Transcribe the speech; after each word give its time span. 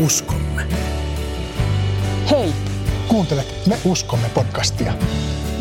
uskomme. 0.00 0.66
Hei, 2.30 2.52
Kuuntelet 3.08 3.66
Me 3.66 3.78
uskomme 3.84 4.28
podcastia. 4.34 4.92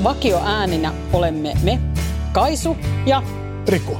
vakio 0.03 0.41
ääninä 0.45 0.93
olemme 1.13 1.53
me, 1.63 1.79
Kaisu 2.31 2.77
ja 3.05 3.23
Riku, 3.67 3.97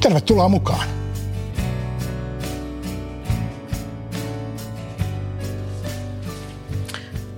tervetuloa 0.00 0.48
mukaan. 0.48 0.88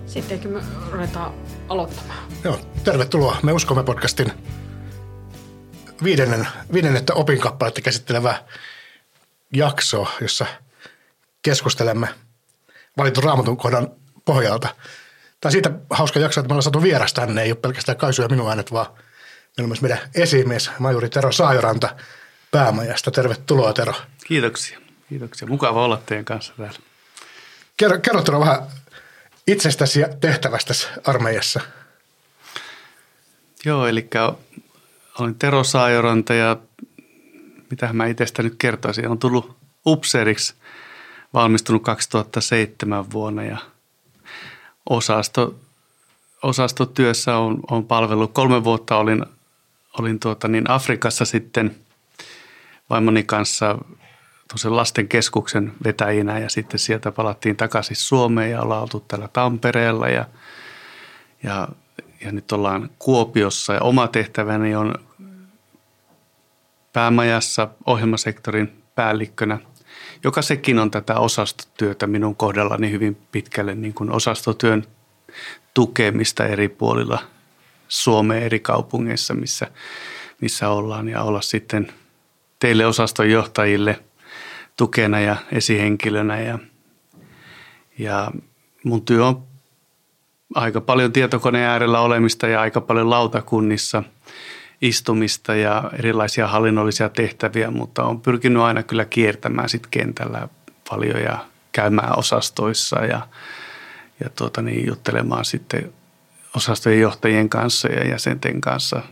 sittenkin 0.06 0.50
me 0.50 0.60
ruvetaan 0.90 1.32
aloittamaan. 1.68 2.18
Joo, 2.44 2.58
tervetuloa 2.84 3.36
Me 3.42 3.52
uskomme 3.52 3.84
podcastin 3.84 4.32
viidennen, 6.04 6.49
viidennettä 6.72 7.14
opinkappaletta 7.14 7.80
käsittelevä 7.80 8.44
jakso, 9.52 10.07
jossa 10.21 10.46
keskustelemme 11.42 12.08
valitun 12.96 13.24
raamatun 13.24 13.56
kohdan 13.56 13.90
pohjalta. 14.24 14.68
Tämä 15.40 15.48
on 15.48 15.52
siitä 15.52 15.70
hauska 15.90 16.20
jakso, 16.20 16.40
että 16.40 16.48
me 16.48 16.52
ollaan 16.52 16.62
saatu 16.62 16.82
vieras 16.82 17.12
tänne. 17.12 17.42
Ei 17.42 17.50
ole 17.50 17.58
pelkästään 17.62 17.98
Kaisu 17.98 18.22
ja 18.22 18.28
minun 18.28 18.48
äänet, 18.48 18.72
vaan 18.72 18.86
meillä 18.86 19.64
on 19.64 19.68
myös 19.68 19.82
meidän 19.82 19.98
esimies, 20.14 20.70
majuri 20.78 21.08
Tero 21.08 21.32
Saajoranta 21.32 21.96
päämajasta. 22.50 23.10
Tervetuloa 23.10 23.72
Tero. 23.72 23.94
Kiitoksia. 24.24 24.78
Kiitoksia. 25.08 25.48
Mukava 25.48 25.84
olla 25.84 26.02
teidän 26.06 26.24
kanssa 26.24 26.52
täällä. 26.56 26.78
Kerro, 27.76 27.98
kerro 27.98 28.22
Tero 28.22 28.40
vähän 28.40 28.62
itsestäsi 29.46 30.00
ja 30.00 30.08
tehtävästäsi 30.08 30.86
armeijassa. 31.04 31.60
Joo, 33.64 33.86
eli 33.86 34.08
olen 35.18 35.34
Tero 35.34 35.64
Saajoranta 35.64 36.34
ja 36.34 36.56
mitä 37.70 37.92
mä 37.92 38.06
itsestä 38.06 38.42
nyt 38.42 38.54
kertoisin. 38.58 39.06
Olen 39.06 39.18
tullut 39.18 39.56
upseeriksi, 39.86 40.54
valmistunut 41.34 41.83
2007 41.83 43.12
vuonna 43.12 43.42
ja 43.44 43.58
osasto, 44.91 45.55
osastotyössä 46.42 47.36
on, 47.36 47.61
on 47.70 47.84
palvellut. 47.84 48.33
Kolme 48.33 48.64
vuotta 48.64 48.97
olin, 48.97 49.24
olin 49.98 50.20
tuota 50.20 50.48
niin 50.48 50.70
Afrikassa 50.70 51.24
sitten 51.24 51.77
vaimoni 52.91 53.22
kanssa 53.22 53.78
lasten 54.64 55.08
keskuksen 55.08 55.72
vetäjinä 55.84 56.39
ja 56.39 56.50
sitten 56.50 56.78
sieltä 56.78 57.12
palattiin 57.12 57.56
takaisin 57.56 57.96
Suomeen 57.96 58.50
ja 58.50 58.62
ollaan 58.62 58.83
oltu 58.83 59.00
täällä 59.00 59.28
Tampereella 59.28 60.08
ja, 60.08 60.27
ja, 61.42 61.69
ja 62.24 62.33
nyt 62.33 62.52
ollaan 62.52 62.91
Kuopiossa 62.98 63.74
ja 63.74 63.80
oma 63.80 64.08
tehtäväni 64.08 64.74
on 64.74 64.94
päämajassa 66.92 67.69
ohjelmasektorin 67.86 68.83
päällikkönä, 68.94 69.58
joka 70.24 70.42
sekin 70.42 70.78
on 70.78 70.90
tätä 70.90 71.14
osastotyötä 71.18 72.06
minun 72.06 72.36
kohdallani 72.36 72.90
hyvin 72.90 73.16
pitkälle 73.32 73.74
niin 73.74 73.94
kuin 73.94 74.10
osastotyön 74.10 74.84
tukemista 75.74 76.46
eri 76.46 76.68
puolilla 76.68 77.18
Suomeen 77.88 78.42
eri 78.42 78.60
kaupungeissa, 78.60 79.34
missä, 79.34 79.66
missä 80.40 80.68
ollaan. 80.68 81.08
Ja 81.08 81.22
olla 81.22 81.40
sitten 81.40 81.92
teille 82.58 82.86
osastonjohtajille 82.86 84.00
tukena 84.76 85.20
ja 85.20 85.36
esihenkilönä. 85.52 86.40
Ja, 86.40 86.58
ja 87.98 88.30
mun 88.84 89.04
työ 89.04 89.26
on 89.26 89.42
aika 90.54 90.80
paljon 90.80 91.12
tietokoneen 91.12 91.68
äärellä 91.68 92.00
olemista 92.00 92.46
ja 92.46 92.60
aika 92.60 92.80
paljon 92.80 93.10
lautakunnissa 93.10 94.02
istumista 94.83 95.55
ja 95.55 95.91
erilaisia 95.98 96.47
hallinnollisia 96.47 97.08
tehtäviä, 97.08 97.70
mutta 97.70 98.05
on 98.05 98.20
pyrkinyt 98.20 98.62
aina 98.62 98.83
kyllä 98.83 99.05
kiertämään 99.05 99.69
sit 99.69 99.86
kentällä 99.86 100.48
paljon 100.90 101.20
ja 101.20 101.39
käymään 101.73 102.18
osastoissa 102.18 103.05
ja, 103.05 103.29
ja 104.20 104.30
tuota 104.30 104.62
niin, 104.62 104.86
juttelemaan 104.86 105.45
sitten 105.45 105.92
osastojen 106.56 107.01
johtajien 107.01 107.48
kanssa 107.48 107.89
ja 107.89 108.08
jäsenten 108.08 108.61
kanssa 108.61 109.02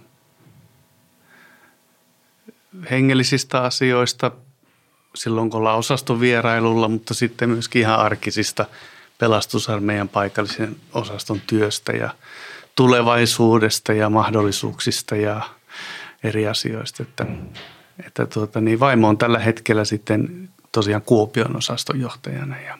hengellisistä 2.91 3.62
asioista 3.62 4.31
silloin, 5.15 5.50
kun 5.50 5.59
ollaan 5.59 5.78
osastovierailulla, 5.78 6.89
mutta 6.89 7.15
sitten 7.15 7.50
myöskin 7.50 7.83
ihan 7.83 8.00
arkisista 8.00 8.67
pelastusarmeijan 9.19 10.09
paikallisen 10.09 10.77
osaston 10.93 11.41
työstä 11.47 11.93
ja 11.93 12.11
tulevaisuudesta 12.77 13.93
ja 13.93 14.11
mahdollisuuksista 14.11 15.17
ja 15.17 15.41
eri 16.25 16.47
asioista. 16.47 17.03
Että, 17.03 17.26
että 18.06 18.26
tuota, 18.26 18.60
niin 18.60 18.81
vaimo 18.81 19.08
on 19.08 19.19
tällä 19.19 19.38
hetkellä 19.38 19.84
sitten 19.84 20.48
tosiaan 20.72 21.03
Kuopion 21.03 21.56
osaston 21.56 22.00
johtajana 22.00 22.60
ja 22.60 22.78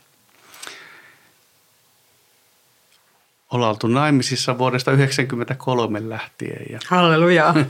ollaan 3.51 3.71
oltu 3.71 3.87
naimisissa 3.87 4.59
vuodesta 4.59 4.91
1993 4.91 6.09
lähtien 6.09 6.67
ja 6.71 6.79
Halleluja. 6.89 7.55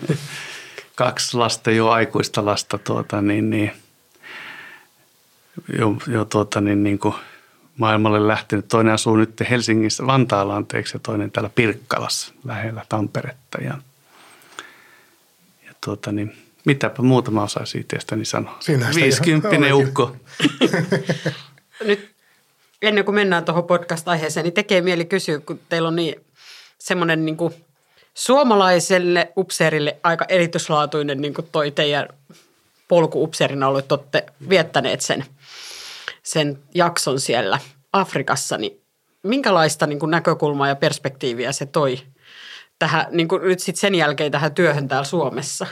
kaksi 0.94 1.36
lasta, 1.36 1.70
jo 1.70 1.88
aikuista 1.88 2.44
lasta, 2.44 2.78
tuota, 2.78 3.22
niin, 3.22 3.50
niin, 3.50 3.72
jo, 5.78 5.96
jo 6.06 6.24
tuota, 6.24 6.60
niin, 6.60 6.82
niin 6.82 6.98
kuin 6.98 7.14
maailmalle 7.76 8.28
lähtenyt. 8.28 8.68
Toinen 8.68 8.94
asuu 8.94 9.16
nyt 9.16 9.40
Helsingissä, 9.50 10.06
Vantaalla 10.06 10.56
anteeksi, 10.56 10.96
ja 10.96 11.00
toinen 11.02 11.30
täällä 11.30 11.50
Pirkkalassa 11.54 12.34
lähellä 12.44 12.86
Tamperetta. 12.88 13.58
Ja, 13.60 13.64
ja 13.66 13.78
tuota, 15.84 16.12
niin, 16.12 16.36
mitäpä 16.64 17.02
muuta 17.02 17.30
mä 17.30 17.42
osaisin 17.42 17.80
itsestäni 17.80 18.24
sanoa. 18.24 18.56
Siinähän 18.60 18.94
sitä 18.94 19.04
Viisikymppinen 19.04 19.64
ihan- 19.68 19.88
ukko. 19.88 20.16
Nyt 21.84 22.10
ennen 22.82 23.04
kuin 23.04 23.14
mennään 23.14 23.44
tuohon 23.44 23.64
podcast-aiheeseen, 23.64 24.44
niin 24.44 24.54
tekee 24.54 24.80
mieli 24.80 25.04
kysyä, 25.04 25.38
kun 25.38 25.60
teillä 25.68 25.88
on 25.88 25.96
niin 25.96 26.14
semmoinen 26.78 27.24
niin 27.26 27.36
kuin 27.36 27.54
suomalaiselle 28.14 29.32
upseerille 29.36 29.96
aika 30.02 30.24
erityislaatuinen 30.28 31.20
niin 31.20 31.34
kuin 31.34 31.48
toi 31.52 31.70
teidän 31.70 32.08
polku 32.88 33.22
upseerina 33.22 33.68
olette 33.68 33.94
olette 33.94 34.26
viettäneet 34.48 35.00
sen, 35.00 35.24
sen 36.22 36.58
jakson 36.74 37.20
siellä 37.20 37.58
Afrikassa, 37.92 38.58
niin 38.58 38.80
minkälaista 39.22 39.86
niin 39.86 39.98
kuin 39.98 40.10
näkökulmaa 40.10 40.68
ja 40.68 40.76
perspektiiviä 40.76 41.52
se 41.52 41.66
toi 41.66 41.98
tähän, 42.80 43.06
niin 43.10 43.28
kuin 43.28 43.42
nyt 43.42 43.60
sit 43.60 43.76
sen 43.76 43.94
jälkeen 43.94 44.32
tähän 44.32 44.54
työhön 44.54 44.88
täällä 44.88 45.04
Suomessa? 45.04 45.66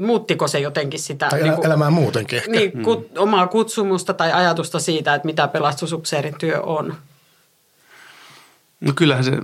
Muuttiko 0.00 0.48
se 0.48 0.58
jotenkin 0.58 1.00
sitä? 1.00 1.28
Tai 1.28 1.42
niin 1.42 1.54
kuin- 1.54 1.66
elämää 1.66 1.90
muutenkin 1.90 2.36
ehkä. 2.38 2.50
niin, 2.50 2.82
kut, 2.82 3.18
omaa 3.18 3.46
kutsumusta 3.46 4.14
tai 4.14 4.32
ajatusta 4.32 4.80
siitä, 4.80 5.14
että 5.14 5.26
mitä 5.26 5.48
pelastusupseerin 5.48 6.34
työ 6.38 6.60
on. 6.60 6.94
No 8.80 8.92
kyllähän 8.96 9.24
se 9.24 9.38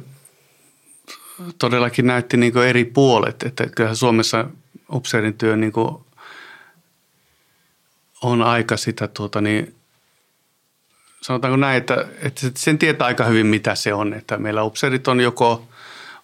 todellakin 1.59 2.07
näytti 2.07 2.37
niin 2.37 2.59
eri 2.59 2.85
puolet, 2.85 3.43
että 3.43 3.67
kyllähän 3.67 3.97
Suomessa 3.97 4.45
upseerin 4.93 5.35
työ 5.35 5.57
niin 5.57 5.73
on 8.23 8.43
aika 8.43 8.77
sitä 8.77 9.09
tuota 9.09 9.41
niin, 9.41 9.75
sanotaanko 11.23 11.57
näin, 11.57 11.77
että, 11.77 12.07
että 12.23 12.51
sen 12.57 12.79
tietää 12.79 13.07
aika 13.07 13.25
hyvin 13.25 13.47
mitä 13.47 13.75
se 13.75 13.95
on, 13.95 14.15
että 14.15 14.37
meillä 14.37 14.63
upseerit 14.63 15.09
on 15.09 15.21
joko 15.21 15.69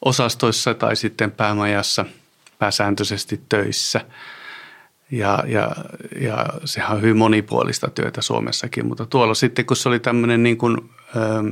osastoissa 0.05 0.75
tai 0.75 0.97
sitten 0.97 1.31
päämajassa 1.31 2.05
pääsääntöisesti 2.59 3.41
töissä. 3.49 4.01
Ja, 5.11 5.45
ja, 5.47 5.71
ja 6.21 6.47
sehän 6.65 6.97
on 6.97 7.03
hyvin 7.03 7.17
monipuolista 7.17 7.91
työtä 7.91 8.23
Suomessakin, 8.23 8.87
mutta 8.87 9.07
tuolla 9.07 9.35
sitten 9.35 9.67
kun 9.67 9.77
se 9.77 9.89
oli 9.89 10.01
tämmöinen 10.01 10.43
niin 10.43 10.59
kuin, 10.59 10.77
ähm, 11.17 11.49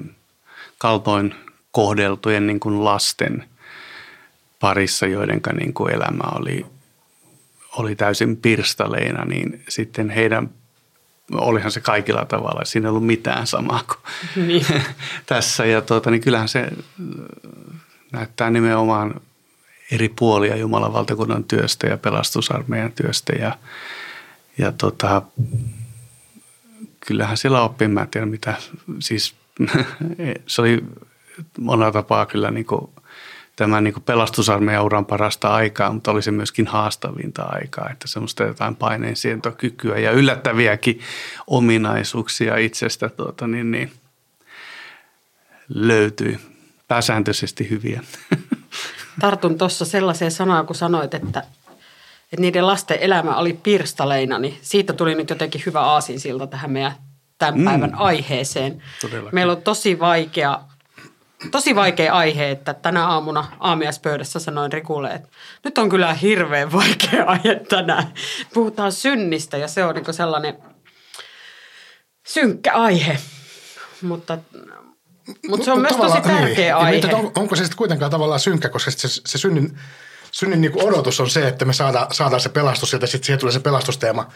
kaltoin 0.78 1.34
kohdeltujen 1.70 2.46
niin 2.46 2.60
kuin 2.60 2.84
lasten 2.84 3.44
parissa, 4.60 5.06
joiden 5.06 5.40
niin 5.58 5.74
kuin 5.74 5.94
elämä 5.94 6.24
oli, 6.34 6.66
oli 7.76 7.96
täysin 7.96 8.36
pirstaleina, 8.36 9.24
niin 9.24 9.64
sitten 9.68 10.10
heidän, 10.10 10.50
olihan 11.32 11.72
se 11.72 11.80
kaikilla 11.80 12.24
tavalla, 12.24 12.64
siinä 12.64 12.86
ei 12.86 12.90
ollut 12.90 13.06
mitään 13.06 13.46
samaa 13.46 13.84
kuin 13.86 14.46
Niin. 14.46 14.66
tässä. 15.26 15.64
Ja 15.66 15.80
tuota, 15.80 16.10
niin 16.10 16.20
kyllähän 16.20 16.48
se 16.48 16.68
näyttää 18.12 18.50
nimenomaan 18.50 19.20
eri 19.90 20.08
puolia 20.08 20.56
Jumalan 20.56 20.92
valtakunnan 20.92 21.44
työstä 21.44 21.86
ja 21.86 21.96
pelastusarmeijan 21.96 22.92
työstä. 22.92 23.32
Ja, 23.32 23.58
ja 24.58 24.72
tota, 24.72 25.22
kyllähän 27.06 27.36
siellä 27.36 27.62
oppii, 27.62 27.88
mä 27.88 28.00
en 28.00 28.08
tiedä 28.08 28.26
mitä, 28.26 28.54
siis 28.98 29.34
se 30.46 30.60
oli 30.60 30.84
monella 31.58 31.92
tapaa 31.92 32.26
kyllä 32.26 32.50
niin 32.50 32.66
kuin 32.66 32.90
tämän 33.56 33.84
niin 33.84 34.02
pelastusarmeijan 34.06 34.84
uran 34.84 35.06
parasta 35.06 35.54
aikaa, 35.54 35.92
mutta 35.92 36.10
oli 36.10 36.22
se 36.22 36.30
myöskin 36.30 36.66
haastavinta 36.66 37.42
aikaa, 37.42 37.90
että 37.90 38.08
semmoista 38.08 38.44
jotain 38.44 38.76
paineensientokykyä 38.76 39.98
ja 39.98 40.10
yllättäviäkin 40.10 41.00
ominaisuuksia 41.46 42.56
itsestä 42.56 43.08
tuota, 43.08 43.46
niin, 43.46 43.70
niin, 43.70 43.92
löytyi 45.68 46.38
pääsääntöisesti 46.88 47.70
hyviä. 47.70 48.02
Tartun 49.20 49.58
tuossa 49.58 49.84
sellaiseen 49.84 50.30
sanaan, 50.30 50.66
kun 50.66 50.76
sanoit, 50.76 51.14
että, 51.14 51.42
että 52.22 52.40
niiden 52.40 52.66
lasten 52.66 52.98
elämä 53.00 53.36
oli 53.36 53.52
pirstaleina, 53.52 54.38
niin 54.38 54.58
siitä 54.62 54.92
tuli 54.92 55.14
nyt 55.14 55.30
jotenkin 55.30 55.62
hyvä 55.66 55.80
aasinsilta 55.80 56.46
tähän 56.46 56.70
meidän 56.70 56.92
tämän 57.38 57.64
päivän 57.64 57.94
aiheeseen. 57.94 58.82
Todellakin. 59.00 59.34
Meillä 59.34 59.52
on 59.52 59.62
tosi 59.62 59.98
vaikea, 59.98 60.60
tosi 61.50 61.74
vaikea 61.74 62.14
aihe, 62.14 62.50
että 62.50 62.74
tänä 62.74 63.06
aamuna 63.06 63.46
aamiaispöydässä 63.60 64.38
sanoin 64.38 64.72
Rikulle, 64.72 65.10
että 65.10 65.28
nyt 65.64 65.78
on 65.78 65.88
kyllä 65.88 66.14
hirveän 66.14 66.72
vaikea 66.72 67.24
aihe 67.26 67.60
tänään. 67.68 68.12
Puhutaan 68.54 68.92
synnistä 68.92 69.56
ja 69.56 69.68
se 69.68 69.84
on 69.84 69.94
niin 69.94 70.14
sellainen 70.14 70.58
synkkä 72.26 72.72
aihe, 72.72 73.18
mutta, 74.02 74.38
mutta 75.48 75.64
se 75.64 75.72
on 75.72 75.80
myös 75.80 75.96
tosi 75.96 76.20
tärkeä 76.20 76.54
niin. 76.54 76.74
Aihe. 76.74 77.14
on, 77.14 77.32
onko 77.36 77.56
se 77.56 77.62
sitten 77.62 77.76
kuitenkaan 77.76 78.10
tavallaan 78.10 78.40
synkkä, 78.40 78.68
koska 78.68 78.90
se, 78.90 79.08
se 79.08 79.38
synnin, 79.38 79.78
synnin 80.30 80.60
niin 80.60 80.82
odotus 80.82 81.20
on 81.20 81.30
se, 81.30 81.48
että 81.48 81.64
me 81.64 81.72
saadaan, 81.72 82.06
saadaan 82.14 82.40
se 82.40 82.48
pelastus 82.48 82.92
ja 82.92 82.98
sitten 83.06 83.26
siihen 83.26 83.40
tulee 83.40 83.52
se 83.52 83.60
pelastusteema 83.60 84.30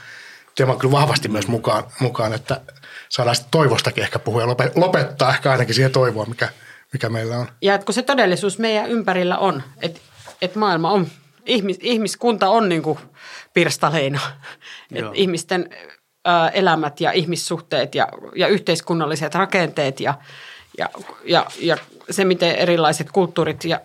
teema 0.54 0.76
kyllä 0.76 0.92
vahvasti 0.92 1.28
myös 1.28 1.48
mukaan, 1.48 1.84
mukaan 2.00 2.32
että 2.32 2.60
saadaan 3.08 3.36
sitten 3.36 3.50
toivostakin 3.50 4.04
ehkä 4.04 4.18
puhua 4.18 4.40
ja 4.40 4.46
lope- 4.46 4.72
lopettaa 4.74 5.30
ehkä 5.30 5.50
ainakin 5.50 5.74
siihen 5.74 5.92
toivoa, 5.92 6.24
mikä, 6.24 6.48
mikä 6.92 7.08
meillä 7.08 7.36
on. 7.36 7.48
Ja 7.62 7.74
että 7.74 7.84
kun 7.84 7.94
se 7.94 8.02
todellisuus 8.02 8.58
meidän 8.58 8.90
ympärillä 8.90 9.38
on, 9.38 9.62
että, 9.82 10.00
että 10.42 10.58
maailma 10.58 10.90
on, 10.90 11.06
ihmis, 11.46 11.78
ihmiskunta 11.80 12.48
on 12.48 12.68
niin 12.68 12.82
kuin 12.82 12.98
pirstaleina. 13.54 14.20
Että 14.94 15.10
ihmisten 15.14 15.70
ä, 16.28 16.48
elämät 16.48 17.00
ja 17.00 17.12
ihmissuhteet 17.12 17.94
ja, 17.94 18.08
ja 18.36 18.48
yhteiskunnalliset 18.48 19.34
rakenteet 19.34 20.00
ja, 20.00 20.14
ja, 20.78 20.88
ja, 21.24 21.46
ja 21.60 21.76
se, 22.10 22.24
miten 22.24 22.54
erilaiset 22.54 23.10
kulttuurit 23.12 23.64
ja, 23.64 23.80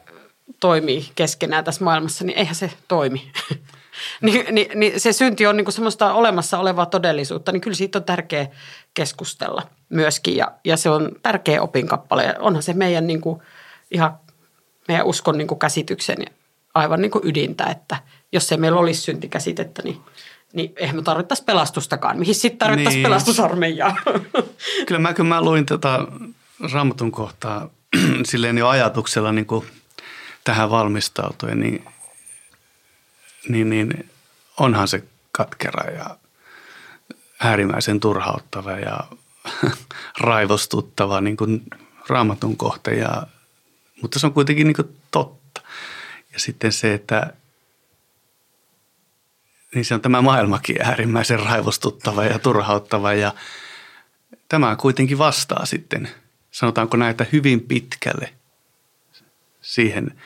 toimii 0.59 1.09
keskenään 1.15 1.63
tässä 1.63 1.83
maailmassa, 1.83 2.25
niin 2.25 2.37
eihän 2.37 2.55
se 2.55 2.71
toimi. 2.87 3.31
niin, 4.21 4.55
niin, 4.55 4.79
niin 4.79 4.99
se 4.99 5.13
synti 5.13 5.47
on 5.47 5.57
niin 5.57 5.65
kuin 5.65 5.73
semmoista 5.73 6.13
olemassa 6.13 6.59
olevaa 6.59 6.85
todellisuutta, 6.85 7.51
niin 7.51 7.61
kyllä 7.61 7.75
siitä 7.75 7.99
on 7.99 8.03
tärkeä 8.03 8.47
keskustella 8.93 9.61
myöskin 9.89 10.35
ja, 10.35 10.51
ja 10.63 10.77
se 10.77 10.89
on 10.89 11.11
tärkeä 11.23 11.61
opinkappale. 11.61 12.23
Ja 12.23 12.33
onhan 12.39 12.63
se 12.63 12.73
meidän 12.73 13.07
niin 13.07 13.21
kuin, 13.21 13.41
ihan 13.91 14.17
meidän 14.87 15.05
uskon 15.05 15.37
niin 15.37 15.47
kuin 15.47 15.59
käsityksen 15.59 16.25
aivan 16.73 17.01
niin 17.01 17.11
kuin 17.11 17.27
ydintä, 17.27 17.65
että 17.65 17.97
jos 18.31 18.51
ei 18.51 18.57
meillä 18.57 18.79
olisi 18.79 19.01
syntikäsitettä, 19.01 19.81
niin, 19.81 20.01
niin 20.53 20.73
eihän 20.75 20.95
me 20.95 21.01
tarvittaisi 21.01 21.43
pelastustakaan. 21.43 22.19
Mihin 22.19 22.35
sitten 22.35 22.57
tarvittaisiin 22.57 23.03
Niin. 23.03 23.09
pelastusarmeijaa? 23.09 23.95
Kyllä 24.87 24.99
mä, 24.99 25.13
kun 25.13 25.25
mä 25.25 25.41
luin 25.41 25.65
tätä 25.65 25.99
raamatun 26.73 27.11
kohtaa 27.11 27.69
silleen 28.25 28.57
jo 28.57 28.67
ajatuksella 28.67 29.31
niin 29.31 29.45
kuin 29.45 29.65
tähän 30.43 30.69
valmistautuen, 30.69 31.59
niin, 31.59 31.85
niin, 33.49 33.69
niin 33.69 34.09
onhan 34.59 34.87
se 34.87 35.03
katkera 35.31 35.91
ja 35.91 36.17
äärimmäisen 37.39 37.99
turhauttava 37.99 38.71
ja 38.71 38.99
raivostuttava 40.19 41.21
niin 41.21 41.37
kuin 41.37 41.61
raamatun 42.07 42.57
kohta, 42.57 42.91
ja, 42.91 43.27
mutta 44.01 44.19
se 44.19 44.25
on 44.27 44.33
kuitenkin 44.33 44.67
niin 44.67 44.75
kuin 44.75 44.97
totta. 45.11 45.61
Ja 46.33 46.39
sitten 46.39 46.71
se, 46.71 46.93
että 46.93 47.33
niin 49.75 49.85
se 49.85 49.93
on 49.93 50.01
tämä 50.01 50.21
maailmakin 50.21 50.81
äärimmäisen 50.81 51.39
raivostuttava 51.39 52.23
ja 52.23 52.39
turhauttava 52.39 53.13
ja 53.13 53.33
tämä 54.49 54.75
kuitenkin 54.75 55.17
vastaa 55.17 55.65
sitten, 55.65 56.09
sanotaanko 56.55 56.97
näitä 56.97 57.25
hyvin 57.31 57.61
pitkälle 57.61 58.33
siihen 59.61 60.21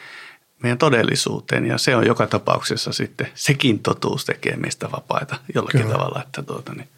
meidän 0.63 0.77
todellisuuteen 0.77 1.65
ja 1.65 1.77
se 1.77 1.95
on 1.95 2.05
joka 2.05 2.27
tapauksessa 2.27 2.93
sitten, 2.93 3.31
sekin 3.35 3.79
totuus 3.79 4.25
tekee 4.25 4.55
meistä 4.55 4.91
vapaita 4.91 5.35
jollakin 5.55 5.81
Kyllä. 5.81 5.93
tavalla, 5.93 6.23
että 6.23 6.43
tuota 6.43 6.73
niin. 6.73 6.89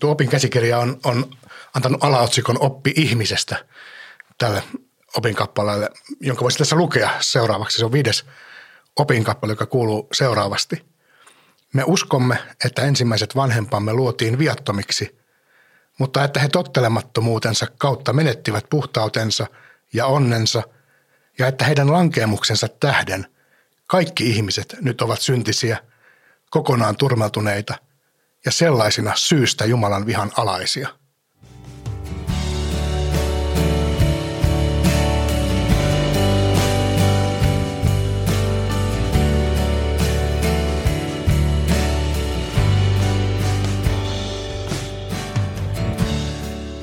Tuo 0.00 0.10
opin 0.10 0.28
käsikirja 0.28 0.78
on, 0.78 1.00
on 1.04 1.30
antanut 1.74 2.04
alaotsikon 2.04 2.56
oppi 2.60 2.92
ihmisestä 2.96 3.64
tälle 4.38 4.62
opinkappaleelle, 5.16 5.90
jonka 6.20 6.42
voisi 6.42 6.58
tässä 6.58 6.76
lukea 6.76 7.10
seuraavaksi. 7.20 7.78
Se 7.78 7.84
on 7.84 7.92
viides 7.92 8.24
opinkappale, 8.96 9.52
joka 9.52 9.66
kuuluu 9.66 10.08
seuraavasti. 10.12 10.84
Me 11.72 11.84
uskomme, 11.86 12.38
että 12.64 12.82
ensimmäiset 12.82 13.36
vanhempamme 13.36 13.92
luotiin 13.92 14.38
viattomiksi, 14.38 15.18
mutta 15.98 16.24
että 16.24 16.40
he 16.40 16.48
tottelemattomuutensa 16.48 17.66
kautta 17.78 18.12
menettivät 18.12 18.64
puhtautensa 18.70 19.46
ja 19.92 20.06
onnensa, 20.06 20.62
ja 21.38 21.46
että 21.46 21.64
heidän 21.64 21.92
lankeemuksensa 21.92 22.68
tähden 22.68 23.26
kaikki 23.86 24.30
ihmiset 24.30 24.76
nyt 24.80 25.02
ovat 25.02 25.20
syntisiä, 25.20 25.78
kokonaan 26.50 26.96
turmeltuneita 26.96 27.74
ja 28.44 28.52
sellaisina 28.52 29.12
syystä 29.16 29.64
Jumalan 29.64 30.06
vihan 30.06 30.32
alaisia. 30.36 30.88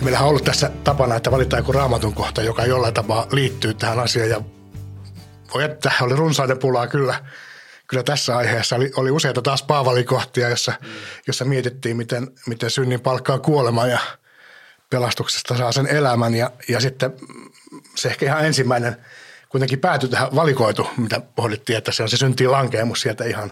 Meillähän 0.05 0.25
on 0.25 0.29
ollut 0.29 0.43
tässä 0.43 0.71
tapana, 0.83 1.15
että 1.15 1.31
valitaan 1.31 1.59
joku 1.59 1.71
raamatun 1.71 2.13
kohta, 2.13 2.41
joka 2.41 2.65
jollain 2.65 2.93
tapaa 2.93 3.27
liittyy 3.31 3.73
tähän 3.73 3.99
asiaan. 3.99 4.29
Ja 4.29 4.41
voi 5.53 5.63
että 5.63 5.91
oli 6.01 6.15
runsaiden 6.15 6.59
pulaa 6.59 6.87
kyllä. 6.87 7.25
Kyllä 7.87 8.03
tässä 8.03 8.37
aiheessa 8.37 8.75
oli, 8.75 8.91
oli 8.95 9.11
useita 9.11 9.41
taas 9.41 9.63
paavalikohtia, 9.63 10.49
jossa, 10.49 10.73
jossa 11.27 11.45
mietittiin, 11.45 11.97
miten, 11.97 12.27
miten 12.47 12.69
synnin 12.69 13.01
palkkaa 13.01 13.39
kuolema 13.39 13.87
ja 13.87 13.99
pelastuksesta 14.89 15.57
saa 15.57 15.71
sen 15.71 15.87
elämän. 15.87 16.35
Ja, 16.35 16.51
ja 16.69 16.79
sitten 16.79 17.13
se 17.95 18.07
ehkä 18.07 18.25
ihan 18.25 18.45
ensimmäinen 18.45 18.97
kuitenkin 19.49 19.79
päätyi 19.79 20.09
tähän 20.09 20.35
valikoitu, 20.35 20.87
mitä 20.97 21.21
pohdittiin, 21.35 21.77
että 21.77 21.91
se 21.91 22.03
on 22.03 22.09
se 22.09 22.17
syntiin 22.17 22.51
lankeemus 22.51 23.01
sieltä 23.01 23.23
ihan, 23.23 23.51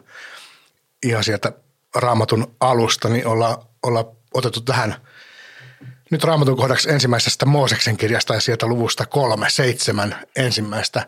ihan 1.04 1.24
sieltä 1.24 1.52
raamatun 1.96 2.56
alusta, 2.60 3.10
niin 3.10 3.28
ollaan, 3.28 3.58
ollaan 3.84 4.06
otettu 4.34 4.62
tähän 4.62 4.96
nyt 6.14 6.24
raamatun 6.24 6.58
kohdaksi 6.58 6.92
ensimmäisestä 6.92 7.46
Mooseksen 7.46 7.98
kirjasta 7.98 8.34
ja 8.34 8.42
sieltä 8.42 8.68
luvusta 8.68 9.06
kolme, 9.06 9.50
seitsemän 9.50 10.16
ensimmäistä 10.36 11.08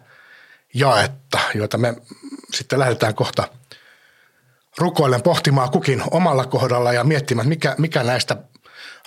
jaetta, 0.73 1.39
joita 1.53 1.77
me 1.77 1.95
sitten 2.53 2.79
lähdetään 2.79 3.15
kohta 3.15 3.47
rukoillen 4.77 5.21
pohtimaan 5.21 5.71
kukin 5.71 6.03
omalla 6.11 6.45
kohdalla 6.45 6.93
ja 6.93 7.03
miettimään, 7.03 7.47
mikä, 7.47 7.75
mikä 7.77 8.03
näistä 8.03 8.37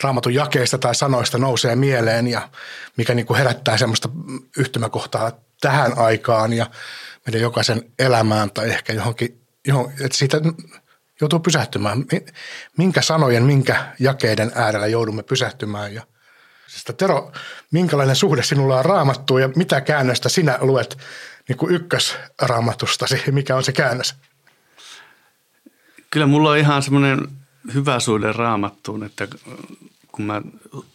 raamatun 0.03 0.35
jakeista 0.35 0.79
tai 0.79 0.95
sanoista 0.95 1.39
nousee 1.39 1.77
mieleen 1.77 2.27
ja 2.27 2.49
mikä 2.97 3.15
niin 3.15 3.27
kuin 3.27 3.39
herättää 3.39 3.79
semmoista 3.79 4.09
yhtymäkohtaa 4.57 5.33
tähän 5.61 5.99
aikaan 5.99 6.53
ja 6.53 6.67
meidän 7.27 7.41
jokaisen 7.41 7.93
elämään 7.99 8.51
tai 8.51 8.69
ehkä 8.71 8.93
johonkin, 8.93 9.41
johon, 9.67 9.93
että 10.01 10.19
siitä 10.19 10.41
joutuu 11.21 11.41
pysähtymään. 11.41 12.05
Minkä 12.77 13.03
sanojen, 13.03 13.43
minkä 13.43 13.93
jakeiden 13.99 14.53
äärellä 14.55 14.87
joudumme 14.87 15.23
pysähtymään 15.23 15.95
ja 15.95 16.03
Siis 16.69 16.85
Tero, 16.97 17.33
minkälainen 17.71 18.17
suhde 18.17 18.43
sinulla 18.43 18.79
on 18.79 18.85
raamattuun 18.85 19.41
ja 19.41 19.49
mitä 19.57 19.81
käännöstä 19.81 20.29
sinä 20.29 20.59
luet 20.61 20.99
niin 21.49 21.59
kuin 21.59 21.75
ykkösraamatustasi? 21.75 23.23
Mikä 23.31 23.57
on 23.57 23.65
se 23.65 23.73
käännös? 23.73 24.15
Kyllä 26.11 26.27
mulla 26.27 26.51
on 26.51 26.59
ihan 26.59 26.83
semmoinen 26.83 27.29
hyvä 27.75 28.01
suhde 28.01 28.33
raamattuun, 28.33 29.05
että 29.05 29.29
kun 30.13 30.25
mä 30.25 30.43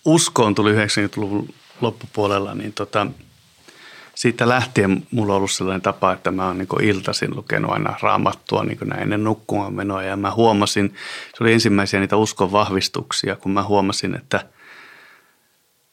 uskoon 0.06 0.56
tuli 0.56 0.74
90-luvun 0.74 1.54
loppupuolella, 1.82 2.56
niin 2.56 2.74
tota, 2.74 3.08
siitä 4.16 4.50
lähtien 4.50 5.08
mulla 5.12 5.34
on 5.34 5.38
ollut 5.38 5.52
sellainen 5.52 5.82
tapa, 5.82 6.14
että 6.14 6.32
mä 6.32 6.48
oon 6.48 6.58
niin 6.58 6.84
iltaisin 6.84 7.36
lukenut 7.36 7.72
aina 7.72 7.96
raamattua 8.02 8.64
niin 8.64 8.78
näin 8.86 9.02
ennen 9.02 9.24
nukkumaan 9.24 9.74
menoa. 9.74 10.04
Ja 10.04 10.18
mä 10.18 10.32
huomasin, 10.32 10.94
se 11.38 11.44
oli 11.44 11.54
ensimmäisiä 11.54 12.00
niitä 12.00 12.18
uskon 12.18 12.52
vahvistuksia, 12.52 13.36
kun 13.36 13.52
mä 13.52 13.64
huomasin, 13.64 14.16
että, 14.16 14.46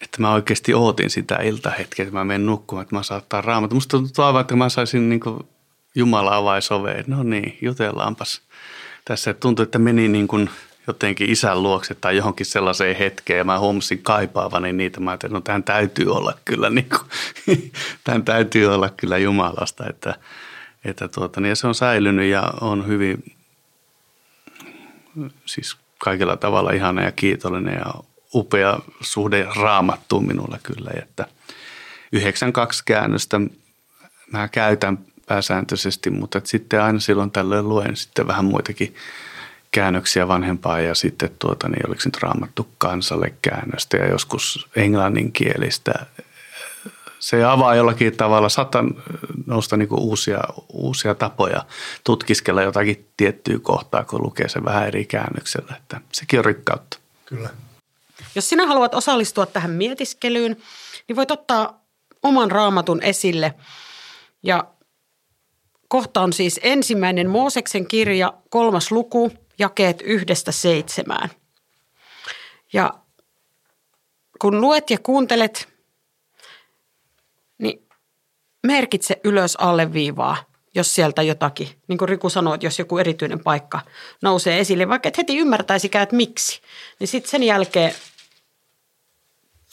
että 0.00 0.20
mä 0.20 0.32
oikeasti 0.32 0.74
ootin 0.74 1.10
sitä 1.10 1.36
iltahetkeä, 1.36 2.02
että 2.02 2.18
mä 2.18 2.24
menen 2.24 2.46
nukkumaan, 2.46 2.82
että 2.82 2.96
mä 2.96 3.02
saattaa 3.02 3.40
raamattua. 3.40 3.76
Musta 3.76 3.96
tuntuu 3.96 4.24
aivan, 4.24 4.40
että 4.40 4.56
mä 4.56 4.68
saisin 4.68 5.08
niin 5.08 5.20
Jumala 5.94 6.36
avaisoveen, 6.36 7.04
no 7.06 7.22
niin, 7.22 7.58
jutellaanpas 7.62 8.42
tässä. 9.04 9.34
Tuntui, 9.34 9.62
että 9.62 9.78
meni 9.78 10.08
niin 10.08 10.28
kuin 10.28 10.50
jotenkin 10.86 11.30
isän 11.30 11.62
luokse 11.62 11.94
tai 11.94 12.16
johonkin 12.16 12.46
sellaiseen 12.46 12.96
hetkeen 12.96 13.38
ja 13.38 13.44
mä 13.44 13.58
huomasin 13.58 14.02
kaipaavani 14.02 14.72
niitä. 14.72 15.00
Mä 15.00 15.10
ajattelin, 15.10 15.32
no 15.34 15.40
tämän 15.40 15.64
täytyy 15.64 16.16
olla 16.16 16.34
kyllä, 16.44 16.70
niin 16.80 16.88
kuin, 16.88 17.72
tämän 18.04 18.24
täytyy 18.24 18.66
olla 18.66 18.88
kyllä 18.88 19.18
Jumalasta, 19.18 19.84
että, 19.88 20.14
että 20.84 21.08
tuota, 21.08 21.40
niin 21.40 21.56
se 21.56 21.66
on 21.66 21.74
säilynyt 21.74 22.30
ja 22.30 22.52
on 22.60 22.86
hyvin 22.86 23.32
siis 25.46 25.76
kaikella 25.98 26.36
tavalla 26.36 26.70
ihana 26.70 27.02
ja 27.02 27.12
kiitollinen 27.12 27.74
ja 27.74 27.94
upea 28.34 28.78
suhde 29.00 29.46
raamattuun 29.56 30.26
minulla 30.26 30.58
kyllä, 30.62 30.90
että 31.02 31.26
92 32.12 32.82
käännöstä 32.86 33.40
mä 34.32 34.48
käytän 34.48 34.98
pääsääntöisesti, 35.26 36.10
mutta 36.10 36.40
sitten 36.44 36.82
aina 36.82 37.00
silloin 37.00 37.30
tällöin 37.30 37.68
luen 37.68 37.96
sitten 37.96 38.26
vähän 38.26 38.44
muitakin 38.44 38.94
käännöksiä 39.70 40.28
vanhempaa 40.28 40.80
ja 40.80 40.94
sitten 40.94 41.30
tuota, 41.38 41.68
niin 41.68 41.86
oliko 41.88 42.02
nyt 42.04 42.22
raamattu 42.22 42.68
kansalle 42.78 43.34
käännöstä 43.42 43.96
ja 43.96 44.08
joskus 44.08 44.68
englanninkielistä. 44.76 46.06
Se 47.18 47.44
avaa 47.44 47.74
jollakin 47.74 48.16
tavalla, 48.16 48.48
saattaa 48.48 48.84
nousta 49.46 49.76
niin 49.76 49.88
kuin 49.88 50.00
uusia, 50.00 50.40
uusia 50.68 51.14
tapoja 51.14 51.64
tutkiskella 52.04 52.62
jotakin 52.62 53.08
tiettyä 53.16 53.58
kohtaa, 53.62 54.04
kun 54.04 54.22
lukee 54.22 54.48
sen 54.48 54.64
vähän 54.64 54.86
eri 54.86 55.04
käännöksellä. 55.04 55.76
Että 55.76 56.00
sekin 56.12 56.38
on 56.38 56.44
rikkautta. 56.44 56.98
Kyllä. 57.26 57.50
Jos 58.34 58.48
sinä 58.48 58.66
haluat 58.66 58.94
osallistua 58.94 59.46
tähän 59.46 59.70
mietiskelyyn, 59.70 60.56
niin 61.08 61.16
voit 61.16 61.30
ottaa 61.30 61.80
oman 62.22 62.50
raamatun 62.50 63.02
esille. 63.02 63.54
Ja 64.42 64.64
kohta 65.88 66.20
on 66.20 66.32
siis 66.32 66.60
ensimmäinen 66.62 67.30
Mooseksen 67.30 67.86
kirja, 67.86 68.32
kolmas 68.50 68.92
luku, 68.92 69.32
jakeet 69.60 70.02
yhdestä 70.02 70.52
seitsemään. 70.52 71.30
Ja 72.72 72.94
kun 74.40 74.60
luet 74.60 74.90
ja 74.90 74.98
kuuntelet, 75.02 75.68
niin 77.58 77.88
merkitse 78.66 79.20
ylös 79.24 79.56
alleviivaa, 79.56 80.36
jos 80.74 80.94
sieltä 80.94 81.22
jotakin, 81.22 81.68
niin 81.88 81.98
kuin 81.98 82.08
Riku 82.08 82.30
sanoi, 82.30 82.54
että 82.54 82.66
jos 82.66 82.78
joku 82.78 82.98
erityinen 82.98 83.40
paikka 83.40 83.80
nousee 84.22 84.60
esille, 84.60 84.88
vaikka 84.88 85.08
et 85.08 85.18
heti 85.18 85.36
ymmärtäisikään, 85.36 86.02
että 86.02 86.16
miksi, 86.16 86.60
niin 86.98 87.08
sitten 87.08 87.30
sen 87.30 87.42
jälkeen 87.42 87.94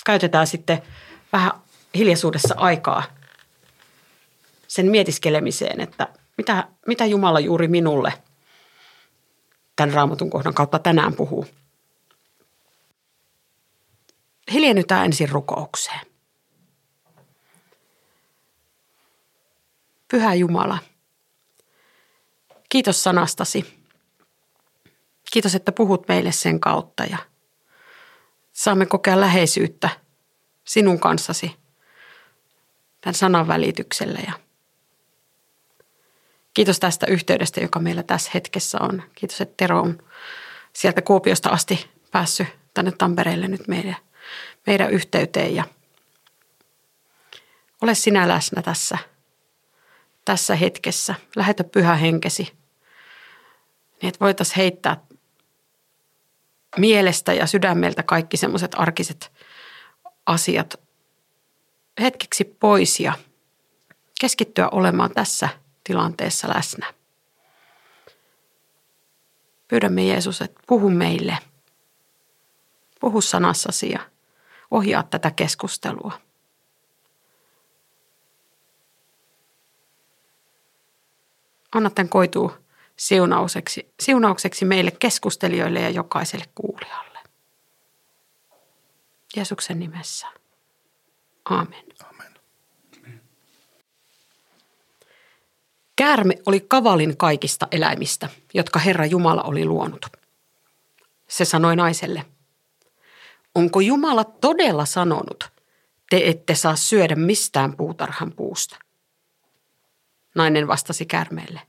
käytetään 0.05 0.47
sitten 0.47 0.81
vähän 1.33 1.51
hiljaisuudessa 1.95 2.55
aikaa 2.57 3.03
sen 4.67 4.91
mietiskelemiseen, 4.91 5.81
että 5.81 6.07
mitä, 6.37 6.67
mitä 6.87 7.05
Jumala 7.05 7.39
juuri 7.39 7.67
minulle 7.67 8.13
tämän 9.77 9.93
raamatun 9.93 10.29
kohdan 10.29 10.53
kautta 10.53 10.79
tänään 10.79 11.13
puhuu. 11.13 11.47
Hiljennytään 14.53 15.05
ensin 15.05 15.29
rukoukseen. 15.29 15.99
Pyhä 20.07 20.33
Jumala, 20.33 20.77
kiitos 22.69 23.03
sanastasi. 23.03 23.77
Kiitos, 25.31 25.55
että 25.55 25.71
puhut 25.71 26.07
meille 26.07 26.31
sen 26.31 26.59
kautta 26.59 27.03
ja 27.03 27.17
saamme 28.53 28.85
kokea 28.85 29.19
läheisyyttä 29.19 29.89
sinun 30.67 30.99
kanssasi 30.99 31.55
tämän 33.01 33.15
sanan 33.15 33.47
välityksellä. 33.47 34.19
Ja 34.27 34.33
kiitos 36.57 36.79
tästä 36.79 37.05
yhteydestä, 37.07 37.61
joka 37.61 37.79
meillä 37.79 38.03
tässä 38.03 38.31
hetkessä 38.33 38.77
on. 38.81 39.03
Kiitos, 39.15 39.41
että 39.41 39.53
Tero 39.57 39.81
on 39.81 40.03
sieltä 40.73 41.01
Kuopiosta 41.01 41.49
asti 41.49 41.89
päässyt 42.11 42.47
tänne 42.73 42.91
Tampereelle 42.91 43.47
nyt 43.47 43.67
meidän, 43.67 43.95
meidän 44.67 44.91
yhteyteen. 44.91 45.55
Ja 45.55 45.63
ole 47.81 47.95
sinä 47.95 48.27
läsnä 48.27 48.61
tässä, 48.61 48.97
tässä 50.25 50.55
hetkessä. 50.55 51.15
Lähetä 51.35 51.63
pyhä 51.63 51.95
henkesi, 51.95 52.43
niin 54.01 54.09
että 54.09 54.25
voitaisiin 54.25 54.57
heittää 54.57 55.01
mielestä 56.77 57.33
ja 57.33 57.47
sydämeltä 57.47 58.03
kaikki 58.03 58.37
semmoiset 58.37 58.71
arkiset 58.77 59.31
asiat 60.25 60.79
hetkeksi 62.01 62.43
pois 62.43 62.99
ja 62.99 63.13
keskittyä 64.21 64.69
olemaan 64.69 65.11
tässä 65.11 65.49
tilanteessa 65.87 66.49
läsnä. 66.49 66.93
Pyydämme 69.67 70.03
Jeesus, 70.03 70.41
että 70.41 70.61
puhu 70.67 70.89
meille. 70.89 71.37
Puhu 72.99 73.21
sanassasi 73.21 73.91
ja 73.91 73.99
ohjaa 74.71 75.03
tätä 75.03 75.31
keskustelua. 75.31 76.11
Anna 81.75 81.89
tämän 81.89 82.09
koituu 82.09 82.51
siunaukseksi, 82.95 83.93
siunaukseksi 83.99 84.65
meille 84.65 84.91
keskustelijoille 84.91 85.79
ja 85.79 85.89
jokaiselle 85.89 86.45
kuulijalle. 86.55 87.19
Jeesuksen 89.35 89.79
nimessä. 89.79 90.27
Aamen. 91.45 91.83
Amen. 92.03 92.16
Käärme 95.97 96.35
oli 96.45 96.59
kavalin 96.59 97.17
kaikista 97.17 97.67
eläimistä, 97.71 98.29
jotka 98.53 98.79
Herra 98.79 99.05
Jumala 99.05 99.43
oli 99.43 99.65
luonut. 99.65 100.05
Se 101.29 101.45
sanoi 101.45 101.75
naiselle, 101.75 102.25
onko 103.55 103.79
Jumala 103.79 104.23
todella 104.23 104.85
sanonut, 104.85 105.51
te 106.09 106.21
ette 106.25 106.55
saa 106.55 106.75
syödä 106.75 107.15
mistään 107.15 107.77
puutarhan 107.77 108.31
puusta? 108.31 108.77
Nainen 110.35 110.67
vastasi 110.67 111.05
käärmeelle, 111.05 111.61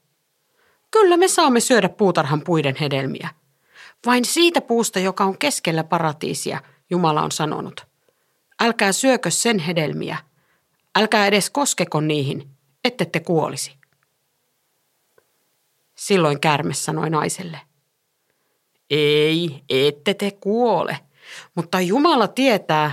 kyllä 0.91 1.17
me 1.17 1.29
saamme 1.29 1.61
syödä 1.61 1.89
puutarhan 1.89 2.41
puiden 2.41 2.77
hedelmiä. 2.81 3.29
Vain 4.07 4.25
siitä 4.25 4.61
puusta, 4.61 4.99
joka 4.99 5.25
on 5.25 5.39
keskellä 5.39 5.85
paratiisia, 5.85 6.63
Jumala 6.91 7.23
on 7.23 7.33
sanonut. 7.33 7.87
Älkää 8.61 8.93
syökö 8.93 9.31
sen 9.31 9.59
hedelmiä, 9.59 10.19
älkää 10.99 11.27
edes 11.27 11.51
koskeko 11.51 12.01
niihin, 12.01 12.51
ette 12.85 13.05
te 13.05 13.21
kuolisi. 13.21 13.78
Silloin 15.99 16.41
kärme 16.41 16.75
sanoi 16.75 17.11
naiselle. 17.11 17.61
Ei, 18.91 19.63
ette 19.69 20.15
te 20.15 20.31
kuole, 20.31 20.99
mutta 21.55 21.81
Jumala 21.81 22.29
tietää, 22.29 22.93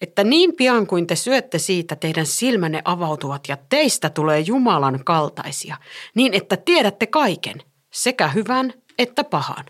että 0.00 0.24
niin 0.24 0.56
pian 0.56 0.86
kuin 0.86 1.06
te 1.06 1.16
syötte 1.16 1.58
siitä, 1.58 1.96
teidän 1.96 2.26
silmänne 2.26 2.82
avautuvat 2.84 3.48
ja 3.48 3.56
teistä 3.68 4.10
tulee 4.10 4.40
Jumalan 4.40 5.04
kaltaisia, 5.04 5.76
niin 6.14 6.34
että 6.34 6.56
tiedätte 6.56 7.06
kaiken, 7.06 7.62
sekä 7.92 8.28
hyvän 8.28 8.72
että 8.98 9.24
pahan. 9.24 9.64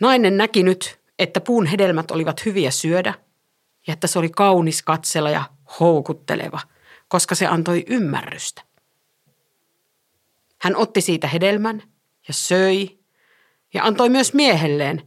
Nainen 0.00 0.36
näki 0.36 0.62
nyt, 0.62 1.00
että 1.18 1.40
puun 1.40 1.66
hedelmät 1.66 2.10
olivat 2.10 2.46
hyviä 2.46 2.70
syödä 2.70 3.14
ja 3.86 3.92
että 3.92 4.06
se 4.06 4.18
oli 4.18 4.28
kaunis 4.28 4.82
katsella 4.82 5.30
ja 5.30 5.42
houkutteleva, 5.80 6.60
koska 7.08 7.34
se 7.34 7.46
antoi 7.46 7.84
ymmärrystä. 7.86 8.67
Hän 10.60 10.76
otti 10.76 11.00
siitä 11.00 11.28
hedelmän 11.28 11.82
ja 12.28 12.34
söi 12.34 12.98
ja 13.74 13.84
antoi 13.84 14.08
myös 14.08 14.34
miehelleen, 14.34 15.02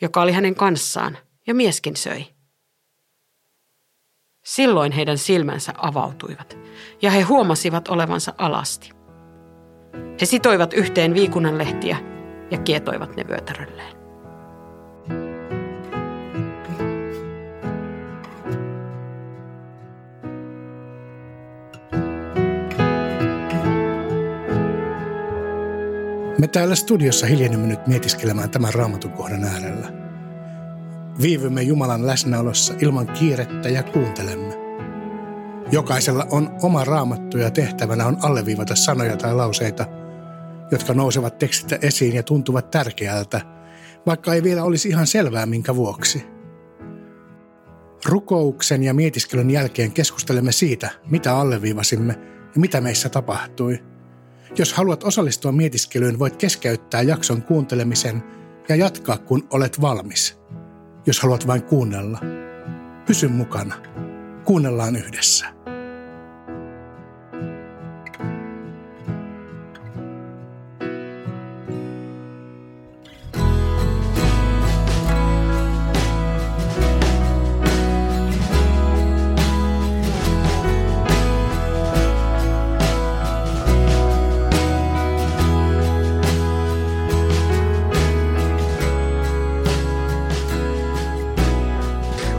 joka 0.00 0.22
oli 0.22 0.32
hänen 0.32 0.54
kanssaan, 0.54 1.18
ja 1.46 1.54
mieskin 1.54 1.96
söi. 1.96 2.24
Silloin 4.44 4.92
heidän 4.92 5.18
silmänsä 5.18 5.72
avautuivat, 5.76 6.58
ja 7.02 7.10
he 7.10 7.20
huomasivat 7.20 7.88
olevansa 7.88 8.34
alasti. 8.38 8.90
He 10.20 10.26
sitoivat 10.26 10.72
yhteen 10.72 11.14
viikunanlehtiä 11.14 11.96
ja 12.50 12.58
kietoivat 12.58 13.16
ne 13.16 13.28
vyötärölleen. 13.28 13.95
Me 26.38 26.46
täällä 26.48 26.74
studiossa 26.74 27.26
hiljennymme 27.26 27.66
nyt 27.66 27.86
mietiskelemään 27.86 28.50
tämän 28.50 28.74
raamatun 28.74 29.12
kohdan 29.12 29.44
äärellä. 29.44 29.92
Viivymme 31.22 31.62
Jumalan 31.62 32.06
läsnäolossa 32.06 32.74
ilman 32.80 33.06
kiirettä 33.06 33.68
ja 33.68 33.82
kuuntelemme. 33.82 34.54
Jokaisella 35.72 36.26
on 36.30 36.50
oma 36.62 36.84
raamattu 36.84 37.38
ja 37.38 37.50
tehtävänä 37.50 38.06
on 38.06 38.16
alleviivata 38.22 38.74
sanoja 38.74 39.16
tai 39.16 39.34
lauseita, 39.34 39.86
jotka 40.70 40.94
nousevat 40.94 41.38
tekstistä 41.38 41.78
esiin 41.82 42.14
ja 42.14 42.22
tuntuvat 42.22 42.70
tärkeältä, 42.70 43.40
vaikka 44.06 44.34
ei 44.34 44.42
vielä 44.42 44.64
olisi 44.64 44.88
ihan 44.88 45.06
selvää 45.06 45.46
minkä 45.46 45.76
vuoksi. 45.76 46.26
Rukouksen 48.04 48.82
ja 48.82 48.94
mietiskelyn 48.94 49.50
jälkeen 49.50 49.92
keskustelemme 49.92 50.52
siitä, 50.52 50.90
mitä 51.10 51.36
alleviivasimme 51.36 52.18
ja 52.54 52.60
mitä 52.60 52.80
meissä 52.80 53.08
tapahtui– 53.08 53.78
jos 54.58 54.72
haluat 54.72 55.04
osallistua 55.04 55.52
mietiskelyyn, 55.52 56.18
voit 56.18 56.36
keskeyttää 56.36 57.02
jakson 57.02 57.42
kuuntelemisen 57.42 58.22
ja 58.68 58.76
jatkaa, 58.76 59.18
kun 59.18 59.46
olet 59.50 59.80
valmis. 59.80 60.38
Jos 61.06 61.20
haluat 61.20 61.46
vain 61.46 61.62
kuunnella, 61.62 62.18
pysy 63.06 63.28
mukana. 63.28 63.74
Kuunnellaan 64.44 64.96
yhdessä. 64.96 65.55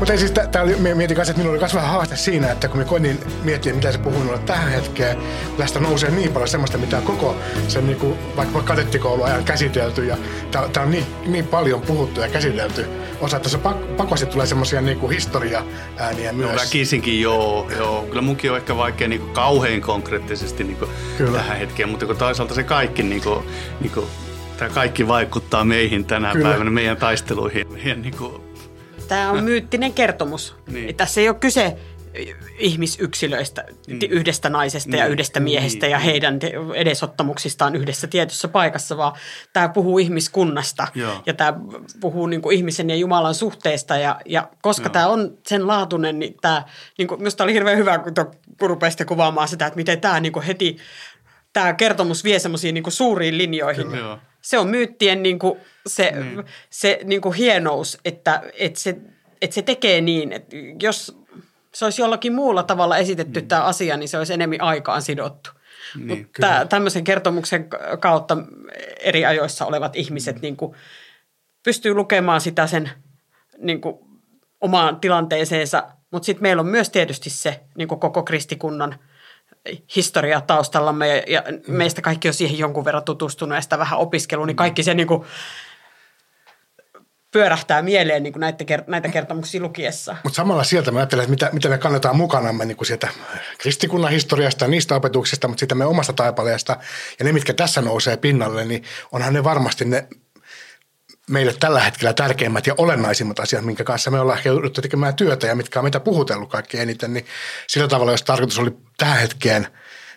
Mutta 0.07 0.19
siis, 0.19 0.31
tää 0.51 0.63
oli, 0.63 0.75
mietin 0.75 1.17
kanssa, 1.17 1.31
että 1.31 1.37
minulla 1.37 1.51
oli 1.51 1.59
myös 1.59 1.73
vähän 1.75 1.89
haaste 1.89 2.15
siinä, 2.15 2.51
että 2.51 2.67
kun 2.67 2.77
me 2.77 2.85
koitin 2.85 3.19
miettiä, 3.43 3.73
mitä 3.73 3.91
se 3.91 3.97
puhuu 3.97 4.19
minulle 4.19 4.39
tähän 4.39 4.71
hetkeen, 4.71 5.17
tästä 5.57 5.79
nousee 5.79 6.11
niin 6.11 6.31
paljon 6.31 6.47
semmoista, 6.47 6.77
mitä 6.77 7.01
koko 7.01 7.35
sen 7.67 7.87
niin 7.87 7.97
kuin, 7.97 8.17
vaikka 8.35 8.61
kadettikouluajan 8.61 9.43
käsitelty 9.43 10.05
ja 10.05 10.17
tämä 10.51 10.85
on 10.85 10.91
niin, 10.91 11.05
niin, 11.25 11.47
paljon 11.47 11.81
puhuttu 11.81 12.21
ja 12.21 12.27
käsitelty 12.27 12.85
osa, 13.21 13.37
että 13.37 13.49
se 13.49 13.57
pak, 13.57 13.97
pakosti 13.97 14.25
tulee 14.25 14.47
semmoisia 14.47 14.81
niin 14.81 15.09
historia-ääniä 15.09 16.33
myös. 16.33 16.51
No 16.51 16.57
väkisinkin 16.61 17.21
joo, 17.21 17.71
joo. 17.77 18.01
Kyllä 18.01 18.21
munkin 18.21 18.51
on 18.51 18.57
ehkä 18.57 18.77
vaikea 18.77 19.07
niin 19.07 19.21
kuin 19.21 19.33
kauhean 19.33 19.81
konkreettisesti 19.81 20.63
niin 20.63 20.77
kuin 20.77 20.91
tähän 21.33 21.57
hetkeen, 21.57 21.89
mutta 21.89 22.05
kun 22.05 22.17
toisaalta 22.17 22.53
se 22.53 22.63
kaikki 22.63 23.03
niin 23.03 23.21
kuin, 23.21 23.45
niin 23.81 23.91
kuin, 23.91 24.05
tämä 24.57 24.69
kaikki 24.69 25.07
vaikuttaa 25.07 25.63
meihin 25.63 26.05
tänä 26.05 26.31
Kyllä. 26.33 26.49
päivänä, 26.49 26.69
meidän 26.69 26.97
taisteluihin. 26.97 27.73
Meidän, 27.73 28.01
niin 28.01 28.17
kuin... 28.17 28.46
Tämä 29.07 29.31
on 29.31 29.43
myyttinen 29.49 29.93
kertomus. 29.93 30.55
Niin. 30.67 30.95
Tässä 30.95 31.21
ei 31.21 31.29
ole 31.29 31.37
kyse 31.39 31.77
ihmisyksilöistä, 32.59 33.65
mm. 33.87 33.99
yhdestä 34.09 34.49
naisesta 34.49 34.91
mm. 34.91 34.97
ja 34.97 35.05
yhdestä 35.05 35.39
miehestä 35.39 35.85
mm. 35.85 35.91
ja 35.91 35.99
heidän 35.99 36.39
edesottamuksistaan 36.75 37.75
yhdessä 37.75 38.07
tietyssä 38.07 38.47
paikassa, 38.47 38.97
vaan 38.97 39.13
tämä 39.53 39.69
puhuu 39.69 39.97
ihmiskunnasta 39.97 40.87
Joo. 40.95 41.23
ja 41.25 41.33
tämä 41.33 41.59
puhuu 41.99 42.27
niin 42.27 42.41
kuin 42.41 42.57
ihmisen 42.57 42.89
ja 42.89 42.95
Jumalan 42.95 43.35
suhteesta 43.35 43.97
ja, 43.97 44.19
ja 44.25 44.49
koska 44.61 44.85
Joo. 44.85 44.93
tämä 44.93 45.07
on 45.07 45.37
sen 45.47 45.67
laatuinen, 45.67 46.19
niin 46.19 46.35
tämä, 46.41 46.63
niin 46.97 47.07
kuin, 47.07 47.19
minusta 47.21 47.43
oli 47.43 47.53
hirveän 47.53 47.77
hyvä, 47.77 47.97
kun 48.59 48.69
rupesitte 48.69 49.05
kuvaamaan 49.05 49.47
sitä, 49.47 49.65
että 49.65 49.77
miten 49.77 50.01
tämä 50.01 50.19
niin 50.19 50.33
kuin 50.33 50.45
heti 50.45 50.77
tämä 51.53 51.73
kertomus 51.73 52.23
vie 52.23 52.39
semmoisiin 52.39 52.73
niin 52.73 52.91
suuriin 52.91 53.37
linjoihin. 53.37 53.95
Joo. 53.95 54.19
Se 54.41 54.57
on 54.57 54.67
myyttien 54.67 55.23
niin 55.23 55.39
kuin 55.39 55.59
se, 55.88 56.12
niin. 56.12 56.44
se 56.70 57.00
niin 57.03 57.22
kuin 57.22 57.34
hienous, 57.34 57.98
että, 58.06 58.44
että, 58.53 58.79
se, 58.79 58.98
että 59.41 59.53
se 59.53 59.62
tekee 59.62 60.01
niin, 60.01 60.34
että 60.34 60.56
jos 60.82 61.17
se 61.74 61.86
olisi 61.86 62.01
jollakin 62.01 62.34
muulla 62.34 62.63
tavalla 62.63 62.98
esitetty 62.98 63.41
mm. 63.41 63.48
tämä 63.48 63.63
asia, 63.63 63.98
niin 63.98 64.10
se 64.10 64.17
olisi 64.17 64.34
enemmän 64.34 64.62
aikaan 64.62 65.01
sidottu. 65.01 65.50
Niin, 65.96 66.08
Mutta 66.08 66.65
tämmöisen 66.70 67.03
kertomuksen 67.03 67.70
kautta 68.00 68.38
eri 69.00 69.25
ajoissa 69.25 69.65
olevat 69.65 69.96
ihmiset 69.96 70.36
mm. 70.36 70.41
niin 70.41 70.58
kuin, 70.58 70.75
pystyy 71.63 71.94
lukemaan 71.94 72.41
sitä 72.41 72.67
sen 72.67 72.89
niin 73.58 73.82
kuin, 73.82 73.96
omaan 74.62 75.00
tilanteeseensa, 75.00 75.84
mutta 76.12 76.25
sitten 76.25 76.41
meillä 76.41 76.60
on 76.60 76.67
myös 76.67 76.89
tietysti 76.89 77.29
se 77.29 77.60
niin 77.77 77.88
kuin 77.88 78.00
koko 78.00 78.24
kristikunnan– 78.24 78.96
historia 79.96 80.41
taustallamme 80.41 81.08
ja, 81.08 81.24
ja 81.27 81.44
mm. 81.51 81.74
meistä 81.74 82.01
kaikki 82.01 82.27
on 82.27 82.34
siihen 82.34 82.58
jonkun 82.58 82.86
verran 82.86 83.03
tutustunut 83.03 83.56
ja 83.56 83.62
sitä 83.62 83.79
vähän 83.79 84.00
opiskelua, 84.00 84.46
niin 84.46 84.56
kaikki 84.56 84.84
se 84.84 84.94
niin 84.94 85.08
kuin 85.08 85.24
pyörähtää 87.38 87.82
mieleen 87.82 88.24
niin 88.24 88.34
kuin 88.34 88.41
näitä, 88.41 88.65
näitä 88.88 89.10
kertomuksia 89.10 89.62
lukiessa. 89.62 90.15
Mutta 90.24 90.36
samalla 90.36 90.63
sieltä 90.63 90.91
mä 90.91 91.00
ajattelen, 91.00 91.24
että 91.24 91.32
mitä, 91.32 91.50
mitä 91.53 91.70
me 91.70 91.77
kannetaan 91.77 92.15
mukanamme 92.15 92.65
niin 92.65 92.77
kuin 92.77 92.88
sieltä 92.88 93.08
kristikunnan 93.58 94.12
historiasta 94.12 94.67
niistä 94.67 94.96
opetuksista, 94.96 95.48
mutta 95.48 95.60
siitä 95.60 95.75
me 95.75 95.86
omasta 95.86 96.13
taipaleesta 96.13 96.77
ja 97.20 97.25
ne, 97.25 97.32
mitkä 97.32 97.53
tässä 97.53 97.82
nousee 97.82 98.17
pinnalle, 98.17 98.65
niin 98.65 98.84
onhan 99.12 99.34
ne 99.34 99.44
varmasti 99.44 99.86
ne 99.86 100.08
meille 101.29 101.53
tällä 101.60 101.79
hetkellä 101.79 102.13
tärkeimmät 102.13 102.67
ja 102.67 102.75
olennaisimmat 102.77 103.39
asiat, 103.39 103.65
minkä 103.65 103.84
kanssa 103.84 104.12
me 104.12 104.20
ollaan 104.20 104.38
ehkä 104.38 104.50
jouduttu 104.50 104.82
tekemään 104.82 105.15
työtä 105.15 105.48
ja 105.48 105.56
mitkä 105.56 105.79
on 105.79 105.86
meitä 105.86 106.00
puhutellut 106.00 106.50
kaikkein 106.50 106.84
eniten, 106.84 107.13
niin 107.13 107.25
sillä 107.67 107.88
tavalla, 107.88 108.12
jos 108.12 108.24
tarkoitus 108.24 108.60
oli 108.60 108.77
tähän 108.98 109.20
hetkeen 109.20 109.67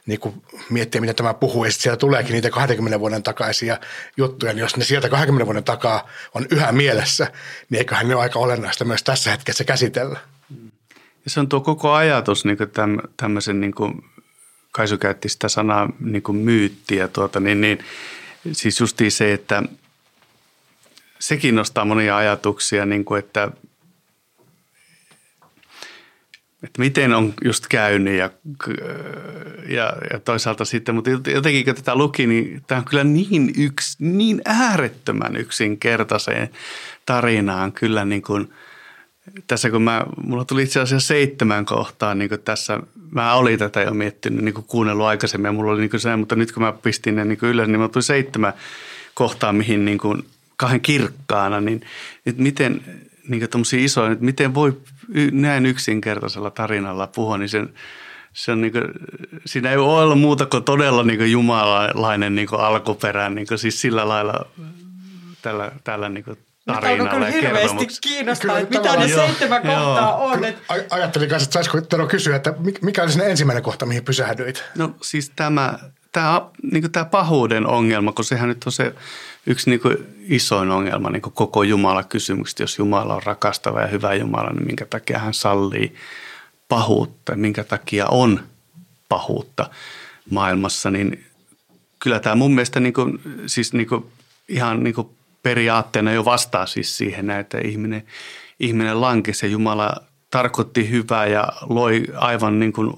niin 0.07 0.21
kuin 0.21 0.43
miettiä, 0.71 1.01
mitä 1.01 1.15
tämä 1.15 1.35
puhuu, 1.35 1.65
ja 1.65 1.73
siellä 1.73 1.97
tuleekin 1.97 2.33
niitä 2.33 2.51
20 2.51 3.01
vuoden 3.01 3.23
takaisia 3.23 3.79
juttuja, 4.17 4.53
niin 4.53 4.61
jos 4.61 4.77
ne 4.77 4.85
sieltä 4.85 5.09
20 5.09 5.47
vuoden 5.47 5.65
takaa 5.65 6.09
on 6.35 6.47
yhä 6.51 6.73
mielessä, 6.73 7.33
niin 7.71 7.79
eiköhän 7.79 8.09
ne 8.09 8.15
ole 8.15 8.23
aika 8.23 8.39
olennaista 8.39 8.85
myös 8.85 9.03
tässä 9.03 9.31
hetkessä 9.31 9.65
käsitellä. 9.65 10.19
Ja 11.25 11.31
se 11.31 11.41
on 11.41 11.49
tuo 11.49 11.61
koko 11.61 11.93
ajatus 11.93 12.45
niin 12.45 12.57
kuin 12.57 12.71
täm, 12.71 12.99
tämmöisen, 13.17 13.61
niin 13.61 13.75
kuin 13.75 14.05
Kaisu 14.73 14.99
käytti 14.99 15.29
sitä 15.29 15.49
sanaa 15.49 15.93
niin 16.01 16.23
kuin 16.23 16.37
myyttiä, 16.37 17.09
tuota, 17.09 17.41
niin, 17.41 17.61
niin, 17.61 17.79
siis 18.53 18.81
justiin 18.81 19.13
se, 19.13 19.33
että– 19.33 19.63
sekin 21.21 21.55
nostaa 21.55 21.85
monia 21.85 22.17
ajatuksia, 22.17 22.87
niin 22.87 23.05
kuin 23.05 23.19
että, 23.19 23.51
että 26.63 26.81
miten 26.81 27.13
on 27.13 27.35
just 27.45 27.67
käynyt 27.69 28.19
ja, 28.19 28.31
ja, 29.69 29.93
ja 30.13 30.19
toisaalta 30.25 30.65
sitten, 30.65 30.95
mutta 30.95 31.11
jotenkin 31.11 31.65
kun 31.65 31.75
tätä 31.75 31.95
luki, 31.95 32.27
niin 32.27 32.63
tämä 32.67 32.79
on 32.79 32.85
kyllä 32.85 33.05
niin, 33.05 33.53
yks, 33.59 33.97
niin 33.99 34.43
äärettömän 34.45 35.37
yksinkertaiseen 35.37 36.51
tarinaan 37.07 37.73
kyllä 37.73 38.05
niin 38.05 38.23
kuin, 38.23 38.53
tässä 39.47 39.71
kun 39.71 39.83
mä, 39.83 40.05
mulla 40.25 40.45
tuli 40.45 40.63
itse 40.63 40.81
asiassa 40.81 41.09
seitsemän 41.09 41.65
kohtaa 41.65 42.15
niin 42.15 42.29
kuin 42.29 42.41
tässä, 42.41 42.81
mä 43.11 43.35
olin 43.35 43.59
tätä 43.59 43.81
jo 43.81 43.95
miettinyt, 43.95 44.45
niin 44.45 44.55
kuin 44.55 44.67
kuunnellut 44.69 45.07
aikaisemmin 45.07 45.49
ja 45.49 45.53
mulla 45.53 45.73
oli 45.73 45.81
niin 45.81 45.91
kuin 45.91 46.01
se, 46.01 46.17
mutta 46.17 46.37
nyt 46.37 46.53
kun 46.53 46.63
mä 46.63 46.73
pistin 46.73 47.15
ne 47.15 47.25
niin 47.25 47.39
kuin 47.39 47.51
ylös, 47.51 47.69
niin 47.69 47.79
mulla 47.79 47.93
tuli 47.93 48.03
seitsemän 48.03 48.53
kohtaa, 49.15 49.53
mihin 49.53 49.85
niin 49.85 49.99
kuin 49.99 50.25
kauhean 50.57 50.81
kirkkaana, 50.81 51.61
niin 51.61 51.81
että 52.27 52.43
miten 52.43 52.83
niin 53.31 53.49
isoja, 53.79 54.13
että 54.13 54.25
miten 54.25 54.55
voi 54.55 54.81
näin 55.33 55.67
yksinkertaisella 55.67 56.51
tarinalla 56.51 57.07
puhua, 57.07 57.39
niin 57.39 57.49
sen, 57.49 57.75
se 58.33 58.53
on 58.53 58.61
niin 58.61 58.73
kuin, 58.73 58.85
siinä 59.47 59.71
ei 59.71 59.77
ole 59.77 60.03
ollut 60.03 60.21
muuta 60.21 60.47
kuin 60.47 60.65
todella 60.65 61.03
niin 61.03 61.33
jumalainen 61.33 62.35
niin 62.35 62.49
alkuperä, 62.53 63.31
niin 63.31 63.47
siis 63.57 63.81
sillä 63.81 64.09
lailla 64.09 64.47
tällä, 65.43 65.73
tällä 65.85 66.09
niin 66.09 66.25
tarinalla 66.67 67.27
ja 67.27 67.33
hirveästi 67.33 67.87
kiinnostaa, 68.01 68.59
että 68.59 68.79
mitä 68.79 68.97
ne 68.97 69.09
seitsemän 69.09 69.63
joo, 69.65 69.75
kohtaa 69.75 70.17
on. 70.17 70.45
Että... 70.45 70.75
Ajattelin 70.91 71.29
kanssa, 71.29 71.45
että 71.45 71.55
saisiko 71.55 71.81
Tero 71.81 72.07
kysyä, 72.07 72.37
että 72.37 72.55
mikä 72.83 73.03
oli 73.03 73.13
se 73.13 73.31
ensimmäinen 73.31 73.63
kohta, 73.63 73.87
mihin 73.87 74.05
pysähdyit? 74.05 74.65
No 74.77 74.95
siis 75.03 75.33
tämä, 75.37 75.79
tämä, 76.13 76.43
niin 76.73 76.93
tämä 76.93 77.05
pahuuden 77.05 77.67
ongelma, 77.67 78.13
kun 78.13 78.25
sehän 78.25 78.49
nyt 78.49 78.65
on 78.67 78.73
se 78.73 78.95
yksi 79.47 79.71
niin 79.71 79.81
kuin 79.81 79.97
isoin 80.21 80.71
ongelma 80.71 81.11
niin 81.11 81.23
kuin 81.23 81.33
koko 81.33 81.63
Jumala-kysymykset, 81.63 82.59
jos 82.59 82.79
Jumala 82.79 83.15
on 83.15 83.23
rakastava 83.23 83.81
ja 83.81 83.87
hyvä 83.87 84.15
Jumala, 84.15 84.51
niin 84.51 84.67
minkä 84.67 84.87
takia 84.87 85.19
hän 85.19 85.35
sallii 85.35 85.95
pahuutta, 86.69 87.37
minkä 87.37 87.65
takia 87.65 88.07
on 88.07 88.41
pahuutta 89.09 89.71
maailmassa, 90.31 90.91
niin 90.91 91.25
kyllä 91.99 92.21
tämä 92.21 92.35
mun 92.35 92.55
mielestä 92.55 92.81
niin 92.81 92.93
kuin, 92.93 93.21
siis 93.47 93.73
niin 93.73 93.87
kuin, 93.89 94.05
ihan 94.49 94.85
niin 94.85 94.95
kuin 94.95 95.09
periaatteena 95.43 96.13
jo 96.13 96.25
vastaa 96.25 96.67
siis 96.67 96.97
siihen, 96.97 97.31
että 97.31 97.59
ihminen, 97.59 98.03
ihminen 98.61 99.01
lankesi 99.01 99.47
ja 99.47 99.53
Jumala 99.53 99.97
tarkoitti 100.31 100.91
hyvää 100.91 101.27
ja 101.27 101.53
loi 101.69 102.05
aivan 102.15 102.61
niin 102.61 102.73
kuin 102.73 102.93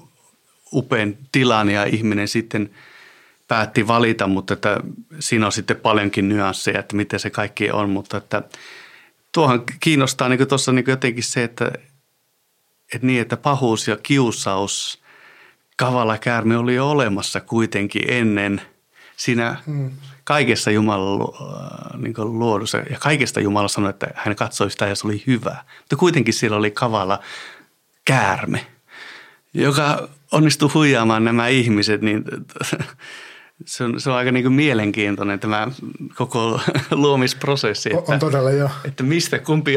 upean 0.73 1.15
tilan 1.31 1.69
ja 1.69 1.83
ihminen 1.83 2.27
sitten– 2.27 2.69
päätti 3.47 3.87
valita, 3.87 4.27
mutta 4.27 4.53
että 4.53 4.77
siinä 5.19 5.45
on 5.45 5.51
sitten 5.51 5.77
paljonkin 5.77 6.29
nyansseja, 6.29 6.79
että 6.79 6.95
miten 6.95 7.19
se 7.19 7.29
kaikki 7.29 7.71
on, 7.71 7.89
mutta 7.89 8.17
että 8.17 8.43
tuohan 9.31 9.63
kiinnostaa 9.79 10.29
niin 10.29 10.47
tuossa 10.47 10.71
niin 10.71 10.85
jotenkin 10.87 11.23
se, 11.23 11.43
että, 11.43 11.71
että 12.93 13.07
niin, 13.07 13.21
että 13.21 13.37
pahuus 13.37 13.87
ja 13.87 13.97
kiusaus, 14.03 15.03
kavala 15.77 16.17
käärme 16.17 16.57
oli 16.57 16.75
jo 16.75 16.89
olemassa 16.89 17.41
kuitenkin 17.41 18.01
ennen 18.07 18.61
siinä 19.17 19.57
hmm. 19.65 19.91
kaikessa 20.23 20.71
Jumalan 20.71 21.27
niin 21.97 22.13
luodussa 22.17 22.77
ja 22.77 22.97
kaikesta 22.99 23.39
Jumala 23.39 23.67
sanoi, 23.67 23.89
että 23.89 24.07
hän 24.15 24.35
katsoi 24.35 24.71
sitä 24.71 24.87
ja 24.87 24.95
se 24.95 25.07
oli 25.07 25.23
hyvä. 25.27 25.55
Mutta 25.79 25.95
kuitenkin 25.95 26.33
siellä 26.33 26.57
oli 26.57 26.71
kavala 26.71 27.19
käärme, 28.05 28.65
joka 29.53 30.09
onnistui 30.31 30.69
huijaamaan 30.73 31.23
nämä 31.23 31.47
ihmiset, 31.47 32.01
niin 32.01 32.23
se 33.65 33.83
on, 33.83 34.01
se 34.01 34.09
on 34.09 34.15
aika 34.15 34.31
niin 34.31 34.43
kuin 34.43 34.53
mielenkiintoinen 34.53 35.39
tämä 35.39 35.67
koko 36.15 36.61
luomisprosessi. 36.91 37.89
Että, 37.97 38.13
on 38.13 38.19
todella 38.19 38.51
joo. 38.51 38.69
Että 38.85 39.03
mistä, 39.03 39.39
kumpi, 39.39 39.75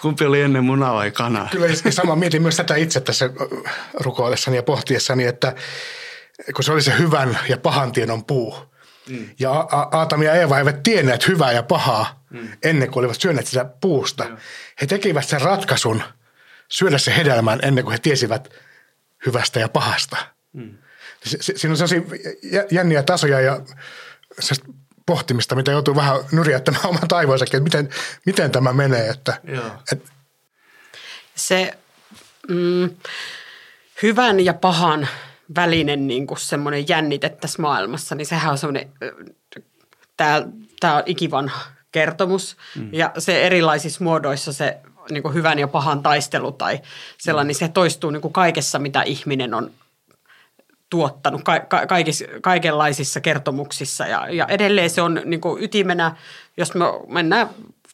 kumpi 0.00 0.24
oli 0.24 0.40
ennen 0.40 0.64
munaa 0.64 0.94
vai 0.94 1.10
kana? 1.10 1.48
Kyllä 1.50 1.68
sama 1.90 2.16
mietin 2.16 2.42
myös 2.42 2.56
tätä 2.56 2.76
itse 2.76 3.00
tässä 3.00 3.30
rukoillessani 3.94 4.56
ja 4.56 4.62
pohtiessani, 4.62 5.24
että 5.24 5.54
kun 6.54 6.64
se 6.64 6.72
oli 6.72 6.82
se 6.82 6.98
hyvän 6.98 7.38
ja 7.48 7.58
pahan 7.58 7.92
tiedon 7.92 8.24
puu. 8.24 8.56
Mm. 9.08 9.28
Ja 9.38 9.50
Aatam 9.92 10.22
ja 10.22 10.34
Eeva 10.34 10.58
eivät 10.58 10.82
tienneet 10.82 11.28
hyvää 11.28 11.52
ja 11.52 11.62
pahaa 11.62 12.24
mm. 12.30 12.48
ennen 12.62 12.90
kuin 12.90 12.98
olivat 12.98 13.20
syöneet 13.20 13.46
sitä 13.46 13.64
puusta. 13.80 14.24
Joo. 14.24 14.36
He 14.80 14.86
tekivät 14.86 15.28
sen 15.28 15.40
ratkaisun 15.40 16.02
syödä 16.68 16.98
se 16.98 17.16
hedelmän 17.16 17.58
ennen 17.62 17.84
kuin 17.84 17.92
he 17.92 17.98
tiesivät 17.98 18.48
hyvästä 19.26 19.60
ja 19.60 19.68
pahasta. 19.68 20.16
Mm 20.52 20.78
siinä 21.26 21.72
on 21.72 21.76
sellaisia 21.76 22.64
jänniä 22.70 23.02
tasoja 23.02 23.40
ja 23.40 23.60
pohtimista, 25.06 25.54
mitä 25.54 25.70
joutuu 25.70 25.96
vähän 25.96 26.16
nyrjäyttämään 26.32 26.86
oman 26.90 27.08
taivoisakin, 27.08 27.56
että 27.56 27.64
miten, 27.64 27.88
miten 28.26 28.50
tämä 28.50 28.72
menee. 28.72 29.08
Että, 29.08 29.40
Joo. 29.44 29.70
Et. 29.92 30.02
Se 31.34 31.78
mm, 32.48 32.90
hyvän 34.02 34.40
ja 34.40 34.54
pahan 34.54 35.08
välinen 35.54 36.06
niin 36.06 36.26
kuin 36.26 36.40
semmoinen 36.40 36.88
jännite 36.88 37.28
tässä 37.28 37.62
maailmassa, 37.62 38.14
niin 38.14 38.26
sehän 38.26 38.52
on 38.52 38.58
semmoinen, 38.58 38.92
tämä, 40.16 40.42
tämä 40.80 40.96
on 40.96 41.02
ikivanha 41.06 41.60
kertomus 41.92 42.56
mm. 42.76 42.88
ja 42.92 43.12
se 43.18 43.46
erilaisissa 43.46 44.04
muodoissa 44.04 44.52
se 44.52 44.78
niin 45.10 45.22
kuin 45.22 45.34
hyvän 45.34 45.58
ja 45.58 45.68
pahan 45.68 46.02
taistelu 46.02 46.52
tai 46.52 46.80
sellainen, 47.18 47.48
niin 47.48 47.54
se 47.54 47.68
toistuu 47.68 48.10
niin 48.10 48.20
kuin 48.20 48.32
kaikessa, 48.32 48.78
mitä 48.78 49.02
ihminen 49.02 49.54
on 49.54 49.70
tuottanut 50.90 51.42
ka- 51.42 51.60
ka- 51.60 51.86
kaikis, 51.86 52.24
kaikenlaisissa 52.42 53.20
kertomuksissa. 53.20 54.06
Ja, 54.06 54.28
ja 54.30 54.46
edelleen 54.46 54.90
se 54.90 55.02
on 55.02 55.20
niin 55.24 55.40
kuin 55.40 55.64
ytimenä, 55.64 56.16
jos 56.56 56.74
me 56.74 56.84
mennään 57.08 57.48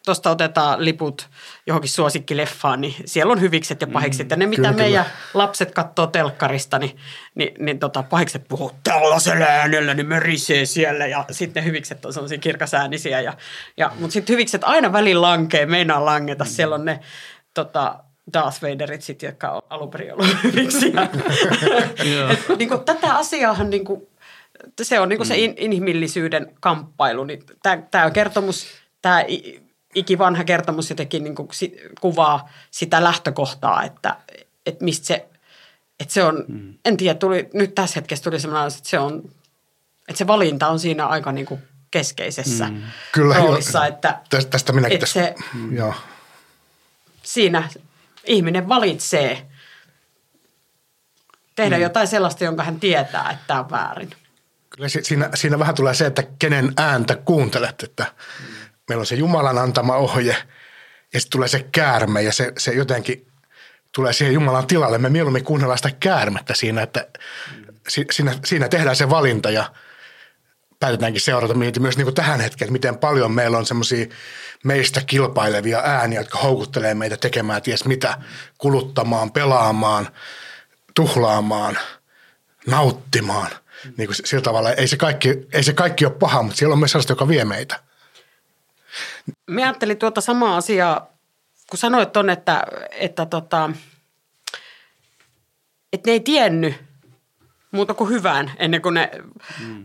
tuosta 0.05 0.31
otetaan 0.31 0.85
liput 0.85 1.29
johonkin 1.67 1.91
suosikkileffaan, 1.91 2.81
niin 2.81 2.95
siellä 3.05 3.33
on 3.33 3.41
hyvikset 3.41 3.81
ja 3.81 3.87
pahikset. 3.87 4.31
Ja 4.31 4.37
ne, 4.37 4.47
mitä 4.47 4.63
kyllä, 4.63 4.73
meidän 4.73 5.07
lapset 5.35 5.75
katsoo 5.75 6.07
telkkarista, 6.07 6.79
niin, 6.79 6.97
niin, 7.35 7.55
niin 7.59 7.79
tota, 7.79 8.03
pahikset 8.03 8.49
puhuu 8.49 8.73
tällaisella 8.85 9.45
äänellä, 9.45 9.95
niin 9.95 10.07
mörisee 10.07 10.67
siellä. 10.67 11.07
Ja 11.07 11.25
sitten 11.31 11.63
ne 11.63 11.69
hyvikset 11.69 12.05
on 12.05 12.13
sellaisia 12.13 12.39
kirkasäänisiä. 12.39 13.21
Ja, 13.21 13.37
ja, 13.77 13.91
mutta 13.99 14.13
sitten 14.13 14.33
hyvikset 14.33 14.65
aina 14.65 14.93
välin 14.93 15.23
lankee, 15.23 15.67
meinaa 15.67 16.05
langeta. 16.05 16.45
Siellä 16.45 16.75
on 16.75 16.85
ne 16.85 17.01
tota, 17.55 18.05
Darth 18.33 18.63
Vaderit 18.63 19.03
sit, 19.03 19.23
jotka 19.23 19.51
on 19.51 19.63
alun 19.71 19.91
perin 19.91 20.13
ollut. 20.13 20.27
Et, 22.33 22.59
niin 22.59 22.69
kuin, 22.69 22.85
tätä 22.85 23.15
asiaahan 23.15 23.71
niin 23.71 23.85
kuin, 23.85 24.09
se 24.83 25.01
on 25.01 25.09
niin 25.09 25.17
kuin 25.17 25.27
se 25.27 25.37
in, 25.37 25.55
inhimillisyyden 25.57 26.53
kamppailu. 26.61 27.25
Niin 27.25 27.43
tämä 27.63 28.05
on 28.05 28.13
kertomus, 28.13 28.67
tämä 29.03 29.25
ikivanha 29.95 30.45
kertomus 30.45 30.91
jotenkin 30.91 31.25
niin 31.25 31.35
kuin 31.35 31.49
si, 31.53 31.77
kuvaa 32.01 32.49
sitä 32.71 33.05
lähtökohtaa, 33.05 33.83
että, 33.83 34.17
että 34.67 34.85
mistä 34.85 35.07
se, 35.07 35.29
että 36.01 36.15
se 36.15 36.25
on, 36.25 36.45
mm. 36.49 36.75
en 36.85 36.97
tiedä, 36.97 37.15
tuli, 37.15 37.49
nyt 37.55 37.75
tässä 37.75 37.95
hetkessä 37.95 38.25
tuli 38.25 38.41
sellainen, 38.41 38.77
että 38.77 38.89
se 38.89 38.99
on, 38.99 39.23
että 40.09 40.19
se 40.19 40.27
valinta 40.27 40.69
on 40.69 40.79
siinä 40.79 41.07
aika 41.07 41.33
niin 41.33 41.47
kuin 41.47 41.61
keskeisessä 41.91 42.69
mm. 42.69 42.83
Kyllä, 43.13 43.35
roolissa. 43.35 43.79
jo, 43.79 43.85
että, 43.85 44.21
tästä 44.51 44.73
minäkin 44.73 44.95
että 44.95 45.07
tässä, 45.07 45.21
se, 45.21 45.35
mm. 45.55 45.77
joo. 45.77 45.95
siinä 47.23 47.69
ihminen 48.27 48.69
valitsee 48.69 49.47
tehdä 51.55 51.77
mm. 51.77 51.83
jotain 51.83 52.09
sellaista, 52.09 52.45
jonka 52.45 52.65
hän 52.65 52.81
tietää, 52.81 53.31
että 53.31 53.45
tämä 53.47 53.61
on 53.61 53.71
väärin. 53.71 54.11
Kyllä 54.71 54.89
siinä, 54.89 55.31
siinä 55.35 55.59
vähän 55.59 55.75
tulee 55.75 55.95
se, 55.95 56.07
että 56.07 56.23
kenen 56.39 56.73
ääntä 56.77 57.17
kuuntelet, 57.17 57.83
että 57.83 58.03
mm. 58.05 58.47
meillä 58.89 59.03
on 59.03 59.07
se 59.07 59.15
Jumalan 59.15 59.59
antama 59.59 59.97
ohje 59.97 60.37
ja 61.13 61.21
sitten 61.21 61.33
tulee 61.33 61.49
se 61.49 61.67
käärme 61.73 62.23
ja 62.23 62.33
se, 62.33 62.53
se 62.59 62.73
jotenkin 62.73 63.27
tulee 63.95 64.13
siihen 64.13 64.35
Jumalan 64.35 64.67
tilalle. 64.67 64.99
Me 64.99 65.09
mieluummin 65.09 65.45
kuunnellaan 65.45 65.79
sitä 65.79 65.91
käärmettä 66.01 66.55
siinä, 66.55 66.83
että 66.83 67.07
mm. 67.57 67.75
siinä, 68.11 68.35
siinä 68.45 68.69
tehdään 68.69 68.97
se 68.97 69.11
valinta 69.11 69.51
ja 69.51 69.73
päätetäänkin 70.83 71.21
seurata 71.21 71.55
myös 71.55 71.97
niin 71.97 72.05
kuin 72.05 72.15
tähän 72.15 72.41
hetkeen, 72.41 72.67
että 72.67 72.73
miten 72.73 72.99
paljon 72.99 73.33
meillä 73.33 73.59
on 73.59 73.67
semmoisia 73.67 74.07
meistä 74.65 75.01
kilpailevia 75.07 75.79
ääniä, 75.85 76.21
jotka 76.21 76.39
houkuttelee 76.39 76.95
meitä 76.95 77.17
tekemään 77.17 77.63
ties 77.63 77.85
mitä, 77.85 78.19
kuluttamaan, 78.59 79.33
pelaamaan, 79.33 80.09
tuhlaamaan, 80.95 81.79
nauttimaan. 82.67 83.51
Niin 83.97 84.09
kuin 84.09 84.17
sillä 84.25 84.43
tavalla 84.43 84.73
ei 84.73 84.89
se, 84.89 84.97
kaikki, 84.97 85.29
ei 85.53 85.63
se 85.63 85.73
kaikki 85.73 86.07
ole 86.07 86.15
paha, 86.15 86.43
mutta 86.43 86.59
siellä 86.59 86.73
on 86.73 86.79
myös 86.79 86.91
sellaista, 86.91 87.13
joka 87.13 87.29
vie 87.29 87.45
meitä. 87.45 87.81
Mä 89.47 89.63
ajattelin 89.63 89.99
tuota 89.99 90.21
samaa 90.21 90.57
asiaa, 90.57 91.13
kun 91.71 91.79
sanoit 91.79 92.13
ton, 92.13 92.31
että, 92.31 92.63
että, 92.91 93.27
tota, 93.27 93.71
että 95.93 96.11
ne 96.11 96.13
ei 96.13 96.21
tiennyt 96.21 96.75
muuta 97.71 97.95
kuin 97.95 98.11
hyvään 98.11 98.53
ennen 98.59 98.83
kuin 98.83 98.95
ne 98.95 99.11
mm. 99.67 99.85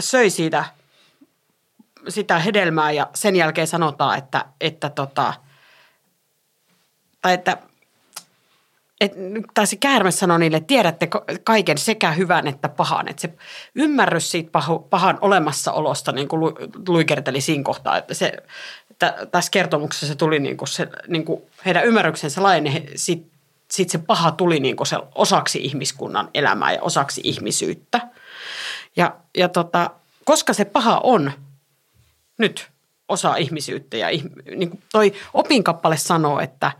Söi 0.00 0.30
siitä– 0.30 0.64
sitä 2.08 2.38
hedelmää 2.38 2.92
ja 2.92 3.10
sen 3.14 3.36
jälkeen 3.36 3.66
sanotaan, 3.66 4.18
että, 4.18 4.44
että 4.60 4.90
tota, 4.90 5.34
tai 7.22 7.34
että 7.34 7.58
et, 9.00 9.12
tai 9.54 9.66
se 9.66 9.76
käärme 9.76 10.10
sanoi 10.10 10.38
niille, 10.38 10.56
että 10.56 10.66
tiedätte 10.66 11.08
kaiken 11.44 11.78
sekä 11.78 12.10
hyvän 12.10 12.46
että 12.46 12.68
pahan. 12.68 13.08
Että 13.08 13.22
se 13.22 13.34
ymmärrys 13.74 14.30
siitä 14.30 14.50
pahu, 14.50 14.78
pahan 14.78 15.18
olemassaolosta 15.20 16.12
niin 16.12 16.28
kuin 16.28 16.54
luikerteli 16.88 17.40
siinä 17.40 17.64
kohtaa. 17.64 17.96
Että 17.96 18.14
se, 18.14 18.32
että 18.90 19.26
tässä 19.32 19.50
kertomuksessa 19.50 20.06
se 20.06 20.14
tuli 20.14 20.38
niin 20.38 20.56
kuin 20.56 20.68
se, 20.68 20.88
niin 21.08 21.24
kuin 21.24 21.42
heidän 21.64 21.84
ymmärryksensä 21.84 22.42
laajeni, 22.42 22.86
sitten 22.94 23.38
sit 23.70 23.90
se 23.90 23.98
paha 23.98 24.30
tuli 24.30 24.60
niin 24.60 24.76
kuin 24.76 24.86
se 24.86 24.96
osaksi 25.14 25.58
ihmiskunnan 25.58 26.30
elämää 26.34 26.72
ja 26.72 26.82
osaksi 26.82 27.20
ihmisyyttä. 27.24 28.00
Ja, 28.96 29.16
ja 29.36 29.48
tota, 29.48 29.90
koska 30.24 30.52
se 30.52 30.64
paha 30.64 31.00
on– 31.04 31.32
nyt 32.38 32.68
osa 33.08 33.36
ihmisyyttä. 33.36 33.96
Ja 33.96 34.08
niin 34.56 34.70
kuin 34.70 34.82
toi 34.92 35.12
opinkappale 35.34 35.96
sanoo, 35.96 36.40
että, 36.40 36.72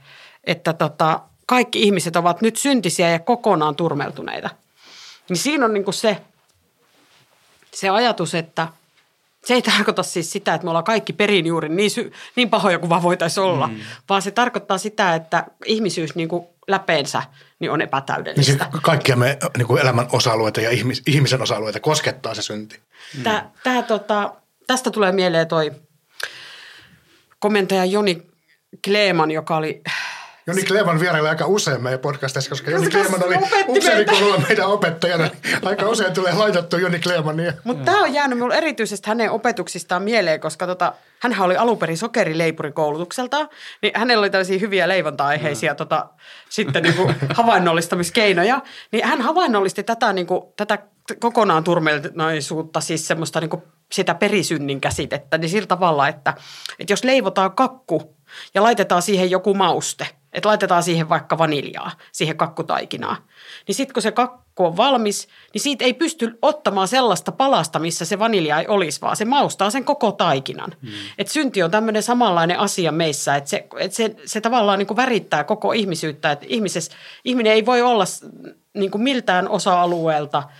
että 0.44 0.72
tota, 0.72 1.20
kaikki 1.46 1.82
ihmiset 1.82 2.16
ovat 2.16 2.40
nyt 2.40 2.56
syntisiä 2.56 3.10
ja 3.10 3.18
kokonaan 3.18 3.76
turmeltuneita. 3.76 4.50
Niin 5.28 5.36
siinä 5.36 5.64
on 5.64 5.74
niin 5.74 5.84
kuin 5.84 5.94
se, 5.94 6.16
se 7.74 7.88
ajatus, 7.88 8.34
että 8.34 8.68
se 9.44 9.54
ei 9.54 9.62
tarkoita 9.72 10.02
siis 10.02 10.32
sitä, 10.32 10.54
että 10.54 10.64
me 10.64 10.70
ollaan 10.70 10.84
kaikki 10.84 11.12
perin 11.12 11.46
juuri 11.46 11.68
niin, 11.68 11.90
sy- 11.90 12.12
niin 12.36 12.50
pahoja 12.50 12.78
kuin 12.78 12.90
vaan 12.90 13.02
voitaisiin 13.02 13.44
olla, 13.44 13.66
mm. 13.66 13.80
vaan 14.08 14.22
se 14.22 14.30
tarkoittaa 14.30 14.78
sitä, 14.78 15.14
että 15.14 15.44
ihmisyys 15.64 16.14
niin 16.14 16.28
kuin 16.28 16.46
läpeensä 16.68 17.22
niin 17.58 17.70
on 17.70 17.80
epätäydellistä. 17.80 18.52
Niin 18.52 18.70
siis 18.72 18.82
kaikkia 18.82 19.16
me 19.16 19.38
niin 19.56 19.66
kuin 19.66 19.82
elämän 19.82 20.06
osa-alueita 20.12 20.60
ja 20.60 20.70
ihmis- 20.70 21.02
ihmisen 21.06 21.42
osa-alueita 21.42 21.80
koskettaa 21.80 22.34
se 22.34 22.42
synti. 22.42 22.80
Tämä, 23.22 23.50
tämä 23.62 23.82
tota, 23.82 24.34
tästä 24.66 24.90
tulee 24.90 25.12
mieleen 25.12 25.48
toi 25.48 25.72
komentaja 27.38 27.84
Joni 27.84 28.22
Kleeman, 28.84 29.30
joka 29.30 29.56
oli 29.56 29.82
Joni 30.48 30.62
Kleeman 30.62 31.00
vieraili 31.00 31.28
aika 31.28 31.46
usein 31.46 31.82
meidän 31.82 32.00
podcastissa, 32.00 32.50
koska 32.50 32.70
Joni 32.70 32.90
Kleeman 32.90 33.24
oli 33.24 33.34
upseerikoululla 33.68 34.42
meidän 34.48 34.66
opettajana. 34.66 35.24
Niin 35.24 35.68
aika 35.68 35.88
usein 35.88 36.14
tulee 36.14 36.34
laitettu 36.34 36.76
Joni 36.78 36.98
Kleemania. 36.98 37.52
Mutta 37.64 37.84
tämä 37.84 38.02
on 38.02 38.14
jäänyt 38.14 38.38
minulle 38.38 38.54
erityisesti 38.54 39.08
hänen 39.08 39.30
opetuksistaan 39.30 40.02
mieleen, 40.02 40.40
koska 40.40 40.66
tota, 40.66 40.92
hän 41.20 41.40
oli 41.40 41.56
alun 41.56 41.78
perin 41.78 41.98
sokerileipurikoulutukselta, 41.98 43.48
niin 43.82 43.92
hänellä 43.96 44.20
oli 44.20 44.30
tällaisia 44.30 44.58
hyviä 44.58 44.88
leivonta-aiheisia 44.88 45.72
mm. 45.72 45.76
tota, 45.76 46.06
sitten 46.48 46.82
niinku 46.82 47.10
havainnollistamiskeinoja. 47.34 48.62
Niin 48.92 49.06
hän 49.06 49.20
havainnollisti 49.20 49.82
tätä, 49.82 50.12
niinku, 50.12 50.52
tätä 50.56 50.78
kokonaan 51.20 51.64
turmeltuneisuutta, 51.64 52.80
siis 52.80 53.08
semmoista 53.08 53.40
niinku 53.40 53.62
sitä 53.92 54.14
perisynnin 54.14 54.80
käsitettä, 54.80 55.38
niin 55.38 55.50
sillä 55.50 55.66
tavalla, 55.66 56.08
että, 56.08 56.34
että 56.78 56.92
jos 56.92 57.04
leivotaan 57.04 57.52
kakku 57.52 58.16
ja 58.54 58.62
laitetaan 58.62 59.02
siihen 59.02 59.30
joku 59.30 59.54
mauste, 59.54 60.06
että 60.32 60.48
laitetaan 60.48 60.82
siihen 60.82 61.08
vaikka 61.08 61.38
vaniljaa, 61.38 61.90
siihen 62.12 62.36
kakkutaikinaa, 62.36 63.16
niin 63.66 63.74
sitten 63.74 63.94
kun 63.94 64.02
se 64.02 64.12
kakku 64.12 64.64
on 64.64 64.76
valmis, 64.76 65.28
niin 65.54 65.62
siitä 65.62 65.84
ei 65.84 65.94
pysty 65.94 66.38
ottamaan 66.42 66.88
sellaista 66.88 67.32
palasta, 67.32 67.78
missä 67.78 68.04
se 68.04 68.18
vanilja 68.18 68.60
ei 68.60 68.66
olisi, 68.66 69.00
vaan 69.00 69.16
se 69.16 69.24
maustaa 69.24 69.70
sen 69.70 69.84
koko 69.84 70.12
taikinan. 70.12 70.76
Hmm. 70.82 70.90
Et 71.18 71.28
synti 71.28 71.62
on 71.62 71.70
tämmöinen 71.70 72.02
samanlainen 72.02 72.58
asia 72.58 72.92
meissä, 72.92 73.36
että 73.36 73.50
se, 73.50 73.66
että 73.78 73.96
se, 73.96 74.16
se 74.24 74.40
tavallaan 74.40 74.78
niin 74.78 74.86
kuin 74.86 74.96
värittää 74.96 75.44
koko 75.44 75.72
ihmisyyttä, 75.72 76.32
että 76.32 76.46
ihminen 77.24 77.52
ei 77.52 77.66
voi 77.66 77.82
olla 77.82 78.04
niin 78.74 78.90
kuin 78.90 79.02
miltään 79.02 79.48
osa-alueelta– 79.48 80.42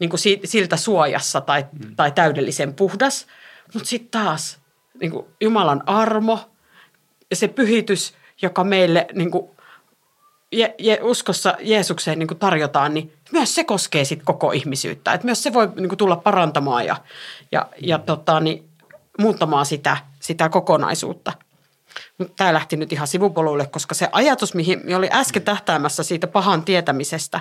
niin 0.00 0.10
kuin 0.10 0.20
siltä 0.44 0.76
suojassa 0.76 1.40
tai, 1.40 1.66
mm. 1.72 1.96
tai 1.96 2.12
täydellisen 2.12 2.74
puhdas. 2.74 3.26
Mutta 3.74 3.88
sitten 3.88 4.10
taas 4.10 4.58
niin 5.00 5.12
kuin 5.12 5.26
Jumalan 5.40 5.82
armo 5.86 6.50
ja 7.30 7.36
se 7.36 7.48
pyhitys, 7.48 8.14
joka 8.44 8.64
meille 8.64 9.06
niin 9.14 9.30
kuin 9.30 9.50
je, 10.52 10.74
je, 10.78 10.98
uskossa 11.02 11.54
Jeesukseen 11.60 12.18
niin 12.18 12.26
kuin 12.26 12.38
tarjotaan, 12.38 12.94
niin 12.94 13.12
myös 13.32 13.54
se 13.54 13.64
koskee 13.64 14.04
sit 14.04 14.20
koko 14.24 14.52
ihmisyyttä. 14.52 15.12
Et 15.12 15.24
myös 15.24 15.42
se 15.42 15.52
voi 15.52 15.68
niin 15.76 15.88
kuin 15.88 15.98
tulla 15.98 16.16
parantamaan 16.16 16.86
ja, 16.86 16.96
ja, 17.52 17.66
ja 17.80 17.98
tota, 17.98 18.40
niin, 18.40 18.68
muuttamaan 19.18 19.66
sitä, 19.66 19.96
sitä 20.20 20.48
kokonaisuutta. 20.48 21.32
Mutta 22.18 22.34
tämä 22.36 22.54
lähti 22.54 22.76
nyt 22.76 22.92
ihan 22.92 23.06
sivupoluille, 23.06 23.66
koska 23.66 23.94
se 23.94 24.08
ajatus, 24.12 24.54
mihin 24.54 24.96
oli 24.96 25.08
äsken 25.12 25.42
tähtäämässä 25.42 26.02
siitä 26.02 26.26
pahan 26.26 26.64
tietämisestä, 26.64 27.40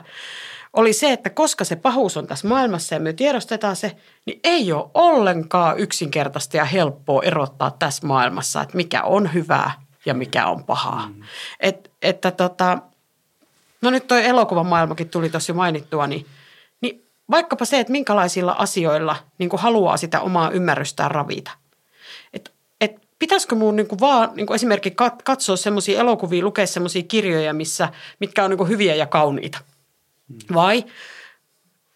oli 0.73 0.93
se, 0.93 1.11
että 1.11 1.29
koska 1.29 1.63
se 1.63 1.75
pahuus 1.75 2.17
on 2.17 2.27
tässä 2.27 2.47
maailmassa 2.47 2.95
ja 2.95 2.99
me 2.99 3.13
tiedostetaan 3.13 3.75
se, 3.75 3.95
niin 4.25 4.39
ei 4.43 4.71
ole 4.71 4.89
ollenkaan 4.93 5.79
yksinkertaista 5.79 6.57
ja 6.57 6.65
helppoa 6.65 7.23
erottaa 7.23 7.75
tässä 7.79 8.07
maailmassa, 8.07 8.61
että 8.61 8.77
mikä 8.77 9.03
on 9.03 9.33
hyvää 9.33 9.71
ja 10.05 10.13
mikä 10.13 10.47
on 10.47 10.63
pahaa. 10.63 11.07
Mm. 11.07 11.23
Et, 11.59 11.91
että 12.01 12.31
tota, 12.31 12.77
no 13.81 13.89
nyt 13.89 14.07
toi 14.07 14.25
elokuvamaailmakin 14.25 15.09
tuli 15.09 15.29
tosi 15.29 15.53
mainittua, 15.53 16.07
niin, 16.07 16.25
niin 16.81 17.05
vaikkapa 17.31 17.65
se, 17.65 17.79
että 17.79 17.91
minkälaisilla 17.91 18.51
asioilla 18.51 19.15
niin 19.37 19.49
haluaa 19.53 19.97
sitä 19.97 20.21
omaa 20.21 20.51
ymmärrystään 20.51 21.11
ravita. 21.11 21.51
Et, 22.33 22.53
et 22.81 22.95
pitäisikö 23.19 23.55
mun 23.55 23.75
niin 23.75 23.87
vaan 23.99 24.31
niin 24.35 24.53
esimerkiksi 24.53 24.97
katsoa 25.23 25.55
semmoisia 25.55 25.99
elokuvia, 25.99 26.43
lukea 26.43 26.67
semmoisia 26.67 27.03
kirjoja, 27.03 27.53
missä, 27.53 27.89
mitkä 28.19 28.43
on 28.43 28.49
niin 28.49 28.67
hyviä 28.67 28.95
ja 28.95 29.05
kauniita– 29.05 29.59
vai 30.53 30.85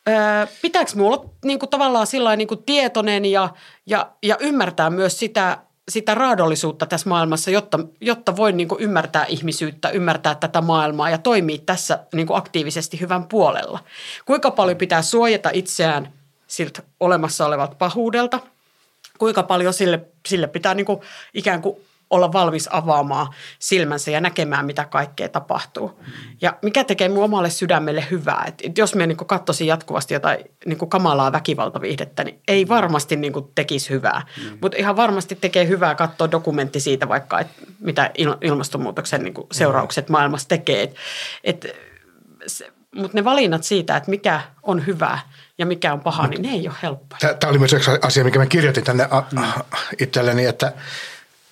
öö, 0.10 0.48
pitääkö 0.62 0.92
minulla 0.96 1.18
olla 1.18 1.30
niin 1.46 1.60
kuin 1.60 1.70
tavallaan 1.70 2.08
sillä 2.08 2.36
niin 2.36 2.48
kuin 2.48 2.64
tietoinen 2.64 3.26
ja, 3.26 3.50
ja, 3.86 4.12
ja 4.24 4.38
ymmärtää 4.40 4.90
myös 4.90 5.20
sitä 5.20 5.58
sitä 5.90 6.16
raadollisuutta 6.16 6.86
tässä 6.86 7.10
maailmassa, 7.10 7.52
jotta, 7.52 7.80
jotta 8.02 8.36
voi 8.36 8.52
niin 8.52 8.68
kuin 8.68 8.82
ymmärtää 8.82 9.26
ihmisyyttä, 9.26 9.90
ymmärtää 9.90 10.36
tätä 10.36 10.62
maailmaa 10.62 11.10
ja 11.10 11.18
toimia 11.18 11.58
tässä 11.66 12.00
niin 12.14 12.28
kuin 12.28 12.38
aktiivisesti 12.38 13.00
hyvän 13.00 13.28
puolella. 13.28 13.80
Kuinka 14.26 14.52
paljon 14.52 14.78
pitää 14.78 15.02
suojata 15.02 15.50
itseään 15.54 16.14
siltä 16.48 16.84
olemassa 17.00 17.46
olevalta 17.46 17.76
pahuudelta, 17.76 18.40
kuinka 19.18 19.44
paljon 19.44 19.74
sille, 19.74 20.06
sille 20.28 20.48
pitää 20.48 20.74
niin 20.74 20.86
kuin 20.86 21.02
ikään 21.34 21.62
kuin 21.62 21.78
olla 22.10 22.34
valmis 22.34 22.70
avaamaan 22.72 23.28
silmänsä 23.60 24.12
ja 24.12 24.22
näkemään, 24.22 24.66
mitä 24.66 24.86
kaikkea 24.86 25.30
tapahtuu. 25.30 26.00
Ja 26.42 26.58
mikä 26.62 26.84
tekee 26.84 27.10
mun 27.10 27.24
omalle 27.24 27.50
sydämelle 27.50 28.06
hyvää. 28.12 28.44
Et, 28.48 28.62
et 28.64 28.78
jos 28.78 28.96
me 28.96 29.08
niin 29.08 29.18
katsoisin 29.18 29.68
jatkuvasti 29.68 30.14
jotain 30.14 30.38
niin 30.66 30.90
kamalaa 30.90 31.32
väkivaltaviihdettä, 31.32 32.24
niin 32.24 32.40
ei 32.48 32.68
varmasti 32.68 33.16
niin 33.16 33.34
tekisi 33.56 33.90
hyvää. 33.90 34.22
Mm. 34.38 34.58
Mutta 34.62 34.78
ihan 34.78 34.96
varmasti 34.96 35.36
tekee 35.36 35.68
hyvää 35.68 35.96
katsoa 35.96 36.32
dokumentti 36.32 36.80
siitä 36.80 37.10
vaikka, 37.10 37.40
että 37.40 37.54
mitä 37.80 38.12
ilmastonmuutoksen 38.42 39.24
niin 39.24 39.34
seuraukset 39.52 40.10
maailmassa 40.10 40.48
tekee. 40.48 40.82
Et, 40.84 40.96
et, 41.44 41.68
mutta 42.96 43.18
ne 43.18 43.24
valinnat 43.24 43.64
siitä, 43.64 43.98
että 43.98 44.10
mikä 44.10 44.42
on 44.64 44.86
hyvää 44.86 45.20
ja 45.58 45.66
mikä 45.66 45.94
on 45.94 46.00
paha, 46.00 46.28
niin 46.28 46.42
ne 46.42 46.50
ei 46.50 46.68
ole 46.68 46.76
helppoja. 46.84 47.34
Tämä 47.34 47.50
oli 47.50 47.60
myös 47.60 47.76
asia, 48.02 48.24
mikä 48.24 48.40
mä 48.40 48.46
kirjoitin 48.46 48.84
tänne 48.84 49.08
mm. 49.32 49.42
itselleni, 50.00 50.46
että– 50.46 50.74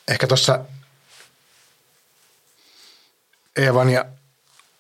ehkä 0.07 0.27
tuossa 0.27 0.59
Eevan 3.55 3.89
ja 3.89 4.05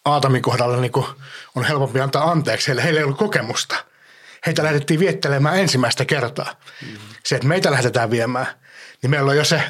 Aatamin 0.05 0.41
kohdalla 0.41 0.77
niin 0.77 0.91
on 1.55 1.63
helpompi 1.63 2.01
antaa 2.01 2.31
anteeksi. 2.31 2.67
Heillä, 2.67 2.81
heillä 2.81 2.99
ei 2.99 3.03
ollut 3.03 3.17
kokemusta. 3.17 3.75
Heitä 4.45 4.63
lähdettiin 4.63 4.99
viettelemään 4.99 5.59
ensimmäistä 5.59 6.05
kertaa. 6.05 6.55
Mm-hmm. 6.81 6.97
Se, 7.23 7.35
että 7.35 7.47
meitä 7.47 7.71
lähdetään 7.71 8.11
viemään, 8.11 8.47
niin 9.01 9.09
meillä 9.09 9.29
on 9.29 9.37
jo 9.37 9.45
se 9.45 9.61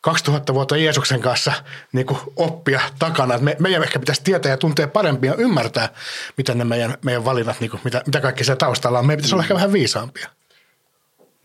2000 0.00 0.54
vuotta 0.54 0.76
Jeesuksen 0.76 1.20
kanssa 1.20 1.52
niin 1.92 2.06
kuin 2.06 2.20
oppia 2.36 2.80
takana. 2.98 3.38
Me, 3.38 3.56
meidän 3.58 3.82
ehkä 3.82 3.98
pitäisi 3.98 4.22
tietää 4.24 4.50
ja 4.50 4.56
tuntea 4.56 4.88
paremmin 4.88 5.28
ja 5.28 5.34
ymmärtää, 5.34 5.88
mitä 6.36 6.54
ne 6.54 6.64
meidän, 6.64 6.98
meidän 7.04 7.24
valinnat, 7.24 7.60
niin 7.60 7.70
kuin, 7.70 7.80
mitä, 7.84 8.02
mitä 8.06 8.20
kaikki 8.20 8.44
siellä 8.44 8.58
taustalla 8.58 8.98
on. 8.98 9.06
Meidän 9.06 9.18
pitäisi 9.18 9.34
mm-hmm. 9.34 9.36
olla 9.36 9.44
ehkä 9.44 9.54
vähän 9.54 9.72
viisaampia. 9.72 10.28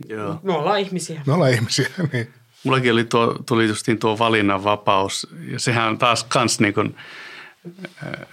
Joo. 0.09 0.39
Me 0.43 0.53
ollaan 0.53 0.79
ihmisiä. 0.79 1.21
Me 1.25 1.33
ollaan 1.33 1.51
ihmisiä, 1.51 1.89
niin. 2.13 2.33
Mullakin 2.65 2.93
oli 2.93 3.03
tuo, 3.03 3.35
tuli 3.45 3.67
justiin 3.67 3.99
tuo 3.99 4.19
valinnanvapaus 4.19 5.27
ja 5.51 5.59
sehän 5.59 5.89
on 5.89 5.97
taas 5.97 6.23
kans 6.23 6.59
niin 6.59 6.73
kuin, 6.73 6.95
äh, 8.07 8.27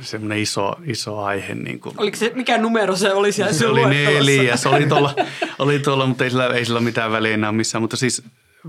semmoinen 0.00 0.38
iso, 0.38 0.72
iso 0.84 1.18
aihe. 1.18 1.54
Niin 1.54 1.80
kuin. 1.80 1.94
Oliko 1.98 2.16
se, 2.16 2.32
mikä 2.34 2.58
numero 2.58 2.96
se 2.96 3.12
oli 3.12 3.32
siellä 3.32 3.52
Se 3.52 3.66
oli 3.66 3.84
neljä, 3.84 4.56
se 4.56 4.68
oli 4.68 4.86
tuolla, 4.86 5.14
oli 5.58 5.78
tuolla 5.78 6.06
mutta 6.06 6.24
ei 6.24 6.30
sillä, 6.30 6.46
ei 6.46 6.64
sillä 6.64 6.80
mitään 6.80 7.12
väliä 7.12 7.34
enää 7.34 7.52
missään, 7.52 7.82
mutta 7.82 7.96
siis 7.96 8.22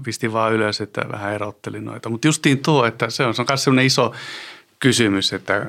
pistin 0.04 0.34
vaan 0.34 0.54
ylös, 0.54 0.82
että 0.82 1.06
vähän 1.12 1.34
erottelin 1.34 1.86
noita. 1.86 2.10
Mutta 2.10 2.28
justiin 2.28 2.60
tuo, 2.60 2.86
että 2.86 3.10
se 3.10 3.26
on, 3.26 3.34
se 3.34 3.42
on 3.42 3.46
myös 3.50 3.64
semmoinen 3.64 3.86
iso 3.86 4.14
kysymys, 4.80 5.34
että 5.34 5.66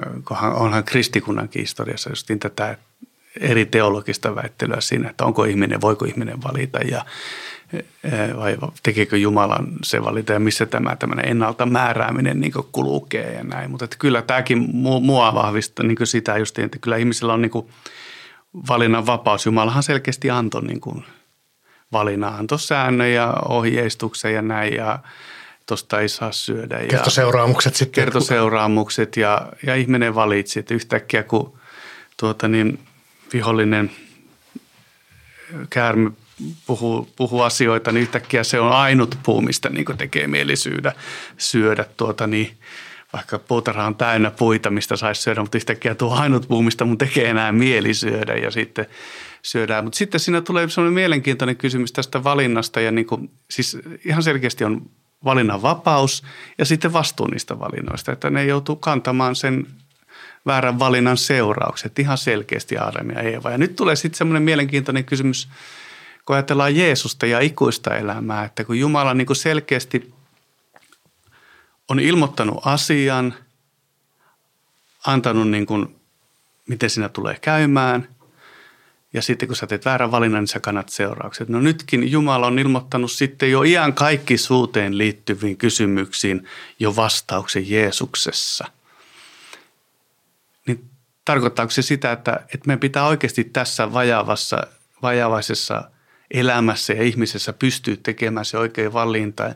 onhan 0.55 0.85
kristikunnankin 0.85 1.61
historiassa 1.61 2.11
justiin 2.11 2.39
tätä 2.39 2.79
eri 3.41 3.67
teologista 3.67 4.35
väittelyä 4.35 4.81
siinä, 4.81 5.11
että 5.11 5.25
onko 5.25 5.45
ihminen, 5.45 5.81
voiko 5.81 6.05
ihminen 6.05 6.43
valita 6.43 6.79
ja 6.79 7.05
vai 8.37 8.57
tekeekö 8.83 9.17
Jumalan 9.17 9.67
se 9.85 10.05
valita 10.05 10.33
ja 10.33 10.41
missä 10.41 10.67
tämä 10.67 10.97
tämmöinen 10.97 11.29
ennalta 11.29 11.67
määrääminen 11.67 12.41
niin 12.41 12.53
kulkee 12.73 13.33
ja 13.33 13.45
näin. 13.45 13.71
Mutta 13.71 13.85
että 13.85 13.97
kyllä 13.99 14.23
tämäkin 14.23 14.59
mua 14.77 15.35
vahvistaa 15.35 15.87
niin 15.87 16.07
sitä 16.07 16.39
just, 16.39 16.59
että 16.59 16.79
kyllä 16.79 16.97
ihmisillä 16.97 17.33
on 17.33 17.43
niin 17.43 17.69
valinnan 18.69 19.07
vapaus. 19.07 19.47
Jumalahan 19.47 19.83
selkeästi 19.83 20.31
antoi 20.31 20.63
niin 20.63 20.81
kuin 20.81 21.05
valinnan, 21.93 22.35
antoi 22.35 22.59
säännön 22.59 23.13
ja 23.13 23.35
ohjeistuksen 23.49 24.35
ja 24.35 24.43
näin 24.43 24.75
ja 24.75 24.99
tuosta 25.67 26.01
ei 26.01 26.09
saa 26.09 26.33
syödä. 26.33 26.79
Ja 26.79 26.89
kertoseuraamukset 26.89 27.75
sitten. 27.77 28.05
Kertoseuraamukset 28.05 29.17
ja, 29.17 29.49
ja 29.67 29.75
ihminen 29.75 30.15
valitsi, 30.15 30.59
että 30.59 30.75
yhtäkkiä 30.75 31.23
kun 31.23 31.59
tuota 32.21 32.49
niin, 32.49 32.79
vihollinen 33.33 33.91
käärme 35.71 36.11
puhuu, 36.67 37.09
puhuu 37.17 37.43
asioita, 37.43 37.93
niin 37.93 38.03
yhtäkkiä 38.03 38.45
se 38.45 38.61
on 38.61 38.73
ainut 38.73 39.19
puu, 39.23 39.41
mistä 39.41 39.69
niin 39.69 39.85
tekee 39.99 40.27
mieli 40.27 40.57
syödä, 40.57 40.93
syödä 41.39 41.85
tuota, 41.97 42.27
niin 42.27 42.59
vaikka 43.13 43.39
puutarha 43.39 43.87
on 43.87 43.95
täynnä 43.95 44.31
puita, 44.31 44.71
mistä 44.71 44.97
saisi 44.97 45.23
syödä, 45.23 45.41
mutta 45.41 45.59
yhtäkkiä 45.59 45.95
tuo 45.95 46.15
ainut 46.15 46.49
puu, 46.49 46.63
mistä 46.63 46.85
mun 46.85 46.99
tekee 46.99 47.31
enää 47.31 47.53
mieli 47.53 47.95
syödä 47.95 48.35
ja 48.35 48.51
sitten 48.51 48.87
syödään. 49.43 49.85
Mutta 49.85 49.97
sitten 49.97 50.21
siinä 50.21 50.41
tulee 50.41 50.69
sellainen 50.69 50.95
mielenkiintoinen 50.95 51.57
kysymys 51.57 51.93
tästä 51.93 52.25
valinnasta 52.25 52.81
ja 52.81 52.93
niin 52.93 53.07
kuin, 53.07 53.31
siis 53.51 53.79
ihan 54.05 54.23
selkeästi 54.23 54.65
on 54.65 54.91
valinnan 55.25 55.63
vapaus 55.63 56.23
ja 56.59 56.65
sitten 56.65 56.93
vastuu 56.93 57.27
niistä 57.27 57.59
valinnoista, 57.59 58.13
että 58.13 58.31
ne 58.31 58.45
joutuu 58.45 58.77
kantamaan 58.77 59.37
sen 59.37 59.67
väärän 60.47 60.79
valinnan 60.79 61.17
seuraukset 61.17 61.99
ihan 61.99 62.19
selkeästi 62.19 62.79
Aadam 62.79 63.11
ja 63.11 63.21
Eeva. 63.21 63.51
Ja 63.51 63.59
nyt 63.59 63.77
tulee 63.77 63.97
sitten 63.97 64.19
semmoinen 64.19 64.43
mielenkiintoinen 64.43 65.05
kysymys– 65.05 65.49
kun 66.29 66.37
ajatellaan 66.37 66.77
Jeesusta 66.77 67.27
ja 67.27 67.41
ikuista 67.41 67.97
elämää, 67.97 68.45
että 68.45 68.65
kun 68.65 68.79
Jumala 68.79 69.15
niin 69.15 69.27
kuin 69.27 69.37
selkeästi 69.37 70.15
on 71.89 72.01
ilmoittanut 72.01 72.61
asian, 72.65 73.35
antanut 75.07 75.51
niin 75.51 75.67
kuin, 75.67 75.97
miten 76.69 76.91
sinä 76.91 77.09
tulee 77.09 77.39
käymään, 77.41 78.09
ja 79.13 79.23
sitten 79.23 79.49
kun 79.49 79.57
sä 79.57 79.67
teet 79.67 79.85
väärän 79.85 80.11
valinnan, 80.11 80.41
niin 80.41 80.49
sä 80.49 80.61
kannat 80.61 80.89
seuraukset. 80.89 81.49
No 81.49 81.61
nytkin 81.61 82.13
Jumala 82.13 82.47
on 82.47 82.59
ilmoittanut 82.59 83.13
sitten 83.13 83.51
jo 83.51 83.63
iän 83.63 83.93
kaikki 83.93 84.39
suuteen 84.39 84.99
liittyviin 84.99 85.57
kysymyksiin 85.57 86.49
jo 86.79 86.97
vastauksen 86.97 87.71
Jeesuksessa. 87.71 88.67
Tarkoittaako 91.29 91.71
se 91.71 91.83
sitä, 91.83 92.13
että, 92.13 92.33
että 92.33 92.67
meidän 92.67 92.81
pitää 92.81 93.07
oikeasti 93.07 93.45
tässä 93.45 93.93
vajavassa, 93.93 94.67
vajavaisessa– 95.03 95.85
elämässä 96.31 96.93
ja 96.93 97.03
ihmisessä 97.03 97.53
pystyy 97.53 97.97
tekemään 97.97 98.45
se 98.45 98.59
oikea 98.59 98.93
valinta. 98.93 99.55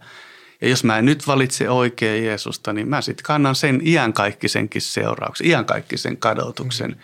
Ja 0.60 0.68
jos 0.68 0.84
mä 0.84 0.98
en 0.98 1.04
nyt 1.04 1.26
valitse 1.26 1.70
oikein 1.70 2.24
Jeesusta, 2.24 2.72
niin 2.72 2.88
mä 2.88 3.00
sitten 3.00 3.24
kannan 3.24 3.54
sen 3.54 3.80
iankaikkisen 3.84 4.68
seurauksen, 4.78 5.46
iankaikkisen 5.46 6.16
kadotuksen 6.16 6.96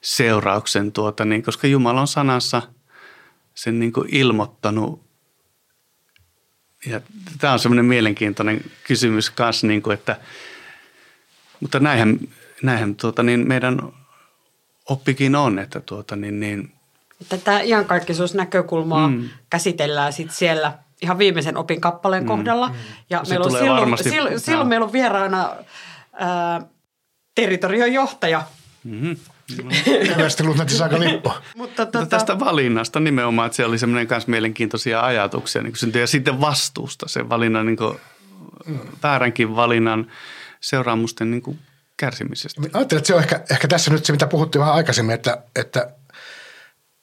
seurauksen, 0.00 0.92
tuota, 0.92 1.24
niin, 1.24 1.42
koska 1.42 1.66
Jumala 1.66 2.00
on 2.00 2.08
sanassa 2.08 2.62
sen 3.54 3.78
niin 3.78 3.92
kuin 3.92 4.14
ilmoittanut. 4.14 5.08
Ja 6.86 7.00
tämä 7.40 7.52
on 7.52 7.58
semmoinen 7.58 7.84
mielenkiintoinen 7.84 8.60
kysymys 8.84 9.30
kanssa, 9.30 9.66
niin 9.66 9.82
kuin, 9.82 9.94
että, 9.94 10.20
mutta 11.60 11.80
näinhän, 11.80 12.18
näinhän 12.62 12.96
tuota, 12.96 13.22
niin 13.22 13.48
meidän 13.48 13.78
oppikin 14.88 15.36
on, 15.36 15.58
että 15.58 15.80
tuota, 15.80 16.16
niin, 16.16 16.40
niin, 16.40 16.72
Tätä 17.28 17.60
iankaikkisuusnäkökulmaa 17.60 19.08
mm. 19.08 19.28
käsitellään 19.50 20.12
sitten 20.12 20.36
siellä 20.36 20.72
ihan 21.02 21.18
viimeisen 21.18 21.56
opin 21.56 21.80
kappaleen 21.80 22.22
mm. 22.22 22.26
kohdalla. 22.26 22.74
Ja 23.10 23.24
Se 23.24 23.30
meillä 23.30 23.44
on 23.46 23.52
silloin, 23.52 23.98
silloin, 23.98 24.40
silloin 24.40 24.68
meillä 24.68 24.86
on 24.86 24.92
vieraana 24.92 25.56
ää, 26.12 26.60
territorion 27.34 27.92
johtaja. 27.92 28.42
Mm-hmm. 28.84 29.16
Luutnantti 30.42 30.82
aika 30.82 31.00
Lippo. 31.00 31.34
Mutta 31.56 31.86
tuota... 31.86 32.06
tästä 32.06 32.38
valinnasta 32.38 33.00
nimenomaan, 33.00 33.46
että 33.46 33.56
se 33.56 33.64
oli 33.64 33.78
semmoinen 33.78 34.08
myös 34.10 34.26
mielenkiintoisia 34.26 35.00
ajatuksia 35.00 35.62
niin 35.62 35.76
syntyy. 35.76 36.00
Ja 36.00 36.06
sitten 36.06 36.40
vastuusta, 36.40 37.08
se 37.08 37.28
valinnan, 37.28 37.66
niin 37.66 37.76
kuin, 37.76 37.98
vääränkin 39.02 39.56
valinnan 39.56 40.12
seuraamusten 40.60 41.30
niin 41.30 41.42
kuin, 41.42 41.58
kärsimisestä. 41.98 42.60
Ajattelen, 42.72 42.98
että 42.98 43.06
se 43.06 43.14
on 43.14 43.20
ehkä, 43.20 43.40
ehkä 43.50 43.68
tässä 43.68 43.90
nyt 43.90 44.04
se, 44.04 44.12
mitä 44.12 44.26
puhuttiin 44.26 44.60
vähän 44.60 44.74
aikaisemmin, 44.74 45.14
että, 45.14 45.42
että 45.56 45.90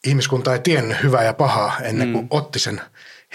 ihmiskunta 0.05 0.53
ei 0.53 0.59
tiennyt 0.59 1.03
hyvää 1.03 1.23
ja 1.23 1.33
pahaa 1.33 1.79
ennen 1.81 2.11
kuin 2.11 2.23
mm. 2.23 2.27
otti 2.31 2.59
sen 2.59 2.81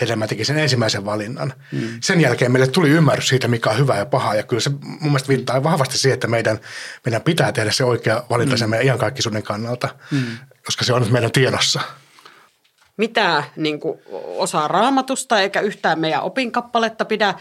hedelmä 0.01 0.27
teki 0.27 0.45
sen 0.45 0.59
ensimmäisen 0.59 1.05
valinnan. 1.05 1.53
Mm. 1.73 1.89
Sen 2.01 2.21
jälkeen 2.21 2.53
meille 2.53 2.67
tuli 2.67 2.89
ymmärrys 2.89 3.29
siitä, 3.29 3.49
mikä 3.49 3.71
on 3.71 3.79
hyvä 3.79 3.97
ja 3.97 4.07
paha. 4.07 4.35
Ja 4.35 4.43
kyllä 4.43 4.61
se 4.61 4.71
mun 4.71 4.99
mielestä 5.03 5.29
viittaa 5.29 5.63
vahvasti 5.63 5.99
siihen, 5.99 6.15
että 6.15 6.27
meidän, 6.27 6.59
meidän 7.05 7.23
pitää 7.23 7.53
tehdä 7.53 7.71
se 7.71 7.85
oikea 7.85 8.25
valinta 8.31 8.55
mm. 8.55 8.59
sen 8.59 8.71
meidän 8.71 8.87
iankaikkisuuden 8.87 9.43
kannalta, 9.43 9.89
mm. 10.11 10.39
koska 10.65 10.85
se 10.85 10.93
on 10.93 11.03
nyt 11.03 11.11
meidän 11.11 11.33
tiedossa. 11.33 11.81
Mitä 12.97 13.45
niin 13.57 13.81
kuin, 13.81 13.99
osaa 14.37 14.69
raamatusta 14.69 15.41
eikä 15.41 15.61
yhtään 15.61 16.01
meidän 16.01 16.23
opinkappaletta 16.23 17.05
pidä 17.05 17.35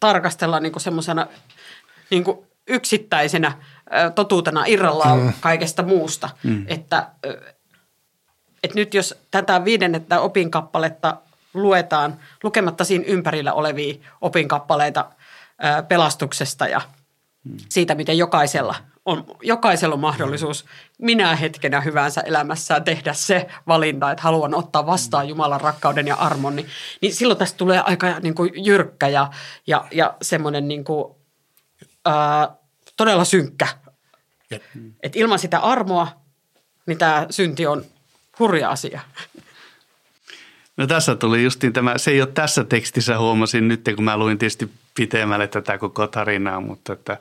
tarkastella 0.00 0.60
niin 0.60 0.80
semmoisena 0.80 1.26
niin 2.10 2.24
yksittäisenä 2.68 3.52
totuutena 4.14 4.64
irrallaan 4.66 5.18
mm. 5.18 5.32
kaikesta 5.40 5.82
muusta. 5.82 6.30
Mm. 6.42 6.64
Että 6.68 7.06
että 8.62 8.78
nyt 8.78 8.94
jos 8.94 9.14
tätä 9.30 9.64
viidennettä 9.64 10.20
opinkappaletta 10.20 11.16
luetaan 11.54 12.18
lukematta 12.42 12.84
siinä 12.84 13.04
ympärillä 13.06 13.52
olevia 13.52 13.94
opinkappaleita 14.20 15.10
pelastuksesta 15.88 16.68
ja 16.68 16.80
siitä, 17.68 17.94
miten 17.94 18.18
jokaisella 18.18 18.74
on, 19.04 19.24
jokaisella 19.42 19.94
on 19.94 20.00
mahdollisuus 20.00 20.64
minä 20.98 21.36
hetkenä 21.36 21.80
hyvänsä 21.80 22.20
elämässään 22.20 22.84
tehdä 22.84 23.12
se 23.12 23.46
valinta, 23.66 24.10
että 24.10 24.22
haluan 24.22 24.54
ottaa 24.54 24.86
vastaan 24.86 25.28
Jumalan 25.28 25.60
rakkauden 25.60 26.06
ja 26.06 26.14
armon, 26.14 26.56
niin, 26.56 26.66
niin 27.00 27.14
silloin 27.14 27.38
tästä 27.38 27.58
tulee 27.58 27.80
aika 27.80 28.20
niin 28.20 28.34
kuin 28.34 28.50
jyrkkä 28.64 29.08
ja, 29.08 29.30
ja, 29.66 29.84
ja 29.90 30.14
semmoinen 30.22 30.68
niin 30.68 30.84
kuin, 30.84 31.14
ää, 32.04 32.48
todella 32.96 33.24
synkkä. 33.24 33.68
Et 35.02 35.16
ilman 35.16 35.38
sitä 35.38 35.58
armoa, 35.58 36.08
niin 36.86 36.98
tämä 36.98 37.26
synti 37.30 37.66
on 37.66 37.84
hurja 38.38 38.70
asia. 38.70 39.00
No 40.76 40.86
tässä 40.86 41.14
tuli 41.14 41.44
justiin 41.44 41.72
tämä, 41.72 41.98
se 41.98 42.10
ei 42.10 42.20
ole 42.20 42.30
tässä 42.34 42.64
tekstissä 42.64 43.18
huomasin 43.18 43.68
nyt, 43.68 43.80
kun 43.96 44.04
mä 44.04 44.16
luin 44.16 44.38
tietysti 44.38 44.70
pitemmälle 44.94 45.46
tätä 45.46 45.78
koko 45.78 46.06
tarinaa, 46.06 46.60
mutta 46.60 46.92
että 46.92 47.18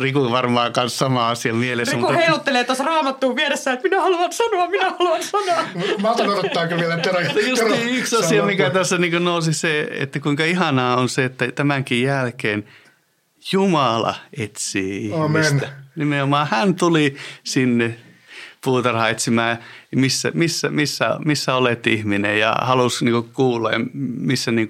Riku 0.00 0.30
varmaan 0.30 0.72
kanssa 0.72 0.98
sama 0.98 1.28
asia 1.28 1.54
mielessä. 1.54 1.96
Riku 1.96 2.06
mutta... 2.06 2.18
heiluttelee 2.18 2.64
tuossa 2.64 2.84
raamattuun 2.84 3.36
vieressä, 3.36 3.72
että 3.72 3.88
minä 3.88 4.00
haluan 4.00 4.32
sanoa, 4.32 4.68
minä 4.68 4.90
haluan 4.90 5.22
sanoa. 5.22 5.64
Mä 6.02 6.10
otan 6.10 6.28
odottaa 6.28 6.66
kyllä 6.66 6.80
vielä 6.80 6.96
Tero. 6.96 7.20
Just 7.20 7.64
niin, 7.64 7.88
yksi 7.88 8.16
asia, 8.16 8.44
mikä 8.44 8.70
tässä 8.70 8.98
niin 8.98 9.24
nousi 9.24 9.52
se, 9.52 9.88
että 9.90 10.20
kuinka 10.20 10.44
ihanaa 10.44 10.96
on 10.96 11.08
se, 11.08 11.24
että 11.24 11.52
tämänkin 11.52 12.02
jälkeen 12.02 12.68
Jumala 13.52 14.14
etsii 14.38 15.12
Amen. 15.12 15.44
ihmistä. 15.44 15.68
Nimenomaan 15.96 16.48
hän 16.50 16.74
tuli 16.74 17.16
sinne 17.44 17.96
puutarha 18.64 19.08
etsimään, 19.08 19.58
missä, 19.94 20.30
missä, 20.34 20.68
missä, 20.68 21.16
missä 21.24 21.54
olet 21.54 21.86
ihminen 21.86 22.38
ja 22.38 22.56
halusi 22.60 23.04
niin 23.04 23.24
kuulla, 23.24 23.70
missä 24.18 24.50
niin 24.50 24.68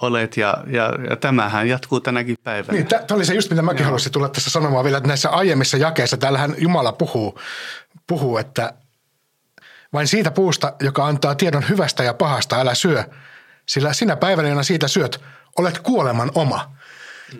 olet 0.00 0.36
ja, 0.36 0.64
ja, 0.66 0.92
ja 1.10 1.16
tämähän 1.16 1.68
jatkuu 1.68 2.00
tänäkin 2.00 2.36
päivänä. 2.44 2.72
Niin, 2.72 2.86
tämä 2.86 3.04
oli 3.12 3.24
se 3.24 3.34
just 3.34 3.50
mitä 3.50 3.62
mäkin 3.62 3.78
Joo. 3.78 3.84
haluaisin 3.84 4.12
tulla 4.12 4.28
tässä 4.28 4.50
sanomaan 4.50 4.84
vielä, 4.84 4.96
että 4.96 5.08
näissä 5.08 5.30
aiemmissa 5.30 5.76
jakeissa 5.76 6.16
täällähän 6.16 6.54
Jumala 6.58 6.92
puhuu, 6.92 7.38
puhuu, 8.06 8.38
että 8.38 8.74
vain 9.92 10.08
siitä 10.08 10.30
puusta, 10.30 10.72
joka 10.80 11.06
antaa 11.06 11.34
tiedon 11.34 11.68
hyvästä 11.68 12.02
ja 12.02 12.14
pahasta, 12.14 12.60
älä 12.60 12.74
syö, 12.74 13.04
sillä 13.66 13.92
sinä 13.92 14.16
päivänä, 14.16 14.48
jona 14.48 14.62
siitä 14.62 14.88
syöt, 14.88 15.20
olet 15.58 15.78
kuoleman 15.78 16.30
oma. 16.34 16.76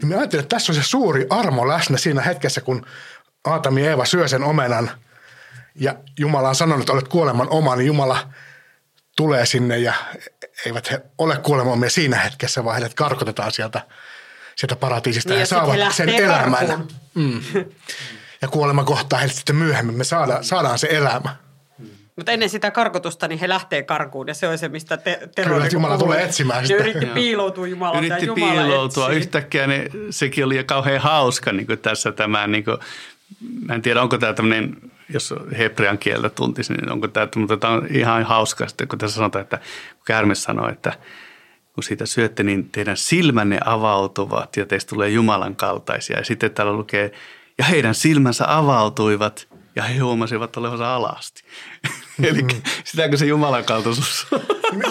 Mm. 0.02 0.08
Mä 0.08 0.18
ajattelin, 0.18 0.42
että 0.42 0.56
tässä 0.56 0.72
on 0.72 0.76
se 0.76 0.82
suuri 0.82 1.26
armo 1.30 1.68
läsnä 1.68 1.98
siinä 1.98 2.22
hetkessä, 2.22 2.60
kun 2.60 2.86
Aatami 3.44 3.84
ja 3.84 3.90
Eeva 3.90 4.04
syö 4.04 4.28
sen 4.28 4.44
omenan– 4.44 4.90
ja 5.74 5.94
Jumala 6.18 6.48
on 6.48 6.54
sanonut, 6.54 6.80
että 6.80 6.92
olet 6.92 7.08
kuoleman 7.08 7.48
oma, 7.50 7.76
niin 7.76 7.86
Jumala 7.86 8.28
tulee 9.16 9.46
sinne 9.46 9.78
ja 9.78 9.94
eivät 10.66 10.90
he 10.90 11.00
ole 11.18 11.36
kuolemomia 11.36 11.90
siinä 11.90 12.18
hetkessä, 12.18 12.64
vaan 12.64 12.76
heidät 12.76 12.94
karkotetaan 12.94 13.52
sieltä, 13.52 13.80
sieltä 14.56 14.76
paratiisista 14.76 15.30
niin, 15.30 15.40
ja, 15.40 15.46
saavat 15.46 15.94
sen 15.94 16.08
elämän. 16.08 16.88
Mm. 17.14 17.40
Ja 18.42 18.48
kuolema 18.48 18.84
kohtaa 18.84 19.18
heidät 19.18 19.36
sitten 19.36 19.56
myöhemmin. 19.56 19.96
Me 19.96 20.04
saadaan, 20.04 20.44
saadaan 20.44 20.78
se 20.78 20.88
elämä. 20.90 21.36
Mutta 22.16 22.32
ennen 22.32 22.48
sitä 22.48 22.70
karkotusta, 22.70 23.28
niin 23.28 23.38
he 23.38 23.48
lähtee 23.48 23.82
karkuun 23.82 24.28
ja 24.28 24.34
se 24.34 24.48
on 24.48 24.58
se, 24.58 24.68
mistä 24.68 24.96
te, 24.96 25.28
Kyllä, 25.44 25.56
että 25.56 25.76
Jumala 25.76 25.98
tulee 25.98 26.22
etsimään 26.22 26.66
sitä. 26.66 26.82
Ne 26.82 26.90
yritti 26.90 27.06
piiloutua 27.06 27.66
Jumalalta 27.66 27.98
Yritti 27.98 28.24
ja 28.24 28.26
Jumala 28.26 28.52
piiloutua. 28.52 29.06
Etsii. 29.06 29.18
Yhtäkkiä 29.18 29.66
ne, 29.66 29.86
sekin 30.10 30.44
oli 30.44 30.64
kauhean 30.64 31.00
hauska 31.00 31.52
niin 31.52 31.66
kuin 31.66 31.78
tässä 31.78 32.12
tämä, 32.12 32.46
niin 32.46 32.64
kuin, 32.64 32.76
mä 33.66 33.74
en 33.74 33.82
tiedä 33.82 34.02
onko 34.02 34.18
tämä 34.18 34.32
tämmöinen 34.32 34.76
jos 35.08 35.34
hebrean 35.58 35.98
kieltä 35.98 36.30
tuntisi, 36.30 36.72
niin 36.72 36.92
onko 36.92 37.08
tämä, 37.08 37.28
mutta 37.36 37.56
tämä 37.56 37.72
on 37.72 37.86
ihan 37.90 38.22
hauska, 38.22 38.66
kun 38.88 38.98
tässä 38.98 39.16
sanotaan, 39.16 39.42
että 39.42 39.56
kun 39.56 40.04
käärme 40.06 40.34
sanoo, 40.34 40.68
että 40.68 40.92
kun 41.72 41.82
siitä 41.82 42.06
syötte, 42.06 42.42
niin 42.42 42.70
teidän 42.70 42.96
silmänne 42.96 43.58
avautuvat 43.64 44.56
ja 44.56 44.66
teistä 44.66 44.88
tulee 44.88 45.08
Jumalan 45.08 45.56
kaltaisia. 45.56 46.18
Ja 46.18 46.24
sitten 46.24 46.50
täällä 46.50 46.72
lukee, 46.72 47.12
ja 47.58 47.64
heidän 47.64 47.94
silmänsä 47.94 48.44
avautuivat 48.48 49.48
ja 49.76 49.82
he 49.82 49.98
huomasivat 49.98 50.56
olevansa 50.56 50.94
alasti. 50.94 51.42
Eli 52.28 52.46
sitäkö 52.84 53.16
se 53.16 53.26
Jumalan 53.26 53.64
kaltaisuus 53.64 54.26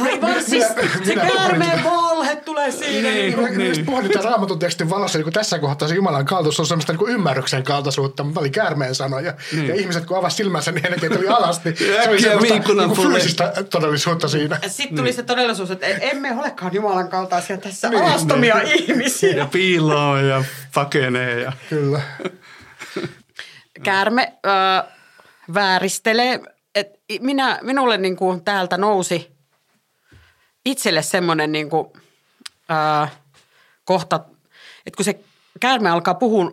Aivan 0.01 0.43
siis 0.43 0.65
se 1.03 1.15
käärmeen 1.15 1.83
valhe 1.83 2.35
tulee 2.35 2.71
siinä. 2.71 3.09
Niin, 3.09 3.37
niin, 3.37 3.57
niin. 3.57 3.67
Just 3.69 3.85
pohditaan 3.85 4.25
raamatun 4.25 4.59
tekstin 4.59 4.89
valossa, 4.89 5.19
niin 5.19 5.33
tässä 5.33 5.59
kohtaa 5.59 5.87
se 5.87 5.95
Jumalan 5.95 6.25
kaltaisuus 6.25 6.59
on 6.59 6.65
semmoista 6.65 6.93
niin 6.93 7.09
ymmärryksen 7.09 7.63
kaltaisuutta, 7.63 8.23
mutta 8.23 8.39
oli 8.39 8.49
käärmeen 8.49 8.95
sanoja. 8.95 9.33
Niin. 9.51 9.67
Ja 9.67 9.75
ihmiset 9.75 10.05
kun 10.05 10.17
avasivat 10.17 10.37
silmänsä, 10.37 10.71
niin 10.71 10.85
ennenkin 10.85 11.11
tuli 11.11 11.27
alasti. 11.27 11.75
Se 11.75 12.09
oli 12.09 12.21
semmoista 12.21 12.73
niin 12.73 12.95
fyysistä 12.95 13.53
todellisuutta 13.69 14.27
siinä. 14.27 14.59
Sitten 14.67 14.97
tuli 14.97 15.07
niin. 15.07 15.15
se 15.15 15.23
todellisuus, 15.23 15.71
että 15.71 15.87
emme 15.87 16.39
olekaan 16.39 16.73
Jumalan 16.73 17.09
kaltaisia 17.09 17.57
tässä 17.57 17.89
niin, 17.89 18.03
alastomia 18.03 18.57
niin. 18.57 18.83
ihmisiä. 18.83 19.33
Ja 19.33 19.45
piiloo 19.45 20.17
ja 20.17 20.43
pakenee. 20.73 21.41
Ja. 21.41 21.51
Kyllä. 21.69 22.01
Käärme 23.83 24.33
ö, 24.45 24.83
vääristelee. 25.53 26.39
Minä, 27.19 27.59
minulle 27.61 27.97
niin 27.97 28.15
kuin 28.15 28.43
täältä 28.43 28.77
nousi 28.77 29.31
itselle 30.65 31.01
semmoinen 31.01 31.51
niin 31.51 31.69
kuin, 31.69 31.87
ää, 32.69 33.07
kohta, 33.83 34.15
että 34.85 34.97
kun 34.97 35.05
se 35.05 35.19
käärme 35.59 35.89
alkaa 35.89 36.13
puhua, 36.13 36.51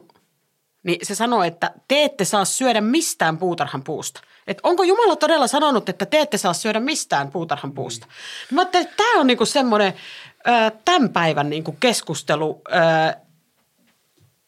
niin 0.83 1.07
se 1.07 1.14
sanoo, 1.14 1.42
että 1.42 1.75
te 1.88 2.05
ette 2.05 2.25
saa 2.25 2.44
syödä 2.44 2.81
mistään 2.81 3.38
puutarhan 3.38 3.85
puusta. 3.85 4.21
Että 4.47 4.61
onko 4.64 4.83
Jumala 4.83 5.16
todella 5.16 5.47
sanonut, 5.47 5.88
että 5.88 6.07
te 6.07 6.21
ette 6.21 6.38
saa 6.38 6.53
syödä 6.53 6.81
mistään 6.81 7.31
puutarhan 7.31 7.73
puusta? 7.73 8.07
Mm. 8.07 8.55
Mä 8.55 8.62
että 8.62 8.85
tämä 8.85 9.21
on 9.21 9.27
niinku 9.27 9.47
semmoinen 9.47 9.94
tämän 10.85 11.09
päivän 11.09 11.51
niinku 11.51 11.77
keskustelu, 11.81 12.62
ää, 12.71 13.21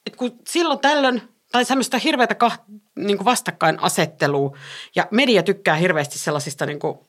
että 0.06 0.16
kun 0.16 0.38
silloin 0.48 0.78
tällöin, 0.78 1.22
tai 1.52 1.64
semmoista 1.64 1.98
hirveätä 1.98 2.34
kah, 2.34 2.60
niinku 2.96 3.24
vastakkainasettelua, 3.24 4.56
ja 4.94 5.08
media 5.10 5.42
tykkää 5.42 5.74
hirveästi 5.74 6.18
sellaisista 6.18 6.66
niinku 6.66 7.06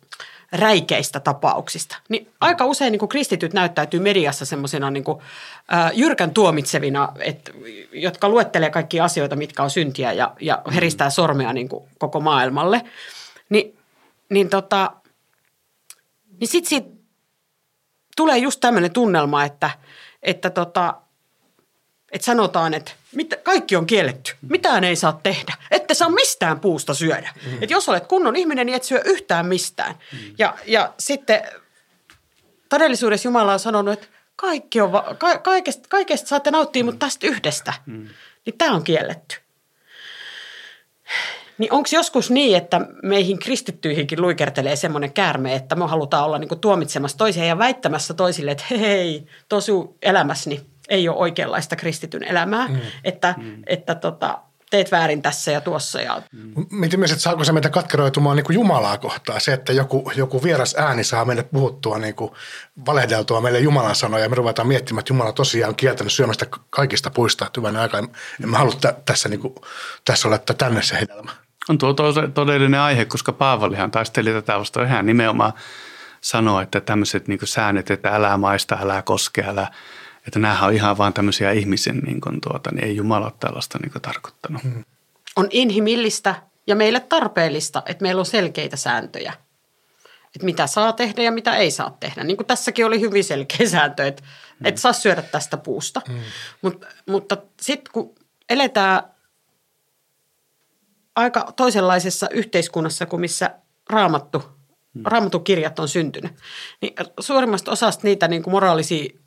räikeistä 0.52 1.20
tapauksista. 1.20 1.98
Niin 2.10 2.30
aika 2.42 2.66
usein 2.66 2.92
niin 2.92 3.00
kuin 3.00 3.10
kristityt 3.10 3.54
näyttäytyy 3.54 4.00
mediassa 4.00 4.46
semmoisena 4.46 4.92
niin 4.92 5.04
jyrkän 5.94 6.32
tuomitsevina, 6.32 7.10
et, 7.20 7.52
jotka 7.92 8.30
luettelee 8.30 8.70
kaikki 8.70 9.00
asioita, 9.00 9.36
mitkä 9.36 9.64
on 9.64 9.70
syntiä 9.70 10.12
ja, 10.14 10.36
ja 10.42 10.62
heristää 10.74 11.08
mm. 11.08 11.12
sormea 11.12 11.54
niin 11.54 11.70
kuin 11.70 11.84
koko 11.98 12.20
maailmalle. 12.20 12.82
Ni, 13.50 13.76
niin 14.30 14.50
tota, 14.50 14.92
niin 16.40 16.48
sitten 16.48 16.70
siitä 16.70 16.90
tulee 18.18 18.38
just 18.38 18.60
tämmöinen 18.60 18.94
tunnelma, 18.94 19.44
että, 19.44 19.70
että 20.24 20.50
tota, 20.50 21.01
että 22.12 22.26
sanotaan, 22.26 22.74
että 22.74 22.92
mit, 23.16 23.34
kaikki 23.44 23.76
on 23.76 23.86
kielletty. 23.88 24.34
Mitään 24.50 24.84
ei 24.84 24.96
saa 24.96 25.20
tehdä. 25.24 25.54
Ette 25.72 25.94
saa 25.94 26.10
mistään 26.10 26.60
puusta 26.60 26.94
syödä. 26.94 27.34
Mm. 27.46 27.64
Et 27.64 27.70
jos 27.70 27.90
olet 27.90 28.08
kunnon 28.08 28.36
ihminen, 28.36 28.66
niin 28.66 28.76
et 28.76 28.84
syö 28.84 29.02
yhtään 29.06 29.46
mistään. 29.46 29.96
Mm. 30.14 30.20
Ja, 30.38 30.58
ja 30.66 30.94
sitten 30.98 31.42
todellisuudessa 32.70 33.28
Jumala 33.28 33.54
on 33.54 33.60
sanonut, 33.60 33.94
että 33.94 34.08
kaikki 34.36 34.82
on, 34.82 34.92
va- 34.92 35.16
ka- 35.18 35.38
kaikesta, 35.38 35.90
kaikesta 35.90 36.28
saatte 36.28 36.52
nauttia, 36.52 36.84
mutta 36.84 37.06
tästä 37.06 37.28
yhdestä. 37.28 37.74
Mm. 37.86 38.08
Niin 38.46 38.58
tämä 38.58 38.76
on 38.76 38.84
kielletty. 38.84 39.36
Niin 41.58 41.74
onko 41.74 41.90
joskus 41.92 42.32
niin, 42.32 42.58
että 42.58 42.82
meihin 43.04 43.40
kristittyihinkin 43.40 44.22
luikertelee 44.22 44.76
semmoinen 44.76 45.14
käärme, 45.14 45.56
että 45.56 45.76
me 45.76 45.88
halutaan 45.88 46.26
olla 46.26 46.38
niinku 46.38 46.56
tuomitsemassa 46.56 47.18
toisia 47.18 47.46
ja 47.46 47.58
väittämässä 47.58 48.14
toisille, 48.14 48.52
että 48.52 48.64
hei, 48.70 49.26
tosu 49.50 49.98
elämässäni 50.02 50.71
ei 50.92 51.10
ole 51.10 51.18
oikeanlaista 51.18 51.76
kristityn 51.76 52.24
elämää, 52.24 52.68
mm. 52.68 52.80
että, 53.04 53.36
mm. 53.38 53.64
että 53.68 53.96
tota, 53.96 54.40
teet 54.70 54.92
väärin 54.92 55.22
tässä 55.22 55.52
ja 55.52 55.62
tuossa. 55.62 56.02
Ja... 56.02 56.22
Mm. 56.32 56.66
Mietin 56.72 57.00
myös, 57.00 57.12
että 57.12 57.24
saako 57.24 57.44
se 57.44 57.52
meitä 57.52 57.70
katkeroitumaan 57.70 58.36
niin 58.36 58.46
kuin 58.46 58.54
Jumalaa 58.54 58.98
kohtaan. 58.98 59.42
Se, 59.42 59.54
että 59.54 59.74
joku, 59.74 60.12
joku 60.16 60.44
vieras 60.44 60.76
ääni 60.78 61.04
saa 61.04 61.26
meidät 61.26 61.52
puhuttua, 61.52 61.98
niin 61.98 62.16
kuin 62.16 62.32
valehdeltua 62.86 63.42
meille 63.42 63.60
Jumalan 63.60 63.96
sanoja 63.96 64.24
ja 64.24 64.30
me 64.30 64.36
ruvetaan 64.36 64.68
miettimään, 64.68 65.00
että 65.00 65.14
Jumala 65.14 65.34
tosiaan 65.34 65.70
on 65.70 65.76
kieltänyt 65.76 66.14
syömästä 66.14 66.46
kaikista 66.70 67.10
puista, 67.10 67.46
että 67.46 67.62
hyvänä 67.62 67.82
aika. 67.82 67.98
En 67.98 68.10
mä 68.46 68.58
halua 68.58 68.74
t- 68.74 69.06
tässä, 69.06 69.30
niin 69.30 69.40
kuin, 69.40 69.56
tässä 70.06 70.28
olla 70.28 70.36
että 70.36 70.54
tänne 70.54 70.82
se 70.82 71.00
hedelmä. 71.00 71.32
On 71.70 71.78
tuo 71.78 71.94
todellinen 72.34 72.80
aihe, 72.80 73.06
koska 73.06 73.32
Paavalihan 73.32 73.92
taisteli 73.92 74.32
tätä 74.34 74.60
vastaan 74.60 74.88
ihan 74.88 75.06
nimenomaan 75.06 75.54
sanoa, 76.22 76.62
että 76.62 76.82
tämmöiset 76.82 77.28
niin 77.28 77.40
säännöt, 77.44 77.92
että 77.92 78.10
älä 78.10 78.38
maista, 78.38 78.78
älä 78.82 79.02
koske, 79.02 79.44
älä 79.48 79.68
että 80.28 80.40
nämähän 80.40 80.70
on 80.70 80.76
ihan 80.76 80.98
vain 80.98 81.14
tämmöisiä 81.14 81.52
ihmisen, 81.52 81.98
niin 81.98 82.22
kuin 82.22 82.42
tuota, 82.42 82.72
niin 82.72 82.84
ei 82.84 82.96
Jumala 82.96 83.26
ole 83.26 83.34
tällaista 83.40 83.80
niin 83.82 83.92
kuin 83.92 84.02
tarkoittanut. 84.02 84.64
Hmm. 84.64 84.84
On 85.36 85.48
inhimillistä 85.52 86.36
ja 86.68 86.76
meille 86.76 87.00
tarpeellista, 87.00 87.84
että 87.86 88.02
meillä 88.02 88.20
on 88.20 88.26
selkeitä 88.26 88.78
sääntöjä. 88.78 89.34
Että 90.36 90.46
mitä 90.46 90.68
saa 90.68 90.94
tehdä 90.94 91.24
ja 91.24 91.32
mitä 91.32 91.56
ei 91.56 91.72
saa 91.72 91.98
tehdä. 92.00 92.24
Niin 92.24 92.38
kuin 92.38 92.48
tässäkin 92.48 92.86
oli 92.86 93.00
hyvin 93.02 93.24
selkeä 93.24 93.68
sääntö, 93.70 94.08
että 94.08 94.24
hmm. 94.60 94.66
et 94.66 94.78
saa 94.78 94.94
syödä 94.94 95.22
tästä 95.22 95.58
puusta. 95.58 96.02
Hmm. 96.08 96.20
Mut, 96.62 96.86
mutta 97.08 97.38
sitten 97.62 97.94
kun 97.94 98.16
eletään 98.50 99.04
aika 101.16 101.54
toisenlaisessa 101.56 102.30
yhteiskunnassa 102.30 103.06
kuin 103.06 103.20
missä 103.20 103.56
raamattu, 103.90 104.40
hmm. 104.40 105.04
raamattu 105.06 105.40
kirjat 105.40 105.80
on 105.80 105.88
syntynyt, 105.88 106.32
niin 106.82 106.94
suurimmasta 107.20 107.72
osasta 107.72 108.08
niitä 108.08 108.28
niin 108.28 108.44
kuin 108.44 108.52
moraalisia 108.52 109.21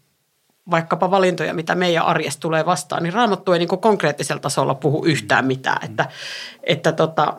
vaikkapa 0.70 1.10
valintoja, 1.10 1.54
mitä 1.54 1.74
meidän 1.74 2.04
arjesta 2.04 2.40
tulee 2.40 2.66
vastaan, 2.66 3.02
niin 3.02 3.12
raamattu 3.12 3.52
ei 3.52 3.58
niin 3.58 3.68
kuin 3.68 3.80
konkreettisella 3.80 4.40
tasolla 4.40 4.74
puhu 4.74 5.04
yhtään 5.04 5.46
mitään. 5.46 5.84
Että, 5.84 6.08
että 6.62 6.92
tota, 6.92 7.36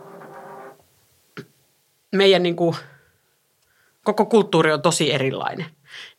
meidän 2.12 2.44
niin 2.44 2.56
kuin, 2.56 2.76
koko 4.04 4.26
kulttuuri 4.26 4.74
on 4.74 4.82
tosi 4.82 5.14
erilainen. 5.14 5.66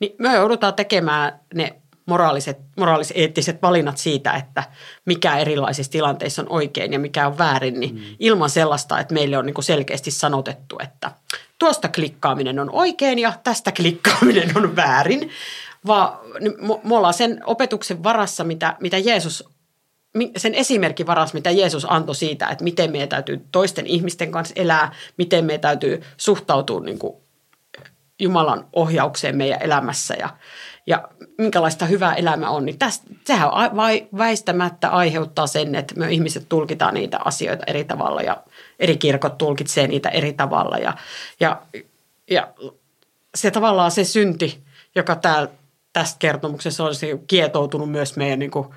Niin 0.00 0.14
me 0.18 0.34
joudutaan 0.34 0.74
tekemään 0.74 1.40
ne 1.54 1.76
moraaliset, 2.06 2.58
moraaliseettiset 2.76 3.62
valinnat 3.62 3.98
siitä, 3.98 4.32
että 4.32 4.62
mikä 5.04 5.36
erilaisissa 5.36 5.92
tilanteissa 5.92 6.42
on 6.42 6.48
oikein 6.50 6.92
ja 6.92 6.98
mikä 6.98 7.26
on 7.26 7.38
väärin, 7.38 7.80
niin 7.80 7.94
mm. 7.94 8.02
ilman 8.18 8.50
sellaista, 8.50 9.00
että 9.00 9.14
meille 9.14 9.38
on 9.38 9.46
niin 9.46 9.54
kuin 9.54 9.64
selkeästi 9.64 10.10
sanotettu, 10.10 10.78
että 10.82 11.10
tuosta 11.58 11.88
klikkaaminen 11.88 12.58
on 12.58 12.70
oikein 12.72 13.18
ja 13.18 13.32
tästä 13.44 13.72
klikkaaminen 13.72 14.56
on 14.56 14.76
väärin, 14.76 15.30
vaan 15.86 16.18
niin 16.40 16.54
me 16.84 16.96
ollaan 16.96 17.14
sen 17.14 17.40
opetuksen 17.44 18.02
varassa, 18.02 18.44
mitä, 18.44 18.76
mitä 18.80 18.98
Jeesus 18.98 19.44
sen 20.36 20.54
esimerkin 20.54 21.06
varas, 21.06 21.34
mitä 21.34 21.50
Jeesus 21.50 21.86
antoi 21.88 22.14
siitä, 22.14 22.48
että 22.48 22.64
miten 22.64 22.92
meidän 22.92 23.08
täytyy 23.08 23.46
toisten 23.52 23.86
ihmisten 23.86 24.30
kanssa 24.30 24.54
elää, 24.56 24.92
miten 25.16 25.44
meidän 25.44 25.60
täytyy 25.60 26.02
suhtautua 26.16 26.80
niin 26.80 26.98
kuin 26.98 27.16
Jumalan 28.18 28.66
ohjaukseen 28.72 29.36
meidän 29.36 29.62
elämässä 29.62 30.14
ja, 30.18 30.28
ja 30.86 31.08
minkälaista 31.38 31.86
hyvää 31.86 32.14
elämä 32.14 32.50
on, 32.50 32.64
niin 32.66 32.78
tästä, 32.78 33.06
sehän 33.24 33.50
väistämättä 34.18 34.88
aiheuttaa 34.88 35.46
sen, 35.46 35.74
että 35.74 35.94
me 35.96 36.12
ihmiset 36.12 36.46
tulkitaan 36.48 36.94
niitä 36.94 37.18
asioita 37.24 37.64
eri 37.66 37.84
tavalla 37.84 38.22
ja 38.22 38.42
eri 38.78 38.96
kirkot 38.96 39.38
tulkitsee 39.38 39.86
niitä 39.86 40.08
eri 40.08 40.32
tavalla. 40.32 40.78
Ja, 40.78 40.94
ja, 41.40 41.62
ja 42.30 42.48
se 43.34 43.50
tavallaan 43.50 43.90
se 43.90 44.04
synti, 44.04 44.64
joka 44.94 45.16
täällä 45.16 45.48
tästä 45.96 46.16
kertomuksessa 46.18 46.84
on 46.84 46.94
kietoutunut 47.26 47.90
myös 47.90 48.16
meidän 48.16 48.38
niin 48.38 48.50
kuin 48.50 48.68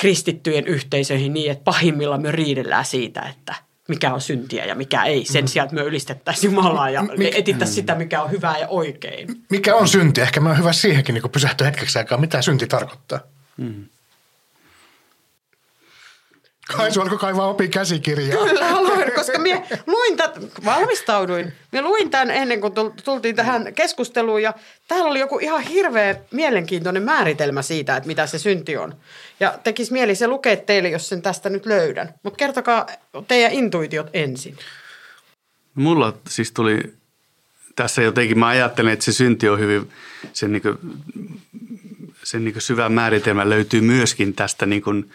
kristittyjen 0.00 0.66
yhteisöihin 0.66 1.32
niin, 1.32 1.50
että 1.50 1.64
pahimmilla 1.64 2.18
me 2.18 2.32
riidellään 2.32 2.84
siitä, 2.84 3.20
että– 3.20 3.54
mikä 3.88 4.14
on 4.14 4.20
syntiä 4.20 4.64
ja 4.64 4.74
mikä 4.74 5.04
ei. 5.04 5.24
Sen 5.24 5.44
mm. 5.44 5.48
sijaan, 5.48 5.66
että 5.66 5.74
me 5.74 5.82
ylistettäisiin 5.82 6.54
Jumalaa 6.54 6.90
ja 6.90 7.02
Mik, 7.02 7.34
etittäisiin 7.34 7.74
sitä, 7.74 7.94
mikä 7.94 8.22
on 8.22 8.30
hyvää 8.30 8.58
ja 8.58 8.68
oikein. 8.68 9.28
Mikä 9.50 9.76
on 9.76 9.88
synti? 9.88 10.20
Ehkä 10.20 10.40
me 10.40 10.50
on 10.50 10.58
hyvä 10.58 10.72
siihenkin 10.72 11.14
niin 11.14 11.30
pysähtyä 11.32 11.66
hetkeksi 11.66 11.98
aikaa. 11.98 12.18
Mitä 12.18 12.42
synti 12.42 12.66
tarkoittaa? 12.66 13.20
Mm. 13.56 13.84
Kai 16.76 16.90
alkoi 17.02 17.18
kaivaa 17.18 17.48
opi 17.48 17.68
käsikirjaa. 17.68 18.44
Kyllä 18.44 18.68
haluan, 18.68 19.12
koska 19.14 19.38
minä 19.38 19.62
luin 19.86 20.16
tämän, 20.16 20.32
valmistauduin. 20.64 21.52
Minä 21.72 21.82
luin 21.82 22.10
tämän 22.10 22.30
ennen 22.30 22.60
kuin 22.60 22.72
tultiin 23.04 23.36
tähän 23.36 23.74
keskusteluun 23.74 24.42
ja 24.42 24.54
täällä 24.88 25.10
oli 25.10 25.18
joku 25.20 25.38
ihan 25.38 25.60
hirveä 25.60 26.16
mielenkiintoinen 26.30 27.02
määritelmä 27.02 27.62
siitä, 27.62 27.96
että 27.96 28.06
mitä 28.06 28.26
se 28.26 28.38
synti 28.38 28.76
on. 28.76 28.94
Ja 29.40 29.58
tekisi 29.64 29.92
mieli 29.92 30.14
se 30.14 30.26
lukea 30.26 30.56
teille, 30.56 30.88
jos 30.88 31.08
sen 31.08 31.22
tästä 31.22 31.50
nyt 31.50 31.66
löydän. 31.66 32.14
Mutta 32.22 32.36
kertokaa 32.36 32.86
teidän 33.28 33.52
intuitiot 33.52 34.10
ensin. 34.12 34.56
Mulla 35.74 36.14
siis 36.28 36.52
tuli 36.52 36.80
tässä 37.76 38.02
jotenkin, 38.02 38.38
mä 38.38 38.46
ajattelen, 38.46 38.92
että 38.92 39.04
se 39.04 39.12
synti 39.12 39.48
on 39.48 39.58
hyvin, 39.58 39.90
sen, 40.32 40.52
niin 40.52 40.62
kuin, 40.62 40.78
sen 42.24 42.44
niin 42.44 42.60
syvä 42.60 42.88
määritelmä 42.88 43.48
löytyy 43.48 43.80
myöskin 43.80 44.34
tästä 44.34 44.66
niin 44.66 44.82
kuin, 44.82 45.10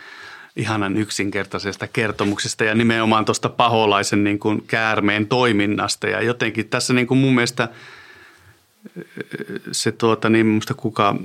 ihanan 0.55 0.97
yksinkertaisesta 0.97 1.87
kertomuksesta 1.87 2.63
ja 2.63 2.75
nimenomaan 2.75 3.25
tuosta 3.25 3.49
paholaisen 3.49 4.23
niin 4.23 4.39
kuin 4.39 4.63
käärmeen 4.67 5.27
toiminnasta. 5.27 6.07
Ja 6.07 6.21
jotenkin 6.21 6.69
tässä 6.69 6.93
niin 6.93 7.07
kuin 7.07 7.17
mun 7.17 7.35
mielestä 7.35 7.69
se 9.71 9.91
tuota, 9.91 10.29
niin 10.29 10.45
minusta 10.45 10.73
kuka, 10.73 11.15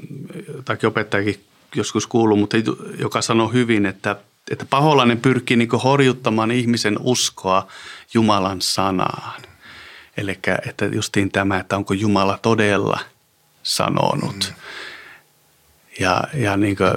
tai 0.64 0.76
opettajakin 0.87 1.45
joskus 1.74 2.07
kuuluu, 2.07 2.37
mutta 2.37 2.57
joka 2.99 3.22
sanoi 3.22 3.53
hyvin, 3.53 3.87
että, 3.87 4.16
että 4.51 4.64
paholainen 4.70 5.20
pyrkii 5.20 5.57
niin 5.57 5.68
horjuttamaan 5.85 6.51
ihmisen 6.51 6.97
uskoa 7.01 7.66
Jumalan 8.14 8.62
sanaan. 8.62 9.43
Eli 10.16 10.39
että 10.68 10.85
justiin 10.85 11.31
tämä, 11.31 11.59
että 11.59 11.76
onko 11.76 11.95
Jumala 11.95 12.39
todella 12.43 13.01
sanonut. 13.62 14.53
Mm. 14.57 14.62
Ja, 16.01 16.24
ja 16.35 16.57
niin 16.57 16.76
kuin, 16.76 16.91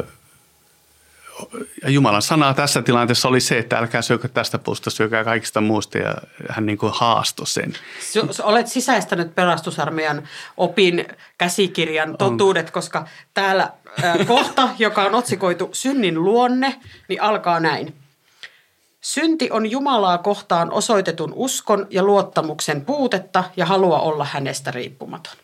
Jumalan 1.87 2.21
sana 2.21 2.53
tässä 2.53 2.81
tilanteessa 2.81 3.27
oli 3.27 3.39
se, 3.39 3.57
että 3.57 3.77
älkää 3.77 4.01
syökö 4.01 4.27
tästä 4.27 4.59
puusta, 4.59 4.89
syökää 4.89 5.23
kaikista 5.23 5.61
muusta 5.61 5.97
ja 5.97 6.13
hän 6.49 6.65
niin 6.65 6.77
kuin 6.77 6.93
haastoi 6.95 7.47
sen. 7.47 7.73
Olet 8.43 8.67
sisäistänyt 8.67 9.35
pelastusarmeijan 9.35 10.27
opin 10.57 11.07
käsikirjan 11.37 12.17
totuudet, 12.17 12.65
on. 12.65 12.71
koska 12.71 13.07
täällä 13.33 13.71
äh, 14.03 14.27
kohta, 14.27 14.69
joka 14.79 15.03
on 15.03 15.15
otsikoitu 15.15 15.69
synnin 15.71 16.23
luonne, 16.23 16.75
niin 17.07 17.21
alkaa 17.21 17.59
näin. 17.59 17.95
Synti 19.01 19.49
on 19.51 19.71
Jumalaa 19.71 20.17
kohtaan 20.17 20.71
osoitetun 20.71 21.33
uskon 21.35 21.87
ja 21.89 22.03
luottamuksen 22.03 22.85
puutetta 22.85 23.43
ja 23.57 23.65
halua 23.65 23.99
olla 23.99 24.25
hänestä 24.25 24.71
riippumaton. 24.71 25.40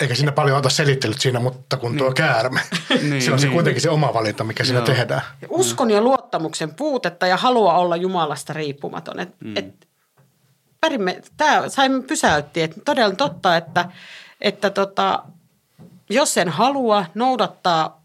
Eikä 0.00 0.14
siinä 0.14 0.32
paljon 0.32 0.58
ota 0.58 0.70
selittelyt 0.70 1.20
siinä, 1.20 1.40
mutta 1.40 1.76
kun 1.76 1.96
tuo 1.96 2.06
niin. 2.06 2.14
käärme, 2.14 2.60
niin, 3.02 3.22
se 3.22 3.32
on 3.32 3.38
se 3.38 3.46
niin. 3.46 3.54
kuitenkin 3.54 3.82
se 3.82 3.90
oma 3.90 4.14
valinta, 4.14 4.44
mikä 4.44 4.64
siinä 4.64 4.80
tehdään. 4.80 5.22
Ja 5.42 5.48
uskon 5.50 5.90
ja 5.90 6.00
luottamuksen 6.00 6.74
puutetta 6.74 7.26
ja 7.26 7.36
halua 7.36 7.74
olla 7.74 7.96
Jumalasta 7.96 8.52
riippumaton. 8.52 9.20
Et, 9.20 9.28
mm. 9.40 9.56
et, 9.56 9.88
pärimme, 10.80 11.20
tämä 11.36 11.68
saimme 11.68 12.02
pysäytti, 12.02 12.62
että 12.62 12.80
todella 12.84 13.14
totta, 13.14 13.56
että, 13.56 13.88
että 14.40 14.70
tota, 14.70 15.22
jos 16.10 16.38
en 16.38 16.48
halua 16.48 17.04
noudattaa 17.14 17.98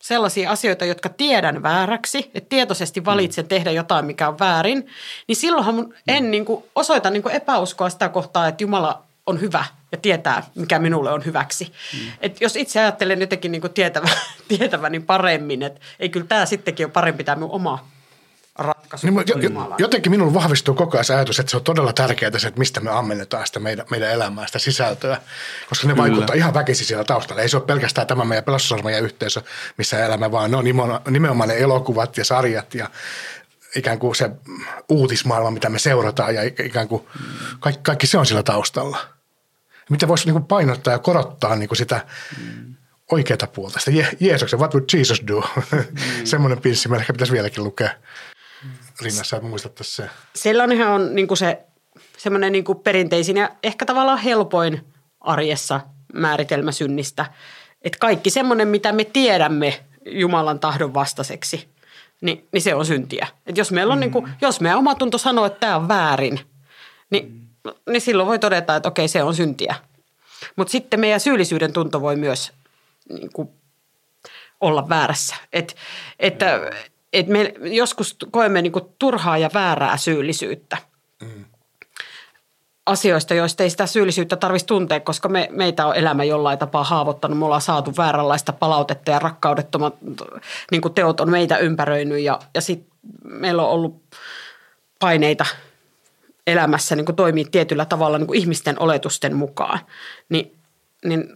sellaisia 0.00 0.50
asioita, 0.50 0.84
jotka 0.84 1.08
tiedän 1.08 1.62
vääräksi, 1.62 2.30
että 2.34 2.48
tietoisesti 2.48 3.04
valitsen 3.04 3.44
mm. 3.44 3.48
tehdä 3.48 3.70
jotain, 3.70 4.04
mikä 4.04 4.28
on 4.28 4.38
väärin, 4.38 4.86
niin 5.28 5.36
silloinhan 5.36 5.94
en 6.08 6.24
mm. 6.24 6.30
niin 6.30 6.44
kuin, 6.44 6.64
osoita 6.74 7.10
niin 7.10 7.22
kuin 7.22 7.34
epäuskoa 7.34 7.90
sitä 7.90 8.08
kohtaa, 8.08 8.48
että 8.48 8.64
Jumala 8.64 9.05
on 9.26 9.40
hyvä 9.40 9.64
ja 9.92 9.98
tietää, 9.98 10.42
mikä 10.54 10.78
minulle 10.78 11.12
on 11.12 11.24
hyväksi. 11.24 11.72
Mm. 11.92 12.12
Et 12.20 12.40
jos 12.40 12.56
itse 12.56 12.80
ajattelen 12.80 13.20
jotenkin 13.20 13.52
niin 13.52 13.62
tietävä, 13.74 14.08
tietäväni 14.48 15.00
paremmin, 15.00 15.62
että 15.62 15.80
ei 16.00 16.08
kyllä 16.08 16.26
tämä 16.26 16.46
sittenkin 16.46 16.86
ole 16.86 16.92
parempi 16.92 17.24
tämä 17.24 17.36
minun 17.36 17.50
oma 17.50 17.88
ratkaisu. 18.58 19.06
Niin, 19.06 19.24
jo, 19.26 19.74
jotenkin 19.78 20.12
minulla 20.12 20.34
vahvistuu 20.34 20.74
koko 20.74 20.96
ajan 20.96 21.04
se 21.04 21.14
ajatus, 21.14 21.38
että 21.38 21.50
se 21.50 21.56
on 21.56 21.64
todella 21.64 21.92
tärkeää 21.92 22.38
se, 22.38 22.48
että 22.48 22.58
mistä 22.58 22.80
me 22.80 22.90
ammennetaan 22.90 23.46
sitä 23.46 23.60
meidän, 23.60 23.86
meidän 23.90 24.10
elämää, 24.10 24.46
sitä 24.46 24.58
sisältöä, 24.58 25.20
koska 25.68 25.86
ne 25.86 25.94
Kyllä. 25.94 26.08
vaikuttaa 26.08 26.36
ihan 26.36 26.54
väkisi 26.54 26.84
siellä 26.84 27.04
taustalla. 27.04 27.42
Ei 27.42 27.48
se 27.48 27.56
ole 27.56 27.64
pelkästään 27.64 28.06
tämä 28.06 28.24
meidän 28.24 28.44
pelastusarmeijan 28.44 29.04
yhteisö, 29.04 29.42
missä 29.78 30.06
elämme, 30.06 30.32
vaan 30.32 30.50
ne 30.50 30.56
on 30.56 30.64
nimenomaan 31.10 31.48
ne 31.48 31.58
elokuvat 31.58 32.16
ja 32.16 32.24
sarjat 32.24 32.74
ja 32.74 32.90
ikään 33.76 33.98
kuin 33.98 34.14
se 34.14 34.30
uutismaailma, 34.88 35.50
mitä 35.50 35.68
me 35.68 35.78
seurataan 35.78 36.34
ja 36.34 36.42
ikään 36.42 36.88
kuin 36.88 37.06
kaikki, 37.60 37.82
kaikki 37.82 38.06
se 38.06 38.18
on 38.18 38.26
sillä 38.26 38.42
taustalla– 38.42 38.98
miten 39.90 40.08
voisi 40.08 40.32
niin 40.32 40.44
painottaa 40.44 40.92
ja 40.92 40.98
korottaa 40.98 41.56
niin 41.56 41.68
kuin 41.68 41.78
sitä 41.78 42.06
mm. 42.40 42.74
oikeata 43.12 43.46
puolta, 43.46 43.78
sitä 43.78 43.90
Je- 43.90 44.16
Jeesuksen, 44.20 44.58
what 44.58 44.74
would 44.74 44.84
Jesus 44.92 45.22
do? 45.26 45.40
Mm. 45.40 45.84
Semmoinen 46.24 46.60
pinssi 46.60 46.88
meillä 46.88 47.02
ehkä 47.02 47.12
pitäisi 47.12 47.32
vieläkin 47.32 47.64
lukea 47.64 47.90
rinnassa, 49.02 49.36
että 49.36 49.48
muistattaisiin 49.48 49.96
se. 49.96 50.10
Sellainenhan 50.34 50.92
on 50.92 51.14
niin 51.14 51.28
kuin 51.28 51.38
se 51.38 51.58
semmoinen 52.18 52.52
niin 52.52 52.64
kuin 52.64 52.78
perinteisin 52.78 53.36
ja 53.36 53.50
ehkä 53.62 53.86
tavallaan 53.86 54.18
helpoin 54.18 54.86
arjessa 55.20 55.80
määritelmä 56.14 56.72
synnistä. 56.72 57.26
Että 57.82 57.98
kaikki 57.98 58.30
semmoinen, 58.30 58.68
mitä 58.68 58.92
me 58.92 59.04
tiedämme 59.04 59.84
Jumalan 60.06 60.60
tahdon 60.60 60.94
vastaiseksi, 60.94 61.68
niin, 62.20 62.48
niin 62.52 62.62
se 62.62 62.74
on 62.74 62.86
syntiä. 62.86 63.26
Et 63.46 63.56
jos 63.56 63.72
meillä 63.72 63.92
on 63.92 63.98
mm. 63.98 64.00
niin 64.00 64.10
kuin, 64.12 64.28
jos 64.40 64.60
meidän 64.60 64.78
omatunto 64.78 65.18
sanoo, 65.18 65.46
että 65.46 65.60
tämä 65.60 65.76
on 65.76 65.88
väärin, 65.88 66.40
niin 67.10 67.32
mm 67.32 67.46
niin 67.90 68.00
silloin 68.00 68.26
voi 68.26 68.38
todeta, 68.38 68.76
että 68.76 68.88
okei, 68.88 69.08
se 69.08 69.22
on 69.22 69.34
syntiä. 69.34 69.74
Mutta 70.56 70.72
sitten 70.72 71.00
meidän 71.00 71.20
syyllisyyden 71.20 71.72
tunto 71.72 72.00
voi 72.00 72.16
myös 72.16 72.52
niin 73.08 73.30
kuin, 73.32 73.48
olla 74.60 74.88
väärässä. 74.88 75.36
Et, 75.52 75.76
että 76.18 76.60
et 77.12 77.26
me 77.26 77.54
joskus 77.60 78.16
koemme 78.30 78.62
niin 78.62 78.72
kuin, 78.72 78.84
turhaa 78.98 79.38
ja 79.38 79.50
väärää 79.54 79.96
syyllisyyttä. 79.96 80.76
Mm. 81.22 81.44
Asioista, 82.86 83.34
joista 83.34 83.62
ei 83.62 83.70
sitä 83.70 83.86
syyllisyyttä 83.86 84.36
tarvitsisi 84.36 84.66
tuntea, 84.66 85.00
koska 85.00 85.28
me, 85.28 85.48
meitä 85.50 85.86
on 85.86 85.96
elämä 85.96 86.24
jollain 86.24 86.58
tapaa 86.58 86.84
haavoittanut. 86.84 87.38
Me 87.38 87.44
ollaan 87.44 87.60
saatu 87.60 87.92
vääränlaista 87.96 88.52
palautetta 88.52 89.10
ja 89.10 89.18
rakkaudettomat 89.18 89.94
niin 90.70 90.82
kuin 90.82 90.94
teot 90.94 91.20
on 91.20 91.30
meitä 91.30 91.58
ympäröinyt 91.58 92.20
ja, 92.20 92.38
ja 92.54 92.60
sitten 92.60 92.92
meillä 93.24 93.62
on 93.62 93.70
ollut 93.70 94.02
paineita– 94.98 95.46
elämässä 96.46 96.96
niin 96.96 97.06
kuin 97.06 97.16
toimii 97.16 97.44
tietyllä 97.44 97.84
tavalla 97.84 98.18
niin 98.18 98.26
kuin 98.26 98.38
ihmisten 98.38 98.82
oletusten 98.82 99.36
mukaan. 99.36 99.78
Ni, 100.28 100.52
niin 101.04 101.34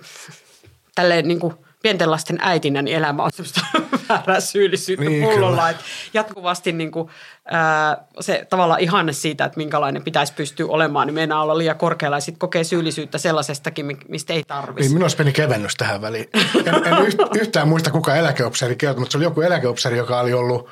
tälleen 0.94 1.28
niin 1.28 1.40
kuin 1.40 1.54
pienten 1.82 2.11
lasten 2.11 2.38
äitinä, 2.40 2.82
niin 2.82 2.96
elämä 2.96 3.22
on 3.22 3.30
semmoista 3.32 3.61
väärää 4.08 4.40
syyllisyyttä 4.40 5.04
Niin, 5.04 5.24
pullolla. 5.24 5.70
Että 5.70 5.82
jatkuvasti 6.14 6.72
niin 6.72 6.90
kuin, 6.90 7.08
ää, 7.50 8.04
se 8.20 8.46
tavallaan 8.50 8.80
ihanne 8.80 9.12
siitä, 9.12 9.44
että 9.44 9.56
minkälainen 9.56 10.04
pitäisi 10.04 10.32
pystyä 10.34 10.66
olemaan, 10.68 11.06
niin 11.06 11.14
meinaa 11.14 11.42
olla 11.42 11.58
liian 11.58 11.78
korkealla 11.78 12.16
ja 12.16 12.20
sitten 12.20 12.38
kokee 12.38 12.64
syyllisyyttä 12.64 13.18
sellaisestakin, 13.18 13.86
mi- 13.86 13.96
mistä 14.08 14.32
ei 14.32 14.44
tarvitsisi. 14.46 14.88
Niin 14.88 14.94
minulla 14.94 15.04
olisi 15.04 15.16
pieni 15.16 15.32
kevennys 15.32 15.74
tähän 15.76 16.02
väliin. 16.02 16.28
En, 16.66 16.74
en 16.74 17.06
yht, 17.06 17.18
yhtään 17.40 17.68
muista, 17.68 17.90
kuka 17.90 18.16
eläkeopseri 18.16 18.76
kertoi, 18.76 19.00
mutta 19.00 19.12
se 19.12 19.18
oli 19.18 19.24
joku 19.24 19.40
eläkeopseri, 19.40 19.96
joka 19.96 20.20
oli 20.20 20.32
ollut 20.32 20.68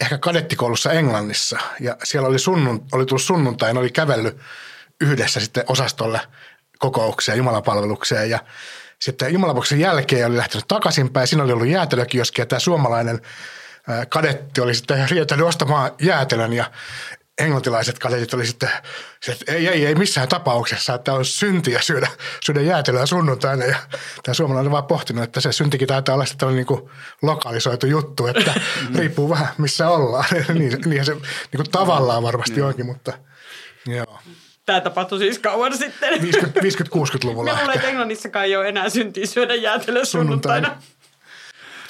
ehkä 0.00 0.18
kadettikoulussa 0.18 0.92
Englannissa. 0.92 1.58
Ja 1.80 1.96
siellä 2.04 2.28
oli, 2.28 2.38
sunnun, 2.38 2.86
oli 2.92 3.06
tullut 3.06 3.22
sunnuntai, 3.22 3.72
oli 3.72 3.90
kävellyt 3.90 4.36
yhdessä 5.00 5.40
sitten 5.40 5.64
osastolle 5.68 6.20
kokoukseen, 6.78 7.38
jumalapalvelukseen. 7.38 8.30
Ja 8.30 8.38
sitten 8.98 9.32
jumalapalveluksen 9.32 9.80
jälkeen 9.80 10.26
oli 10.26 10.36
lähtenyt 10.36 10.68
takaisinpäin. 10.68 11.26
Siinä 11.28 11.44
oli 11.44 11.52
ollut 11.52 11.68
jäätelökioski 11.68 12.42
ja 12.42 12.46
tämä 12.46 12.60
suomalainen 12.60 13.20
kadetti 14.08 14.60
oli 14.60 14.74
sitten 14.74 15.10
rientänyt 15.10 15.46
ostamaan 15.46 15.90
jäätelön 16.00 16.52
ja 16.52 16.70
englantilaiset 17.38 17.98
kadetit 17.98 18.34
oli 18.34 18.46
sitten, 18.46 18.70
se, 19.20 19.32
että 19.32 19.52
ei, 19.52 19.68
ei, 19.68 19.86
ei 19.86 19.94
missään 19.94 20.28
tapauksessa, 20.28 20.94
että 20.94 21.12
on 21.12 21.24
syntiä 21.24 21.80
syödä, 21.80 22.08
syödä 22.44 22.60
jäätelöä 22.60 23.06
sunnuntaina. 23.06 23.64
Ja 23.64 23.76
tämä 24.22 24.34
suomalainen 24.34 24.68
on 24.68 24.72
vaan 24.72 24.84
pohtinut, 24.84 25.24
että 25.24 25.40
se 25.40 25.52
syntikin 25.52 25.88
taitaa 25.88 26.14
olla 26.14 26.26
sitten 26.26 26.54
niin 26.54 26.66
kuin 26.66 26.90
lokalisoitu 27.22 27.86
juttu, 27.86 28.26
että 28.26 28.54
riippuu 28.94 29.30
vähän 29.30 29.48
missä 29.58 29.88
ollaan. 29.88 30.24
niin, 30.54 30.78
niinhän 30.84 31.06
se 31.06 31.12
niin 31.12 31.22
kuin 31.56 31.70
tavallaan 31.70 32.22
varmasti 32.22 32.62
onkin, 32.62 32.86
mutta 32.86 33.12
joo. 33.86 34.18
Tämä 34.66 34.80
tapahtui 34.80 35.18
siis 35.18 35.38
kauan 35.38 35.78
sitten. 35.78 36.22
50, 36.22 36.60
50-60-luvulla 36.60 37.52
Mä 37.52 37.58
luulen, 37.58 37.76
että 37.76 37.88
Englannissakaan 37.88 38.44
ei 38.44 38.56
ole 38.56 38.68
enää 38.68 38.88
syntiä 38.88 39.26
syödä 39.26 39.54
jäätelöä 39.54 40.04
sunnuntaina. 40.04 40.76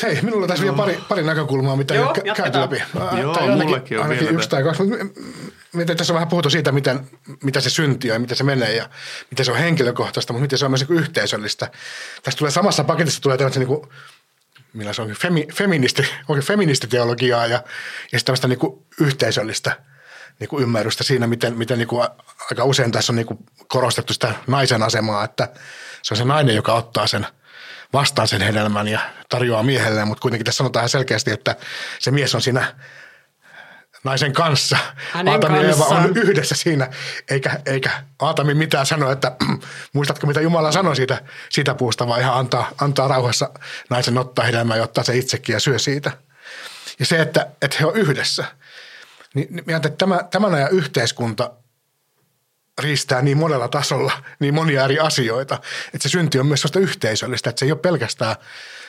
Hei, 0.02 0.18
minulla 0.22 0.46
tässä 0.46 0.64
vielä 0.64 0.76
pari, 0.76 0.98
pari 1.08 1.22
näkökulmaa, 1.22 1.76
mitä 1.76 1.94
ei 1.94 2.00
Joo, 2.00 2.08
ole 2.08 2.18
kä- 2.18 2.34
käyty 2.34 2.60
läpi. 2.60 2.82
Joo, 3.20 3.34
tai 3.34 3.42
ainakin, 3.42 3.66
mullakin 3.66 3.98
on 3.98 4.02
ainakin 4.02 4.24
vielä 4.24 4.36
yksi 4.36 4.48
tai 4.48 4.62
kaksi. 4.62 4.82
Miten 5.72 5.96
tässä 5.96 6.12
on 6.12 6.14
vähän 6.14 6.28
puhuttu 6.28 6.50
siitä, 6.50 6.72
miten, 6.72 7.00
mitä 7.42 7.60
se 7.60 7.70
synti 7.70 8.10
on 8.10 8.14
ja 8.14 8.20
miten 8.20 8.36
se 8.36 8.44
menee 8.44 8.76
ja 8.76 8.88
miten 9.30 9.44
se 9.44 9.52
on 9.52 9.58
henkilökohtaista, 9.58 10.32
mutta 10.32 10.42
miten 10.42 10.58
se 10.58 10.64
on 10.64 10.70
myös 10.70 10.88
niin 10.88 10.98
yhteisöllistä. 10.98 11.70
Tässä 12.22 12.38
tulee 12.38 12.50
samassa 12.50 12.84
paketissa 12.84 13.22
tulee 13.22 13.38
tämmöistä 13.38 13.60
niin 13.60 13.68
kuin, 13.68 13.82
millä 14.72 14.92
se 14.92 15.02
on, 15.02 15.10
femi, 15.10 15.46
feministi, 15.54 16.02
oikein 16.28 16.46
feministiteologiaa 16.46 17.46
ja, 17.46 17.52
ja 18.12 18.18
sitten 18.18 18.24
tämmöistä 18.24 18.48
niin 18.48 18.58
kuin 18.58 18.84
yhteisöllistä 19.00 19.76
niin 20.40 20.48
kuin 20.48 20.62
ymmärrystä 20.62 21.04
siinä, 21.04 21.26
miten, 21.26 21.58
miten 21.58 21.78
niin 21.78 21.88
kuin 21.88 22.08
aika 22.50 22.64
usein 22.64 22.92
tässä 22.92 23.12
on 23.12 23.16
niin 23.16 23.26
kuin 23.26 23.38
korostettu 23.68 24.12
sitä 24.12 24.34
naisen 24.46 24.82
asemaa, 24.82 25.24
että 25.24 25.48
se 26.02 26.14
on 26.14 26.18
se 26.18 26.24
nainen, 26.24 26.56
joka 26.56 26.74
ottaa 26.74 27.06
sen 27.06 27.26
vastaan 27.92 28.28
sen 28.28 28.40
hedelmän 28.40 28.88
ja 28.88 29.00
tarjoaa 29.28 29.62
miehelleen, 29.62 30.08
mutta 30.08 30.22
kuitenkin 30.22 30.44
tässä 30.44 30.58
sanotaan 30.58 30.88
selkeästi, 30.88 31.30
että 31.30 31.56
se 31.98 32.10
mies 32.10 32.34
on 32.34 32.42
siinä 32.42 32.74
naisen 34.04 34.32
kanssa. 34.32 34.78
Hänen 35.12 35.32
Aatami 35.32 35.58
ja 35.58 35.68
Eeva 35.68 35.84
on 35.84 36.16
yhdessä 36.16 36.54
siinä, 36.54 36.90
eikä, 37.30 37.60
eikä 37.66 37.90
Aatami 38.18 38.54
mitään 38.54 38.86
sano, 38.86 39.10
että 39.10 39.36
muistatko 39.92 40.26
mitä 40.26 40.40
Jumala 40.40 40.72
sanoi 40.72 40.96
siitä, 40.96 41.22
siitä 41.50 41.74
puusta, 41.74 42.08
vaan 42.08 42.20
ihan 42.20 42.34
antaa, 42.34 42.70
antaa 42.80 43.08
rauhassa 43.08 43.50
naisen 43.90 44.18
ottaa 44.18 44.44
hedelmää 44.44 44.76
ja 44.76 44.82
ottaa 44.82 45.04
se 45.04 45.16
itsekin 45.16 45.52
ja 45.52 45.60
syö 45.60 45.78
siitä. 45.78 46.12
Ja 46.98 47.06
se, 47.06 47.20
että, 47.20 47.46
että 47.62 47.76
he 47.80 47.86
on 47.86 47.96
yhdessä, 47.96 48.44
niin, 49.34 49.48
niin 49.50 49.76
että 49.76 49.88
tämä, 49.88 50.20
tämän 50.30 50.54
ajan 50.54 50.70
yhteiskunta 50.70 51.50
riistää 52.78 53.22
niin 53.22 53.36
monella 53.38 53.68
tasolla 53.68 54.12
niin 54.38 54.54
monia 54.54 54.84
eri 54.84 54.98
asioita, 54.98 55.54
että 55.94 56.08
se 56.08 56.08
synti 56.08 56.38
on 56.38 56.46
myös 56.46 56.60
sellaista 56.60 56.78
yhteisöllistä, 56.78 57.50
että 57.50 57.60
se 57.60 57.66
ei 57.66 57.72
ole 57.72 57.80
pelkästään 57.80 58.36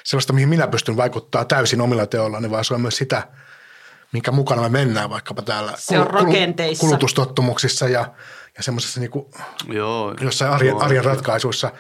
sellaista, 0.03 0.33
mihin 0.33 0.49
minä 0.49 0.67
pystyn 0.67 0.97
vaikuttaa 0.97 1.45
täysin 1.45 1.81
omilla 1.81 2.05
teollani, 2.05 2.51
vaan 2.51 2.65
se 2.65 2.73
on 2.73 2.81
myös 2.81 2.97
sitä, 2.97 3.27
minkä 4.11 4.31
mukana 4.31 4.61
me 4.61 4.69
mennään 4.69 5.09
vaikkapa 5.09 5.41
täällä 5.41 5.73
Se 5.77 5.99
on 5.99 6.07
rakenteissa. 6.07 6.81
kulutustottumuksissa 6.81 7.89
ja, 7.89 8.13
ja 8.57 8.63
semmoisessa 8.63 8.99
niin 8.99 9.11
kuin 9.11 9.25
Joo. 9.67 10.13
jossain 10.21 10.51
arjen, 10.51 10.69
Joo. 10.71 10.83
arjen 10.83 11.05
ratkaisuissa, 11.05 11.71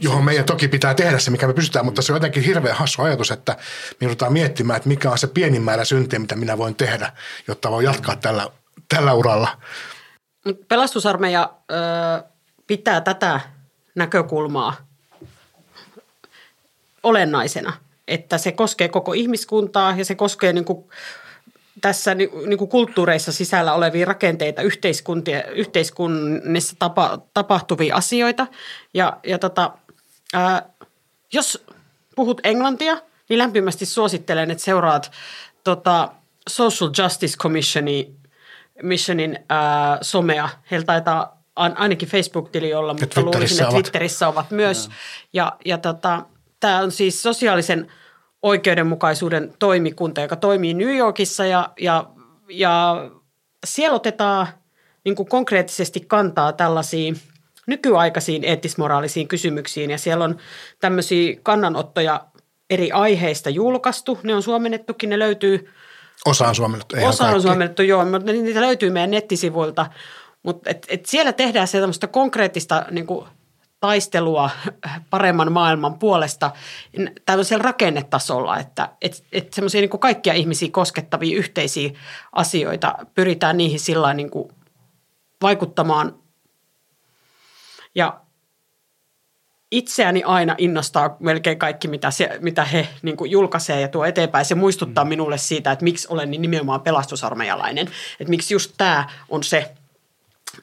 johon 0.00 0.24
meidän 0.24 0.44
toki 0.44 0.68
pitää 0.68 0.94
tehdä 0.94 1.18
se, 1.18 1.30
mikä 1.30 1.46
me 1.46 1.52
pystytään, 1.52 1.84
mutta 1.84 2.02
se 2.02 2.12
on 2.12 2.16
jotenkin 2.16 2.42
hirveän 2.42 2.76
hassu 2.76 3.02
ajatus, 3.02 3.30
että 3.30 3.52
me 4.00 4.04
joudutaan 4.04 4.32
miettimään, 4.32 4.76
että 4.76 4.88
mikä 4.88 5.10
on 5.10 5.18
se 5.18 5.26
pienin 5.26 5.62
määrä 5.62 5.84
syntiä, 5.84 6.18
mitä 6.18 6.36
minä 6.36 6.58
voin 6.58 6.74
tehdä, 6.74 7.12
jotta 7.48 7.70
voin 7.70 7.84
jatkaa 7.84 8.16
tällä, 8.16 8.48
tällä 8.88 9.12
uralla. 9.12 9.58
Pelastusarmeija 10.68 11.54
ö, 11.70 11.74
pitää 12.66 13.00
tätä 13.00 13.40
näkökulmaa 13.94 14.76
olennaisena, 17.02 17.72
että 18.08 18.38
se 18.38 18.52
koskee 18.52 18.88
koko 18.88 19.12
ihmiskuntaa 19.12 19.94
ja 19.96 20.04
se 20.04 20.14
koskee 20.14 20.52
niin 20.52 20.64
kuin 20.64 20.84
tässä 21.80 22.14
ni- 22.14 22.30
niin 22.46 22.58
kuin 22.58 22.68
kulttuureissa 22.68 23.32
sisällä 23.32 23.74
olevia 23.74 24.06
rakenteita, 24.06 24.62
yhteiskuntia, 24.62 25.44
yhteiskunnissa 25.44 26.76
tapa, 26.78 27.18
tapahtuvia 27.34 27.96
asioita. 27.96 28.46
Ja, 28.94 29.16
ja 29.26 29.38
tota, 29.38 29.72
ää, 30.32 30.68
jos 31.32 31.64
puhut 32.16 32.40
englantia, 32.44 32.96
niin 33.28 33.38
lämpimästi 33.38 33.86
suosittelen, 33.86 34.50
että 34.50 34.64
seuraat 34.64 35.10
tota, 35.64 36.12
Social 36.48 36.90
Justice 36.98 37.36
Commissionin 37.36 38.19
missionin 38.82 39.38
ää, 39.48 39.98
somea. 40.02 40.48
Heillä 40.70 40.84
taitaa 40.84 41.42
ainakin 41.56 42.08
Facebook-tili 42.08 42.74
olla, 42.74 42.92
mutta 42.92 43.06
Twitterissä 43.06 43.38
luulisin, 43.38 43.56
että 43.56 43.68
ovat. 43.68 43.82
Twitterissä 43.82 44.28
ovat 44.28 44.50
myös. 44.50 44.90
Ja, 45.32 45.56
ja 45.64 45.78
tota, 45.78 46.22
tämä 46.60 46.78
on 46.78 46.90
siis 46.90 47.22
sosiaalisen 47.22 47.92
oikeudenmukaisuuden 48.42 49.54
toimikunta, 49.58 50.20
joka 50.20 50.36
toimii 50.36 50.74
New 50.74 50.96
Yorkissa 50.96 51.46
ja, 51.46 51.70
ja, 51.80 52.06
ja 52.48 52.96
siellä 53.66 53.96
otetaan 53.96 54.46
niin 55.04 55.16
kuin 55.16 55.28
konkreettisesti 55.28 56.00
kantaa 56.00 56.52
tällaisiin 56.52 57.16
nykyaikaisiin 57.66 58.44
eettismoraalisiin 58.44 59.28
kysymyksiin 59.28 59.90
ja 59.90 59.98
siellä 59.98 60.24
on 60.24 60.36
tämmöisiä 60.80 61.36
kannanottoja 61.42 62.26
eri 62.70 62.92
aiheista 62.92 63.50
julkaistu. 63.50 64.18
Ne 64.22 64.34
on 64.34 64.42
suomennettukin, 64.42 65.10
ne 65.10 65.18
löytyy 65.18 65.70
Osa 66.26 66.48
on 66.48 66.54
suomennettu, 66.54 66.96
ei 66.96 67.04
Osa 67.06 67.28
on 67.28 67.42
suomennettu, 67.42 67.82
joo, 67.82 68.04
mutta 68.04 68.32
niitä 68.32 68.60
löytyy 68.60 68.90
meidän 68.90 69.10
nettisivuilta. 69.10 69.86
Mutta 70.42 70.70
et, 70.70 70.86
et 70.88 71.06
siellä 71.06 71.32
tehdään 71.32 71.68
se 71.68 71.80
tämmöistä 71.80 72.06
konkreettista 72.06 72.86
niin 72.90 73.06
kuin, 73.06 73.26
taistelua 73.80 74.50
paremman 75.10 75.52
maailman 75.52 75.98
puolesta 75.98 76.50
tämmöisellä 77.26 77.62
rakennetasolla, 77.62 78.58
että 78.58 78.88
et, 79.02 79.24
et 79.32 79.52
semmoisia 79.52 79.80
niin 79.80 79.90
kaikkia 79.90 80.34
ihmisiä 80.34 80.68
koskettavia 80.72 81.38
yhteisiä 81.38 81.90
asioita 82.32 82.94
pyritään 83.14 83.56
niihin 83.56 83.80
sillä 83.80 84.14
niin 84.14 84.30
kuin 84.30 84.48
vaikuttamaan. 85.42 86.18
Ja 87.94 88.20
itseäni 89.70 90.22
aina 90.22 90.54
innostaa 90.58 91.16
melkein 91.20 91.58
kaikki, 91.58 91.88
mitä, 91.88 92.10
se, 92.10 92.38
mitä 92.40 92.64
he 92.64 92.88
niin 93.02 93.16
kuin 93.16 93.30
julkaisee 93.30 93.80
ja 93.80 93.88
tuo 93.88 94.04
eteenpäin. 94.04 94.44
Se 94.44 94.54
muistuttaa 94.54 95.04
minulle 95.04 95.38
siitä, 95.38 95.72
että 95.72 95.84
miksi 95.84 96.08
olen 96.10 96.30
niin 96.30 96.42
nimenomaan 96.42 96.80
pelastusarmeijalainen. 96.80 97.86
Että 98.20 98.30
miksi 98.30 98.54
just 98.54 98.74
tämä 98.78 99.08
on 99.28 99.44
se 99.44 99.74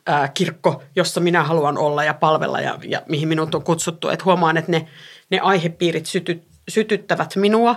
ää, 0.06 0.28
kirkko, 0.28 0.84
jossa 0.96 1.20
minä 1.20 1.44
haluan 1.44 1.78
olla 1.78 2.04
ja 2.04 2.14
palvella 2.14 2.62
ja, 2.62 2.80
ja 2.84 3.02
mihin 3.08 3.28
minut 3.28 3.56
on 3.56 3.64
kutsuttu. 3.64 4.10
Että 4.10 4.26
huomaan, 4.26 4.58
että 4.58 4.72
ne, 4.72 4.88
ne 5.30 5.40
aihepiirit 5.40 6.06
syty, 6.06 6.44
sytyttävät 6.68 7.36
minua 7.36 7.76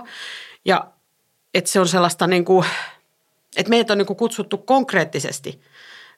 ja 0.65 0.87
että 1.53 1.71
se 1.71 1.79
on 1.79 1.87
sellaista 1.87 2.27
niin 2.27 2.45
kuin, 2.45 2.65
että 3.57 3.69
meitä 3.69 3.93
on 3.93 3.97
niin 3.97 4.05
kuin 4.05 4.17
kutsuttu 4.17 4.57
konkreettisesti 4.57 5.61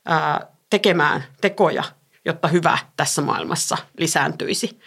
ää, 0.05 0.47
tekemään 0.70 1.24
tekoja, 1.41 1.84
jotta 2.26 2.47
hyvä 2.47 2.78
tässä 2.97 3.21
maailmassa 3.21 3.78
lisääntyisi. 3.97 4.80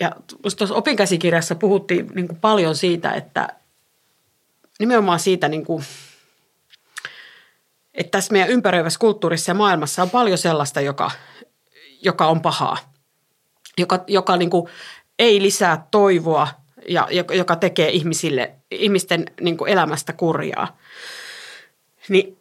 Ja 0.00 0.10
tuossa 0.56 0.74
opinkäsikirjassa 0.74 1.54
puhuttiin 1.54 2.10
niin 2.14 2.28
kuin 2.28 2.40
paljon 2.40 2.76
siitä, 2.76 3.12
että 3.12 3.48
nimenomaan 4.78 5.20
siitä, 5.20 5.48
niin 5.48 5.64
kuin, 5.64 5.84
että 7.94 8.10
tässä 8.10 8.32
meidän 8.32 8.50
ympäröivässä 8.50 8.98
kulttuurissa 8.98 9.50
ja 9.50 9.54
maailmassa 9.54 10.02
on 10.02 10.10
paljon 10.10 10.38
sellaista, 10.38 10.80
joka, 10.80 11.10
joka 12.02 12.26
on 12.26 12.40
pahaa, 12.40 12.92
joka, 13.78 14.04
joka 14.06 14.36
niin 14.36 14.50
kuin 14.50 14.70
ei 15.18 15.42
lisää 15.42 15.86
toivoa 15.90 16.48
ja 16.88 17.08
joka 17.36 17.56
tekee 17.56 17.90
ihmisille, 17.90 18.54
ihmisten 18.70 19.26
niin 19.40 19.56
kuin 19.56 19.72
elämästä 19.72 20.12
kurjaa. 20.12 20.78
Niin 22.08 22.38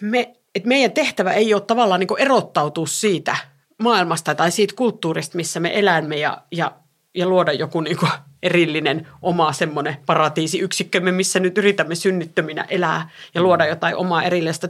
me, 0.00 0.36
että 0.54 0.68
meidän 0.68 0.92
tehtävä 0.92 1.32
ei 1.32 1.54
ole 1.54 1.62
tavallaan 1.62 2.00
niin 2.00 2.18
erottautua 2.18 2.86
siitä 2.86 3.36
maailmasta 3.82 4.34
tai 4.34 4.50
siitä 4.50 4.74
kulttuurista, 4.76 5.36
missä 5.36 5.60
me 5.60 5.78
elämme 5.78 6.16
ja, 6.16 6.42
ja, 6.50 6.72
ja 7.14 7.26
luoda 7.26 7.52
joku 7.52 7.80
niin 7.80 7.96
kuin 7.96 8.12
erillinen 8.42 9.08
oma 9.22 9.52
semmoinen 9.52 9.96
paratiisiyksikkömme, 10.06 11.12
missä 11.12 11.40
nyt 11.40 11.58
yritämme 11.58 11.94
synnittöminä 11.94 12.66
elää 12.68 13.10
ja 13.34 13.42
luoda 13.42 13.66
jotain 13.66 13.96
omaa 13.96 14.22
erillistä 14.22 14.68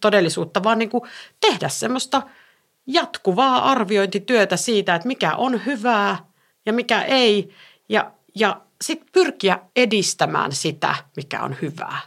todellisuutta, 0.00 0.62
vaan 0.62 0.78
niin 0.78 0.90
kuin 0.90 1.02
tehdä 1.40 1.68
semmoista 1.68 2.22
jatkuvaa 2.86 3.70
arviointityötä 3.70 4.56
siitä, 4.56 4.94
että 4.94 5.08
mikä 5.08 5.36
on 5.36 5.66
hyvää 5.66 6.16
ja 6.66 6.72
mikä 6.72 7.02
ei 7.02 7.54
Ja, 7.88 8.12
ja 8.34 8.60
sitten 8.80 9.08
pyrkiä 9.12 9.58
edistämään 9.76 10.52
sitä, 10.52 10.94
mikä 11.16 11.42
on 11.42 11.56
hyvää. 11.62 11.98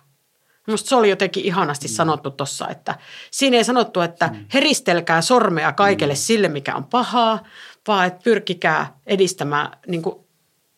Minusta 0.68 0.90
se 0.90 0.96
oli 0.96 1.10
jotenkin 1.10 1.46
ihanasti 1.46 1.88
sanottu 1.88 2.32
tuossa, 2.32 2.68
että 2.70 2.96
siinä 3.32 3.58
ei 3.58 3.64
sanottu, 3.64 4.02
että 4.02 4.36
heristelkää 4.54 5.22
sormea 5.22 5.72
kaikelle 5.72 6.16
sille, 6.16 6.48
mikä 6.48 6.76
on 6.76 6.84
pahaa, 6.84 7.44
vaan 7.88 8.08
että 8.08 8.24
pyrkikää 8.24 8.94
edistämään, 9.06 9.78
niin 9.88 10.02
kuin, 10.02 10.16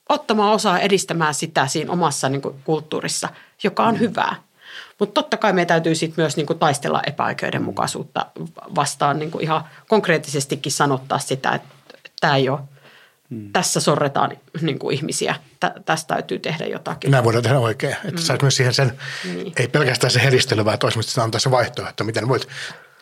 ottamaan 0.09 0.53
osaa 0.53 0.79
edistämään 0.79 1.33
sitä 1.33 1.67
siinä 1.67 1.91
omassa 1.91 2.29
niin 2.29 2.41
kuin, 2.41 2.55
kulttuurissa, 2.63 3.29
joka 3.63 3.83
on 3.83 3.99
hyvää. 3.99 4.35
Mutta 4.99 5.13
totta 5.13 5.37
kai 5.37 5.53
meidän 5.53 5.67
täytyy 5.67 5.95
sitten 5.95 6.23
myös 6.23 6.37
niin 6.37 6.45
kuin, 6.45 6.59
taistella 6.59 7.01
epäoikeudenmukaisuutta 7.07 8.25
vastaan 8.75 9.19
niin 9.19 9.31
kuin 9.31 9.43
ihan 9.43 9.63
konkreettisestikin 9.87 10.71
sanottaa 10.71 11.19
sitä, 11.19 11.51
että 11.51 11.69
tämä 12.21 12.35
ei 12.35 12.49
ole, 12.49 12.59
hmm. 13.29 13.51
tässä 13.53 13.79
sorretaan 13.79 14.37
niin 14.61 14.79
kuin, 14.79 14.95
ihmisiä, 14.95 15.35
Tä, 15.59 15.73
tästä 15.85 16.13
täytyy 16.13 16.39
tehdä 16.39 16.65
jotakin. 16.65 17.11
Näin 17.11 17.23
voidaan 17.23 17.43
tehdä 17.43 17.59
oikein, 17.59 17.93
että 17.93 18.11
mm. 18.11 18.17
saisi 18.17 18.43
myös 18.43 18.55
siihen 18.55 18.73
sen, 18.73 18.91
niin. 19.23 19.53
ei 19.57 19.67
pelkästään 19.67 20.11
se 20.11 20.23
heristely, 20.23 20.65
vaan 20.65 20.79
toisaalta 20.79 21.23
antaa 21.23 21.39
se 21.39 21.51
vaihtoehto, 21.51 22.03
miten 22.03 22.27
voit 22.27 22.47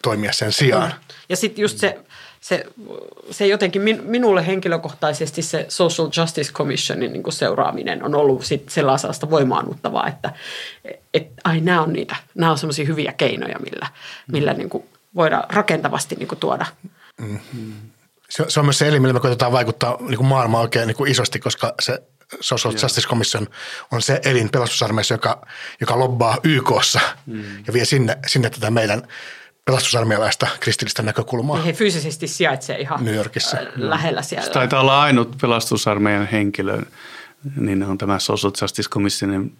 toimia 0.04 0.34
sen 0.34 0.52
sijaan. 0.52 0.90
Mm. 0.90 1.16
Ja 1.30 1.36
sitten 1.36 1.62
just 1.62 1.78
se 1.78 2.00
se, 2.42 2.66
se 3.32 3.48
jotenkin 3.48 3.82
min, 3.82 4.02
minulle 4.04 4.48
henkilökohtaisesti 4.48 5.42
se 5.42 5.66
Social 5.70 6.10
Justice 6.18 6.54
Commissionin 6.54 7.14
niin 7.14 7.24
seuraaminen 7.32 8.04
on 8.04 8.16
ollut 8.16 8.46
sit 8.46 8.70
sellaista 8.70 9.30
voimaannuttavaa, 9.30 10.08
että 10.08 10.34
et, 11.14 11.28
ai 11.44 11.62
nämä 11.62 11.82
on 11.82 11.94
niitä, 11.94 12.16
nämä 12.36 12.52
on 12.52 12.58
semmoisia 12.58 12.86
hyviä 12.86 13.14
keinoja, 13.14 13.60
millä, 13.60 13.88
millä 14.32 14.54
niin 14.54 14.70
kuin 14.70 14.84
voidaan 15.16 15.44
rakentavasti 15.50 16.16
niin 16.16 16.28
kuin 16.28 16.40
tuoda. 16.40 16.66
Mm-hmm. 17.18 17.74
Se, 18.30 18.46
se 18.48 18.60
on 18.60 18.66
myös 18.66 18.78
se 18.78 18.88
elin, 18.88 19.02
millä 19.02 19.14
me 19.14 19.20
koitetaan 19.20 19.52
vaikuttaa 19.52 19.98
niin 20.00 20.18
kuin 20.18 20.28
maailmaan 20.28 20.62
oikein 20.62 20.88
niin 20.88 20.98
kuin 20.98 21.12
isosti, 21.12 21.40
koska 21.40 21.74
se 21.82 22.04
Social 22.42 22.74
Joo. 22.74 22.82
Justice 22.82 23.08
Commission 23.08 23.48
on 23.92 24.02
se 24.02 24.20
elin 24.24 24.50
pelastusarmeissa, 24.50 25.14
joka, 25.14 25.42
joka 25.82 26.00
lobbaa 26.00 26.38
YKssa 26.44 27.00
mm. 27.26 27.44
ja 27.68 27.74
vie 27.74 27.86
sinne, 27.86 28.18
sinne 28.28 28.50
tätä 28.50 28.72
meidän– 28.72 29.08
pelastusarmeilaista 29.68 30.48
kristillistä 30.60 31.04
näkökulmaa. 31.04 31.62
He 31.62 31.74
fyysisesti 31.74 32.28
sijaitsee 32.28 32.78
ihan 32.78 33.06
New 33.06 33.16
Yorkissa. 33.16 33.58
lähellä 33.76 34.22
siellä. 34.22 34.46
Se 34.46 34.52
taitaa 34.52 34.82
olla 34.82 35.02
ainut 35.02 35.38
pelastusarmeijan 35.42 36.28
henkilö, 36.28 36.82
niin 37.56 37.84
on 37.84 37.98
tämä 37.98 38.20
Social 38.20 38.52
Justice 38.62 38.90
Commissionin 38.90 39.58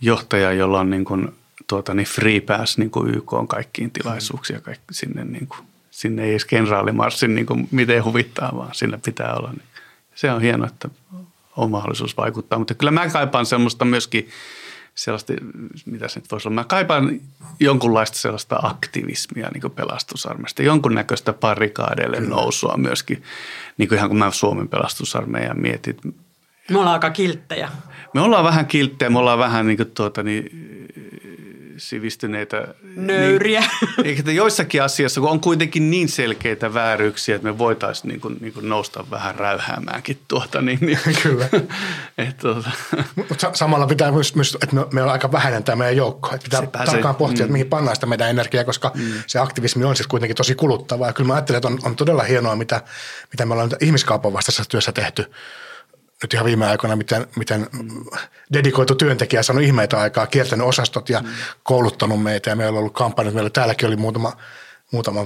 johtaja, 0.00 0.52
jolla 0.52 0.80
on 0.80 0.90
niin 0.90 1.04
kuin, 1.04 1.28
tuota, 1.66 1.94
niin 1.94 2.06
free 2.06 2.40
pass 2.40 2.78
niin 2.78 2.90
kuin 2.90 3.14
YK 3.14 3.32
on 3.32 3.48
kaikkiin 3.48 3.90
tilaisuuksiin 3.90 4.54
ja 4.54 4.60
kaikki 4.60 4.94
sinne, 4.94 5.24
niin 5.24 5.46
kuin, 5.46 5.60
sinne 5.94 6.24
ei 6.24 6.30
edes 6.30 6.44
kenraalimarssin 6.44 7.34
niin 7.34 7.46
kuin, 7.46 7.68
miten 7.70 8.04
huvittaa, 8.04 8.56
vaan 8.56 8.74
sinne 8.74 8.98
pitää 9.04 9.34
olla. 9.34 9.50
Niin. 9.50 9.62
Se 10.14 10.32
on 10.32 10.42
hienoa, 10.42 10.66
että 10.66 10.88
on 11.56 11.70
mahdollisuus 11.70 12.16
vaikuttaa, 12.16 12.58
mutta 12.58 12.74
kyllä 12.74 12.90
mä 12.90 13.08
kaipaan 13.08 13.46
semmoista 13.46 13.84
myöskin– 13.84 14.28
sellaista, 14.94 15.32
mitä 15.86 16.08
se 16.08 16.20
nyt 16.20 16.30
voisi 16.30 16.48
olla. 16.48 16.54
Mä 16.54 16.64
kaipaan 16.64 17.20
jonkunlaista 17.60 18.18
sellaista 18.18 18.56
aktivismia 18.62 19.48
niin 19.54 19.70
pelastusarmeista, 19.70 20.62
jonkunnäköistä 20.62 21.32
parikaadeille 21.32 22.16
Kyllä. 22.16 22.30
nousua 22.30 22.74
myöskin, 22.76 23.22
niin 23.78 23.88
kuin 23.88 23.96
ihan 23.96 24.10
kun 24.10 24.18
mä 24.18 24.30
Suomen 24.30 24.68
pelastusarmeijan 24.68 25.60
mietin. 25.60 25.96
Me 26.70 26.78
ollaan 26.78 26.92
aika 26.92 27.10
kilttejä. 27.10 27.68
Me 28.14 28.20
ollaan 28.20 28.44
vähän 28.44 28.66
kilttejä, 28.66 29.10
me 29.10 29.18
ollaan 29.18 29.38
vähän 29.38 29.66
niin 29.66 29.76
kuin 29.76 29.90
tuota, 29.90 30.22
niin, 30.22 30.50
sivistyneitä. 31.76 32.74
Nöyriä. 32.96 33.64
Niin, 34.02 34.18
että 34.18 34.32
joissakin 34.32 34.82
asioissa 34.82 35.20
kun 35.20 35.30
on 35.30 35.40
kuitenkin 35.40 35.90
niin 35.90 36.08
selkeitä 36.08 36.74
vääryyksiä, 36.74 37.36
että 37.36 37.48
me 37.48 37.58
voitaisiin 37.58 38.08
niin 38.08 38.20
kuin, 38.20 38.36
niin 38.40 38.52
kuin 38.52 38.68
nousta 38.68 39.04
vähän 39.10 39.34
räyhäämäänkin 39.34 40.18
tuota. 40.28 40.62
Niin, 40.62 40.78
niin. 40.80 40.98
Kyllä. 41.22 41.48
et, 42.18 42.36
tuota. 42.36 42.70
Mutta 43.16 43.50
samalla 43.52 43.86
pitää 43.86 44.12
myös, 44.12 44.34
myös 44.34 44.58
että 44.62 44.76
me, 44.76 44.80
ollaan 45.02 45.12
aika 45.12 45.32
vähäinen 45.32 45.64
tämä 45.64 45.76
meidän 45.76 45.96
joukko. 45.96 46.28
Että 46.34 46.44
pitää 46.44 46.66
pääsee, 46.66 46.92
tarkkaan 46.92 47.14
pohtia, 47.14 47.38
mm. 47.38 47.42
että 47.42 47.52
mihin 47.52 47.66
pannaan 47.66 47.96
sitä 47.96 48.06
meidän 48.06 48.30
energiaa, 48.30 48.64
koska 48.64 48.92
mm. 48.94 49.12
se 49.26 49.38
aktivismi 49.38 49.84
on 49.84 49.96
siis 49.96 50.06
kuitenkin 50.06 50.36
tosi 50.36 50.54
kuluttavaa. 50.54 51.08
Ja 51.08 51.12
kyllä 51.12 51.28
mä 51.28 51.34
ajattelen, 51.34 51.58
että 51.58 51.68
on, 51.68 51.78
on 51.84 51.96
todella 51.96 52.22
hienoa, 52.22 52.56
mitä, 52.56 52.80
mitä 53.32 53.46
me 53.46 53.52
ollaan 53.52 53.70
ihmiskaupan 53.80 54.32
vastaisessa 54.32 54.70
työssä 54.70 54.92
tehty– 54.92 55.24
nyt 56.24 56.34
ihan 56.34 56.46
viime 56.46 56.66
aikoina, 56.66 56.96
miten, 56.96 57.26
miten 57.36 57.66
dedikoitu 58.52 58.94
työntekijä 58.94 59.40
on 59.40 59.44
saanut 59.44 59.64
ihmeitä 59.64 60.00
aikaa, 60.00 60.26
kiertänyt 60.26 60.66
osastot 60.66 61.08
ja 61.08 61.20
mm. 61.20 61.28
kouluttanut 61.62 62.22
meitä. 62.22 62.50
Ja 62.50 62.56
meillä 62.56 62.72
on 62.72 62.78
ollut 62.78 62.94
kampanjat, 62.94 63.34
meillä 63.34 63.50
täälläkin 63.50 63.88
oli 63.88 63.96
muutama, 63.96 64.32
muutama 64.90 65.20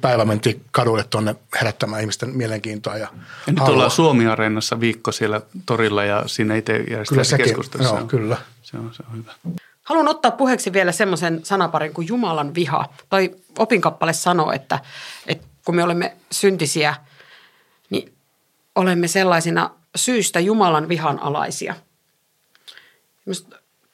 päivä 0.00 0.24
mentiin 0.24 0.64
kaduille 0.70 1.04
tuonne 1.04 1.36
herättämään 1.60 2.00
ihmisten 2.00 2.30
mielenkiintoa. 2.36 2.96
Ja, 2.96 3.08
ja 3.46 3.52
nyt 3.52 3.62
ollaan 3.62 3.90
Suomi-areenassa 3.90 4.80
viikko 4.80 5.12
siellä 5.12 5.40
torilla 5.66 6.04
ja 6.04 6.22
siinä 6.26 6.56
itse 6.56 6.76
järjestetään 6.90 7.40
keskustelussa. 7.40 7.96
Joo, 7.96 8.06
kyllä. 8.06 8.36
Se 8.62 8.76
on, 8.76 8.94
se 8.94 9.02
on 9.10 9.18
hyvä. 9.18 9.32
Haluan 9.82 10.08
ottaa 10.08 10.30
puheeksi 10.30 10.72
vielä 10.72 10.92
semmoisen 10.92 11.40
sanaparin 11.44 11.94
kuin 11.94 12.08
Jumalan 12.08 12.54
viha. 12.54 12.88
Tai 13.08 13.30
opinkappale 13.58 14.12
sanoo, 14.12 14.52
että, 14.52 14.78
että 15.26 15.46
kun 15.64 15.76
me 15.76 15.84
olemme 15.84 16.16
syntisiä, 16.32 16.94
niin 17.90 18.14
olemme 18.74 19.08
sellaisina 19.08 19.70
syystä 19.96 20.40
Jumalan 20.40 20.88
vihan 20.88 21.18
alaisia. 21.18 21.74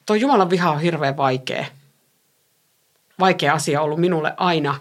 tuo 0.05 0.15
Jumalan 0.15 0.49
viha 0.49 0.71
on 0.71 0.81
hirveän 0.81 1.17
vaikea. 1.17 1.65
Vaikea 3.19 3.53
asia 3.53 3.81
ollut 3.81 3.99
minulle 3.99 4.33
aina 4.37 4.79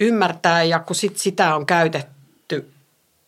ymmärtää 0.00 0.62
ja 0.62 0.78
kun 0.78 0.96
sit 0.96 1.16
sitä 1.16 1.54
on 1.54 1.66
käytetty 1.66 2.70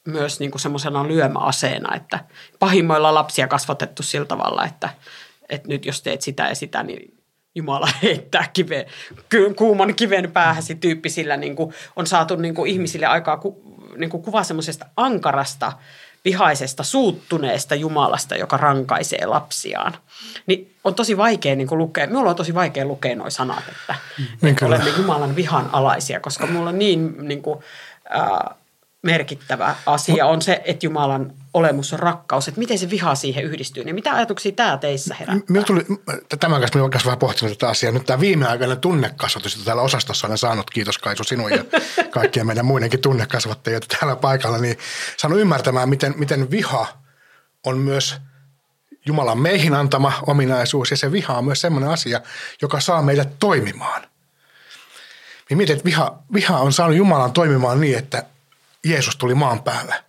myös 0.04 0.40
niin 0.40 0.50
kuin 0.50 0.60
semmoisena 0.60 1.08
lyömäaseena, 1.08 1.96
että 1.96 2.24
pahimmoilla 2.58 3.14
lapsia 3.14 3.48
kasvatettu 3.48 4.02
sillä 4.02 4.26
tavalla, 4.26 4.64
että, 4.64 4.90
että 5.48 5.68
nyt 5.68 5.86
jos 5.86 6.02
teet 6.02 6.22
sitä 6.22 6.48
ja 6.48 6.54
sitä, 6.54 6.82
niin 6.82 7.18
Jumala 7.54 7.88
heittää 8.02 8.50
kive, 8.52 8.86
kuuman 9.56 9.94
kiven 9.94 10.32
päähäsi 10.32 10.74
tyyppisillä 10.74 11.36
niin 11.36 11.56
kuin 11.56 11.74
on 11.96 12.06
saatu 12.06 12.36
niin 12.36 12.54
kuin 12.54 12.70
ihmisille 12.70 13.06
aikaa 13.06 13.36
ku, 13.36 13.76
niin 13.96 14.10
kuin 14.10 14.22
kuva 14.22 14.42
semmoisesta 14.42 14.86
ankarasta– 14.96 15.72
vihaisesta, 16.24 16.82
suuttuneesta 16.82 17.74
Jumalasta, 17.74 18.36
joka 18.36 18.56
rankaisee 18.56 19.26
lapsiaan. 19.26 19.94
Niin 20.46 20.74
on 20.84 20.94
tosi 20.94 21.16
vaikea 21.16 21.56
niin 21.56 21.68
kuin 21.68 21.78
lukea, 21.78 22.06
minulla 22.06 22.30
on 22.30 22.36
tosi 22.36 22.54
vaikea 22.54 22.84
lukea 22.84 23.16
nuo 23.16 23.30
sanat, 23.30 23.64
että, 23.68 23.94
niin 24.42 24.50
että 24.50 24.66
olemme 24.66 24.90
Jumalan 24.96 25.36
vihan 25.36 25.70
alaisia, 25.72 26.20
koska 26.20 26.46
minulla 26.46 26.70
on 26.70 26.78
niin, 26.78 27.28
niin 27.28 27.42
kuin, 27.42 27.58
äh, 28.14 28.56
merkittävä 29.02 29.74
asia 29.86 30.26
on 30.26 30.42
se, 30.42 30.62
että 30.64 30.86
Jumalan 30.86 31.32
olemus 31.54 31.92
on 31.92 31.98
rakkaus, 31.98 32.48
että 32.48 32.58
miten 32.58 32.78
se 32.78 32.90
viha 32.90 33.14
siihen 33.14 33.44
yhdistyy, 33.44 33.84
niin 33.84 33.94
mitä 33.94 34.12
ajatuksia 34.12 34.52
tämä 34.52 34.76
teissä 34.76 35.14
herättää? 35.14 35.44
Minulla 35.48 35.66
tuli, 35.66 35.84
tämän 36.40 36.60
kanssa 36.60 36.78
minä 36.78 37.00
vähän 37.04 37.18
pohtinut 37.18 37.58
tätä 37.58 37.70
asiaa. 37.70 37.92
Nyt 37.92 38.06
tämä 38.06 38.20
viimeaikainen 38.20 38.80
tunnekasvatus, 38.80 39.54
jota 39.54 39.64
täällä 39.64 39.82
osastossa 39.82 40.26
olen 40.26 40.38
saanut, 40.38 40.70
kiitos 40.70 40.98
Kaisu 40.98 41.24
sinun 41.24 41.50
ja 41.50 41.64
kaikkien 42.10 42.46
meidän 42.46 42.66
muidenkin 42.66 43.00
tunnekasvattajia 43.00 43.80
täällä 43.80 44.16
paikalla, 44.16 44.58
niin 44.58 44.78
saanut 45.16 45.40
ymmärtämään, 45.40 45.88
miten, 45.88 46.14
miten 46.16 46.50
viha 46.50 46.86
on 47.66 47.78
myös 47.78 48.16
Jumalan 49.06 49.38
meihin 49.38 49.74
antama 49.74 50.12
ominaisuus 50.26 50.90
ja 50.90 50.96
se 50.96 51.12
viha 51.12 51.38
on 51.38 51.44
myös 51.44 51.60
sellainen 51.60 51.90
asia, 51.90 52.20
joka 52.62 52.80
saa 52.80 53.02
meidät 53.02 53.28
toimimaan. 53.38 54.02
Niin 55.50 55.58
mietin, 55.58 55.76
että 55.76 55.84
viha, 55.84 56.18
viha 56.32 56.58
on 56.58 56.72
saanut 56.72 56.96
Jumalan 56.96 57.32
toimimaan 57.32 57.80
niin, 57.80 57.98
että 57.98 58.22
Jeesus 58.84 59.16
tuli 59.16 59.34
maan 59.34 59.62
päälle. 59.62 60.04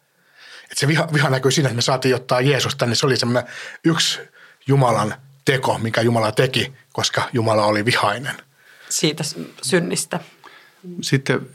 Et 0.71 0.77
se 0.77 0.87
viha, 0.87 1.07
viha 1.13 1.29
näkyy 1.29 1.51
siinä, 1.51 1.69
että 1.69 1.75
me 1.75 1.81
saatiin 1.81 2.15
ottaa 2.15 2.41
Jeesus 2.41 2.75
tänne. 2.75 2.95
Se 2.95 3.05
oli 3.05 3.17
semmoinen 3.17 3.51
yksi 3.83 4.19
Jumalan 4.67 5.15
teko, 5.45 5.77
mikä 5.77 6.01
Jumala 6.01 6.31
teki, 6.31 6.73
koska 6.93 7.29
Jumala 7.33 7.65
oli 7.65 7.85
vihainen. 7.85 8.35
Siitä 8.89 9.23
synnistä. 9.61 10.19
Sitten 11.01 11.49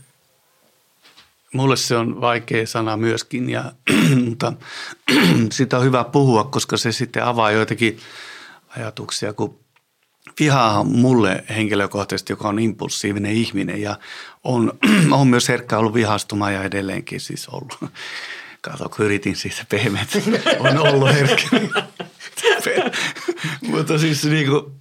mulle 1.54 1.76
se 1.76 1.96
on 1.96 2.20
vaikea 2.20 2.66
sana 2.66 2.96
myöskin, 2.96 3.50
ja, 3.50 3.72
mutta 4.28 4.52
sitä 5.52 5.78
on 5.78 5.84
hyvä 5.84 6.04
puhua, 6.04 6.44
koska 6.44 6.76
se 6.76 6.92
sitten 6.92 7.24
avaa 7.24 7.50
joitakin 7.50 8.00
ajatuksia, 8.68 9.32
kun 9.32 9.63
viha 10.40 10.78
on 10.78 10.86
mulle 10.86 11.44
henkilökohtaisesti, 11.48 12.32
joka 12.32 12.48
on 12.48 12.58
impulsiivinen 12.58 13.32
ihminen 13.32 13.82
ja 13.82 13.98
on, 14.44 14.72
on 15.20 15.28
myös 15.28 15.48
herkkä 15.48 15.78
ollut 15.78 15.94
vihastumaan 15.94 16.54
ja 16.54 16.64
edelleenkin 16.64 17.20
siis 17.20 17.48
ollut. 17.48 17.78
Kato, 18.60 18.88
kun 18.88 19.04
yritin 19.04 19.36
siitä 19.36 19.64
pehmeät, 19.68 20.08
on 20.58 20.78
ollut 20.78 21.08
herkkä. 21.14 21.60
Mutta 23.70 23.98
siis 23.98 24.24
niin 24.24 24.46
kuin, 24.50 24.72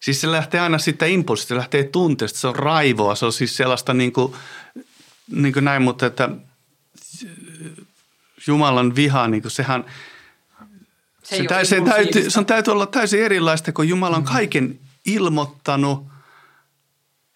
siis 0.00 0.20
se 0.20 0.32
lähtee 0.32 0.60
aina 0.60 0.78
siitä 0.78 1.06
impulsista, 1.06 1.48
se 1.48 1.56
lähtee 1.56 1.84
tunteesta, 1.84 2.38
se 2.38 2.48
on 2.48 2.56
raivoa, 2.56 3.14
se 3.14 3.26
on 3.26 3.32
siis 3.32 3.56
sellaista 3.56 3.94
niin 3.94 4.12
kuin, 4.12 4.34
niin 5.30 5.52
kuin 5.52 5.64
näin, 5.64 5.82
mutta 5.82 6.06
että 6.06 6.28
Jumalan 8.46 8.96
viha, 8.96 9.28
niin 9.28 9.42
kuin 9.42 9.52
sehän– 9.52 9.84
se, 11.28 11.36
se, 11.36 11.44
täytyy, 11.46 11.64
se, 11.64 11.80
täytyy, 11.80 12.30
se 12.30 12.38
on 12.38 12.46
täytyy 12.46 12.72
olla 12.72 12.86
täysin 12.86 13.22
erilaista, 13.22 13.72
kun 13.72 13.88
Jumala 13.88 14.16
on 14.16 14.22
mm. 14.22 14.26
kaiken 14.26 14.78
ilmoittanut 15.06 16.06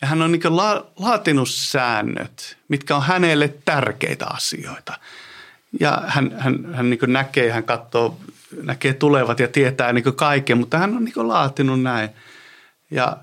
ja 0.02 0.08
hän 0.08 0.22
on 0.22 0.32
niin 0.32 0.56
la, 0.56 0.86
laatinut 0.96 1.50
säännöt, 1.50 2.56
mitkä 2.68 2.96
on 2.96 3.02
hänelle 3.02 3.54
tärkeitä 3.64 4.26
asioita. 4.26 4.98
Ja 5.80 6.02
hän, 6.06 6.34
hän, 6.38 6.74
hän 6.74 6.90
niin 6.90 7.00
näkee, 7.06 7.50
hän 7.50 7.64
katsoo 7.64 8.20
näkee 8.62 8.94
tulevat 8.94 9.40
ja 9.40 9.48
tietää 9.48 9.92
niin 9.92 10.14
kaiken, 10.14 10.58
mutta 10.58 10.78
hän 10.78 10.96
on 10.96 11.04
niin 11.04 11.28
laatinut 11.28 11.82
näin. 11.82 12.10
Ja 12.90 13.16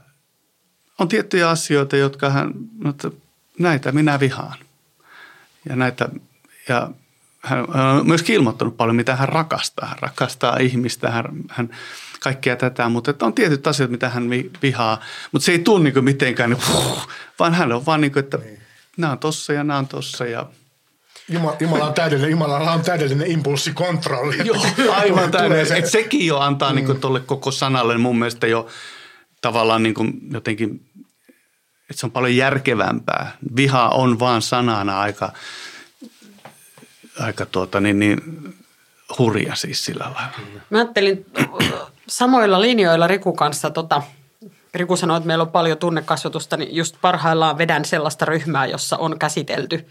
on 0.99 1.07
tiettyjä 1.07 1.49
asioita, 1.49 1.97
jotka 1.97 2.29
hän, 2.29 2.51
että 2.89 3.11
näitä 3.59 3.91
minä 3.91 4.19
vihaan. 4.19 4.57
Ja 5.69 5.75
näitä, 5.75 6.09
ja 6.67 6.89
hän 7.47 7.59
on 7.99 8.07
myöskin 8.07 8.35
ilmoittanut 8.35 8.77
paljon, 8.77 8.95
mitä 8.95 9.15
hän 9.15 9.29
rakastaa. 9.29 9.87
Hän 9.87 9.99
rakastaa 9.99 10.57
ihmistä, 10.57 11.11
hän, 11.11 11.25
hän 11.49 11.69
kaikkea 12.19 12.55
tätä, 12.55 12.89
mutta 12.89 13.11
että 13.11 13.25
on 13.25 13.33
tietyt 13.33 13.67
asiat, 13.67 13.91
mitä 13.91 14.09
hän 14.09 14.29
vihaa. 14.61 15.01
Mutta 15.31 15.45
se 15.45 15.51
ei 15.51 15.59
tule 15.59 15.83
niin 15.83 16.03
mitenkään, 16.03 16.49
niin, 16.49 16.61
puh, 16.67 17.07
vaan 17.39 17.53
hän 17.53 17.71
on 17.71 17.85
vaan 17.85 18.01
niin 18.01 18.11
kuin, 18.11 18.23
että 18.23 18.37
niin. 18.37 18.59
nämä 18.97 19.11
on 19.11 19.19
tossa 19.19 19.53
ja 19.53 19.63
nämä 19.63 19.79
on 19.79 19.87
tossa 19.87 20.25
ja– 20.25 20.45
Jumala, 21.29 21.55
Jumala 21.59 21.85
on 21.85 21.93
täydellinen, 21.93 22.31
Jumala 22.31 22.71
on 22.71 22.81
täydellinen 22.81 23.31
impulssikontrolli. 23.31 24.37
Joo, 24.47 24.93
aivan 24.93 25.31
täydellinen. 25.31 25.65
Se. 25.65 25.77
Et 25.77 25.85
sekin 25.85 26.27
jo 26.27 26.39
antaa 26.39 26.73
niin 26.73 26.85
mm. 26.85 26.91
niin 26.91 27.01
tuolle 27.01 27.19
koko 27.19 27.51
sanalle 27.51 27.97
mun 27.97 28.19
mielestä 28.19 28.47
jo 28.47 28.67
tavallaan 29.41 29.83
niin 29.83 29.93
kuin 29.93 30.13
jotenkin, 30.31 30.81
että 31.89 31.99
se 31.99 32.05
on 32.05 32.11
paljon 32.11 32.35
järkevämpää. 32.35 33.37
Viha 33.55 33.89
on 33.89 34.19
vaan 34.19 34.41
sanana 34.41 34.99
aika, 34.99 35.31
aika 37.19 37.45
tuota, 37.45 37.79
niin, 37.79 37.99
niin, 37.99 38.21
hurja 39.19 39.55
siis 39.55 39.85
sillä 39.85 40.03
lailla. 40.03 40.39
Mä 40.69 40.77
ajattelin 40.77 41.25
samoilla 42.07 42.61
linjoilla 42.61 43.07
Riku 43.07 43.33
kanssa, 43.33 43.69
tota, 43.69 44.01
Riku 44.73 44.97
sanoi, 44.97 45.17
että 45.17 45.27
meillä 45.27 45.41
on 45.41 45.51
paljon 45.51 45.77
tunnekasvatusta, 45.77 46.57
niin 46.57 46.75
just 46.75 46.95
parhaillaan 47.01 47.57
vedän 47.57 47.85
sellaista 47.85 48.25
ryhmää, 48.25 48.65
jossa 48.65 48.97
on 48.97 49.19
käsitelty 49.19 49.87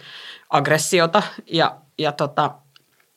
aggressiota. 0.51 1.23
Ja, 1.47 1.77
ja, 1.99 2.13
tota, 2.13 2.51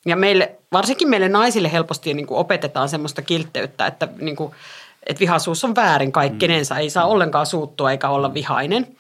ja 0.06 0.16
meille, 0.16 0.56
varsinkin 0.72 1.10
meille 1.10 1.30
naisille 1.30 1.72
helposti 1.72 2.14
niin 2.14 2.28
kuin 2.28 2.38
opetetaan 2.38 2.90
semmoista 2.90 3.22
kiltteyttä, 3.22 3.88
että, 3.88 4.08
niin 4.22 4.36
kuin, 4.36 4.54
että 5.08 5.20
vihaisuus 5.20 5.64
on 5.64 5.76
väärin 5.76 6.12
kaikkinensa, 6.12 6.78
ei 6.78 6.90
saa 6.90 7.06
ollenkaan 7.06 7.46
suuttua 7.46 7.92
eikä 7.92 8.10
olla 8.10 8.34
vihainen. 8.34 8.96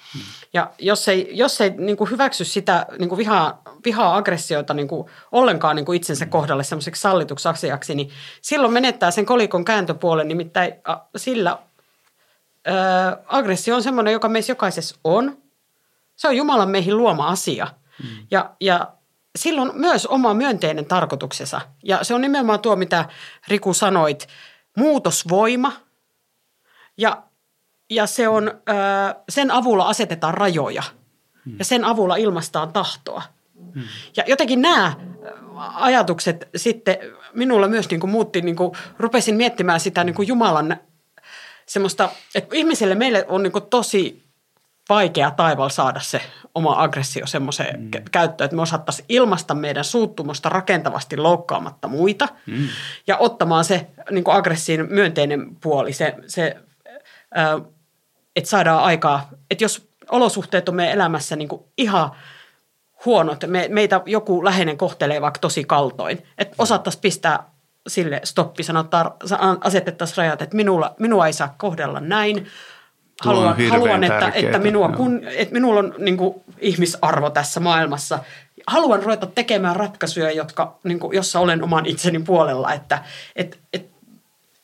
Ja 0.53 0.71
jos 0.79 1.07
ei, 1.07 1.29
jos 1.31 1.61
ei 1.61 1.69
niin 1.69 1.97
kuin 1.97 2.09
hyväksy 2.09 2.45
sitä 2.45 2.85
niin 2.99 3.09
kuin 3.09 3.17
vihaa, 3.17 3.61
vihaa 3.85 4.15
aggressioita 4.15 4.73
niin 4.73 4.87
kuin 4.87 5.09
ollenkaan 5.31 5.75
niin 5.75 5.85
kuin 5.85 5.95
itsensä 5.97 6.25
kohdalle 6.25 6.63
semmoiseksi 6.63 7.01
sallituksi 7.01 7.49
asiaksi, 7.49 7.95
niin 7.95 8.09
silloin 8.41 8.73
menettää 8.73 9.11
sen 9.11 9.25
kolikon 9.25 9.65
kääntöpuolen, 9.65 10.27
nimittäin 10.27 10.73
sillä 11.15 11.57
ö, 12.67 12.71
aggressio 13.27 13.75
on 13.75 13.83
semmoinen, 13.83 14.13
joka 14.13 14.29
meissä 14.29 14.51
jokaisessa 14.51 14.95
on. 15.03 15.37
Se 16.15 16.27
on 16.27 16.37
Jumalan 16.37 16.69
meihin 16.69 16.97
luoma 16.97 17.27
asia– 17.27 17.67
Mm. 18.03 18.27
Ja, 18.31 18.55
ja 18.61 18.91
silloin 19.35 19.71
myös 19.73 20.05
oma 20.05 20.33
myönteinen 20.33 20.85
tarkoituksensa. 20.85 21.61
Ja 21.83 22.03
se 22.03 22.13
on 22.13 22.21
nimenomaan 22.21 22.59
tuo, 22.59 22.75
mitä 22.75 23.05
Riku 23.47 23.73
sanoit, 23.73 24.27
muutosvoima. 24.77 25.71
Ja, 26.97 27.23
ja 27.89 28.07
se 28.07 28.27
on, 28.27 28.51
sen 29.29 29.51
avulla 29.51 29.87
asetetaan 29.87 30.33
rajoja. 30.33 30.83
Mm. 31.45 31.55
Ja 31.59 31.65
sen 31.65 31.85
avulla 31.85 32.15
ilmastaan 32.15 32.73
tahtoa. 32.73 33.23
Mm. 33.75 33.83
Ja 34.17 34.23
jotenkin 34.27 34.61
nämä 34.61 34.93
ajatukset 35.75 36.49
sitten 36.55 36.97
minulla 37.33 37.67
myös 37.67 37.89
niin 37.89 37.99
kuin 37.99 38.11
muutti, 38.11 38.41
niin 38.41 38.55
kuin 38.55 38.71
rupesin 38.97 39.35
miettimään 39.35 39.79
sitä 39.79 40.03
niin 40.03 40.15
kuin 40.15 40.27
Jumalan 40.27 40.77
semmoista, 41.65 42.09
että 42.35 42.55
ihmiselle 42.55 42.95
meille 42.95 43.25
on 43.27 43.43
niin 43.43 43.51
kuin 43.51 43.65
tosi 43.69 44.23
vaikea 44.89 45.31
taivaalla 45.31 45.69
saada 45.69 45.99
se 45.99 46.21
oma 46.55 46.83
aggressio 46.83 47.27
semmoiseen 47.27 47.81
mm. 47.81 47.91
käyttöön, 48.11 48.45
että 48.45 48.55
me 48.55 48.61
osattaisiin 48.61 49.05
ilmaista 49.09 49.55
meidän 49.55 49.83
suuttumusta 49.83 50.49
rakentavasti 50.49 51.17
loukkaamatta 51.17 51.87
muita 51.87 52.27
mm. 52.45 52.67
ja 53.07 53.17
ottamaan 53.17 53.65
se 53.65 53.87
niin 54.11 54.23
kuin 54.23 54.35
aggressin 54.35 54.87
myönteinen 54.89 55.55
puoli, 55.61 55.93
se, 55.93 56.15
se 56.27 56.55
että 58.35 58.49
saadaan 58.49 58.83
aikaa, 58.83 59.29
että 59.51 59.63
jos 59.63 59.89
olosuhteet 60.11 60.69
on 60.69 60.75
meidän 60.75 60.93
elämässä 60.93 61.35
niin 61.35 61.49
kuin 61.49 61.61
ihan 61.77 62.11
huonot, 63.05 63.43
me, 63.47 63.67
meitä 63.69 64.01
joku 64.05 64.45
läheinen 64.45 64.77
kohtelee 64.77 65.21
vaikka 65.21 65.39
tosi 65.39 65.63
kaltoin, 65.63 66.23
että 66.37 66.55
osattaisiin 66.57 67.01
pistää 67.01 67.43
sille 67.87 68.21
stoppi, 68.23 68.63
sanotaan, 68.63 69.11
asetettaisiin 69.61 70.17
rajat, 70.17 70.41
että 70.41 70.55
minulla, 70.55 70.95
minua 70.99 71.27
ei 71.27 71.33
saa 71.33 71.55
kohdella 71.57 71.99
näin, 71.99 72.47
haluan, 73.21 73.55
haluan 73.69 74.03
että, 74.03 74.31
että, 74.33 74.59
minua, 74.59 74.89
kun, 74.89 75.21
että 75.35 75.53
minulla 75.53 75.79
on 75.79 75.95
niin 75.97 76.17
kuin, 76.17 76.35
ihmisarvo 76.59 77.29
tässä 77.29 77.59
maailmassa. 77.59 78.19
Haluan 78.67 79.03
ruveta 79.03 79.25
tekemään 79.25 79.75
ratkaisuja, 79.75 80.31
jotka, 80.31 80.79
niin 80.83 80.99
kuin, 80.99 81.15
jossa 81.15 81.39
olen 81.39 81.63
oman 81.63 81.85
itseni 81.85 82.19
puolella, 82.19 82.73
että 82.73 83.03
et, 83.35 83.59
et, 83.73 83.89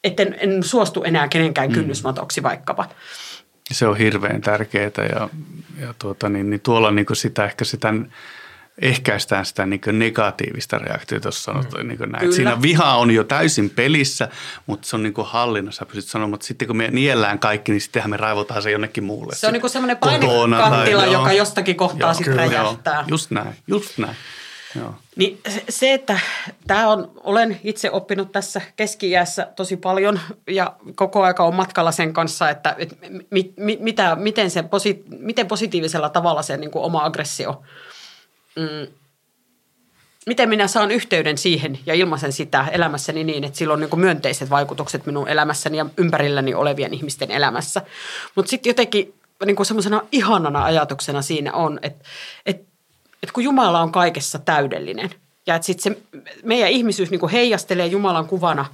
et 0.03 0.19
en, 0.19 0.35
en 0.39 0.63
suostu 0.63 1.03
enää 1.03 1.27
kenenkään 1.27 1.69
mm. 1.69 1.73
kynnysmatoksi 1.73 2.43
vaikkapa. 2.43 2.85
Se 3.71 3.87
on 3.87 3.97
hirveän 3.97 4.41
tärkeää 4.41 4.91
ja, 5.15 5.29
ja 5.81 5.93
tuota, 5.99 6.29
niin, 6.29 6.49
niin 6.49 6.61
tuolla 6.61 6.91
niin 6.91 7.05
kuin 7.05 7.17
sitä 7.17 7.45
ehkä 7.45 7.65
sitä 7.65 7.93
ehkäistään 8.81 9.45
sitä 9.45 9.65
niin 9.65 9.81
negatiivista 9.91 10.77
reaktiota, 10.77 11.27
jos 11.27 11.43
sanot 11.43 11.71
mm. 11.71 11.87
niin 11.87 11.99
näin. 12.07 12.33
Siinä 12.33 12.61
viha 12.61 12.95
on 12.95 13.11
jo 13.11 13.23
täysin 13.23 13.69
pelissä, 13.69 14.29
mutta 14.65 14.87
se 14.87 14.95
on 14.95 15.03
niin 15.03 15.13
hallinnassa. 15.23 15.85
Pystyt 15.85 16.05
sanomaan, 16.05 16.29
mutta 16.29 16.45
sitten 16.45 16.67
kun 16.67 16.77
me 16.77 16.87
niellään 16.91 17.39
kaikki, 17.39 17.71
niin 17.71 17.81
sittenhän 17.81 18.09
me 18.09 18.17
raivotaan 18.17 18.61
se 18.61 18.71
jonnekin 18.71 19.03
muulle. 19.03 19.35
Se 19.35 19.47
on 19.47 19.53
niin 19.53 19.69
semmoinen 19.69 19.97
painekattila, 19.97 20.69
tai, 20.69 20.91
joka 20.91 21.07
joo, 21.07 21.37
jostakin 21.37 21.75
kohtaa 21.75 22.13
sitten 22.13 22.35
räjähtää. 22.35 22.93
Joo, 22.93 23.03
just 23.07 23.31
näin, 23.31 23.55
just 23.67 23.97
näin. 23.97 24.15
Niin 25.15 25.39
se, 25.69 25.93
että 25.93 26.19
tämä 26.67 26.89
on, 26.89 27.11
olen 27.23 27.59
itse 27.63 27.91
oppinut 27.91 28.31
tässä 28.31 28.61
keski 28.75 29.11
tosi 29.55 29.77
paljon 29.77 30.19
ja 30.47 30.75
koko 30.95 31.23
aika 31.23 31.43
on 31.43 31.55
matkalla 31.55 31.91
sen 31.91 32.13
kanssa, 32.13 32.49
että 32.49 32.75
et, 32.77 32.97
mit, 33.31 33.53
mit, 33.57 33.79
mitä, 33.79 34.15
miten, 34.15 34.51
se, 34.51 34.63
miten 35.19 35.47
positiivisella 35.47 36.09
tavalla 36.09 36.41
se 36.41 36.57
niin 36.57 36.71
kuin 36.71 36.83
oma 36.83 37.05
aggressio– 37.05 37.61
mm, 38.55 38.87
miten 40.25 40.49
minä 40.49 40.67
saan 40.67 40.91
yhteyden 40.91 41.37
siihen 41.37 41.79
ja 41.85 41.93
ilmaisen 41.93 42.31
sitä 42.31 42.67
elämässäni 42.71 43.23
niin, 43.23 43.43
että 43.43 43.57
sillä 43.57 43.73
on 43.73 43.79
niin 43.79 43.99
myönteiset 43.99 44.49
vaikutukset 44.49 45.05
minun 45.05 45.27
elämässäni 45.27 45.77
ja 45.77 45.85
ympärilläni 45.97 46.53
olevien 46.53 46.93
ihmisten 46.93 47.31
elämässä. 47.31 47.81
Mutta 48.35 48.49
sitten 48.49 48.69
jotenkin 48.69 49.13
niin 49.45 49.65
semmoisena 49.65 50.01
ihanana 50.11 50.63
ajatuksena 50.63 51.21
siinä 51.21 51.53
on, 51.53 51.79
että, 51.81 52.05
että, 52.45 52.74
että 53.25 53.33
kun 53.33 53.43
Jumala 53.43 53.81
on 53.81 53.91
kaikessa 53.91 54.39
täydellinen 54.39 55.09
ja 55.47 55.55
että 55.55 55.65
sitten 55.65 55.95
se 55.95 56.19
meidän 56.43 56.69
ihmisyys 56.69 57.11
niin 57.11 57.29
heijastelee 57.31 57.85
Jumalan 57.85 58.27
kuvana 58.27 58.65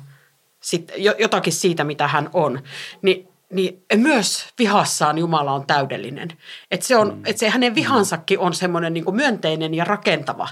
sit 0.60 0.92
jotakin 1.20 1.54
siitä, 1.54 1.84
mitä 1.84 2.08
hän 2.08 2.30
on, 2.34 2.64
niin 3.02 3.28
niin 3.52 3.84
myös 3.96 4.48
vihassaan 4.60 5.18
Jumala 5.18 5.52
on 5.52 5.68
täydellinen. 5.68 6.30
Että 6.72 6.86
se, 6.86 6.98
on, 6.98 7.16
mm. 7.16 7.22
et 7.26 7.38
se 7.38 7.50
hänen 7.50 7.76
vihansakin 7.76 8.40
on 8.40 8.54
semmoinen 8.54 8.94
niin 8.94 9.16
myönteinen 9.16 9.74
ja 9.74 9.84
rakentava 9.84 10.48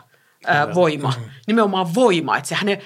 ää, 0.46 0.76
voima, 0.76 1.14
mm. 1.18 1.24
nimenomaan 1.48 1.96
voima. 1.96 2.38
Että 2.38 2.56
hänen, 2.56 2.82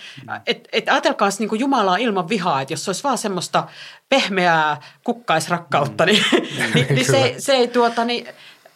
et, 0.45 0.67
et 0.71 0.89
ajatelkaa 0.89 1.29
niin 1.39 1.59
Jumalaa 1.59 1.97
ilman 1.97 2.29
vihaa, 2.29 2.61
että 2.61 2.73
jos 2.73 2.85
se 2.85 2.89
olisi 2.89 3.03
vaan 3.03 3.17
semmoista 3.17 3.67
pehmeää 4.09 4.81
kukkaisrakkautta, 5.03 6.05
mm. 6.05 6.11
niin, 6.11 6.23
niin, 6.75 6.87
niin 6.89 7.05
se, 7.05 7.35
se 7.37 7.53
ei 7.53 7.67
tuota, 7.67 8.05
niin, 8.05 8.27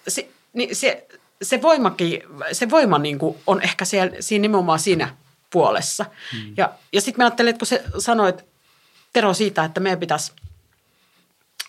se, 0.07 0.29
niin 0.53 0.75
se, 0.75 1.07
se 1.41 1.61
voimakin, 1.61 2.21
se 2.51 2.69
voima 2.69 2.97
niin 2.97 3.19
kuin 3.19 3.37
on 3.47 3.61
ehkä 3.61 3.85
siellä, 3.85 4.11
siinä 4.19 4.41
nimenomaan 4.41 4.79
siinä 4.79 5.15
puolessa. 5.49 6.05
Mm. 6.33 6.53
Ja, 6.57 6.73
ja 6.93 7.01
sitten 7.01 7.23
mä 7.23 7.25
ajattelin, 7.25 7.49
että 7.49 7.59
kun 7.59 7.67
se 7.67 7.83
sanoit 7.99 8.45
Tero 9.13 9.33
siitä, 9.33 9.63
että 9.63 9.79
meidän 9.79 9.99
pitäisi– 9.99 10.31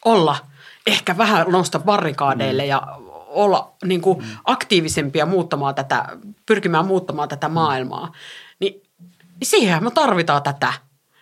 olla 0.05 0.37
ehkä 0.87 1.19
vähän 1.19 1.47
nousta 1.51 1.79
barrikaadeille 1.79 2.63
mm. 2.63 2.69
ja 2.69 2.83
olla 3.27 3.73
niin 3.85 4.01
kuin 4.01 4.19
mm. 4.19 4.29
aktiivisempia 4.45 5.27
muuttamaan 5.27 5.75
tätä, 5.75 6.05
pyrkimään 6.47 6.87
muuttamaan 6.87 7.29
tätä 7.29 7.49
maailmaa, 7.49 8.13
niin, 8.61 8.83
niin 9.41 9.49
siihen 9.49 9.85
me 9.85 9.91
tarvitaan 9.91 10.43
tätä 10.43 10.73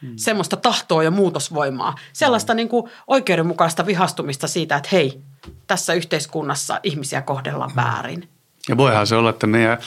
mm. 0.02 0.12
semmoista 0.16 0.56
tahtoa 0.56 1.02
ja 1.02 1.10
muutosvoimaa. 1.10 1.94
Sellaista 2.12 2.52
mm. 2.52 2.56
niin 2.56 2.68
kuin 2.68 2.90
oikeudenmukaista 3.06 3.86
vihastumista 3.86 4.48
siitä, 4.48 4.76
että 4.76 4.88
hei, 4.92 5.20
tässä 5.66 5.92
yhteiskunnassa 5.94 6.80
ihmisiä 6.82 7.22
kohdellaan 7.22 7.70
mm. 7.70 7.76
väärin. 7.76 8.28
Ja 8.68 8.76
voihan 8.76 9.06
se 9.06 9.16
olla, 9.16 9.30
että 9.30 9.46
meidän, 9.46 9.78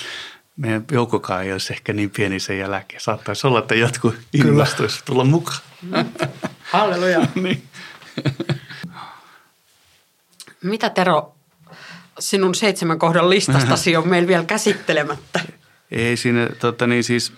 meidän 0.58 0.86
joukkokaan 0.92 1.44
ei 1.44 1.52
olisi 1.52 1.74
ehkä 1.74 1.94
niin 1.94 2.10
pieni 2.10 2.40
sen 2.40 2.60
jälkeen. 2.60 3.02
Saattaisi 3.02 3.48
olla, 3.48 3.60
että 3.60 3.76
jotkut 3.76 4.16
innostuisi 4.34 5.06
tulla 5.06 5.24
mukaan. 5.24 5.60
Halleluja. 6.62 7.20
niin. 7.36 7.64
Mitä 10.64 10.90
Tero, 10.90 11.36
sinun 12.20 12.56
seitsemän 12.56 13.00
kohdan 13.00 13.30
listastasi 13.30 13.96
on 13.96 14.08
meillä 14.08 14.28
vielä 14.28 14.44
käsittelemättä? 14.44 15.40
Ei 15.92 16.18
siinä, 16.18 16.50
tota 16.60 16.88
niin 16.88 17.04
siis, 17.04 17.34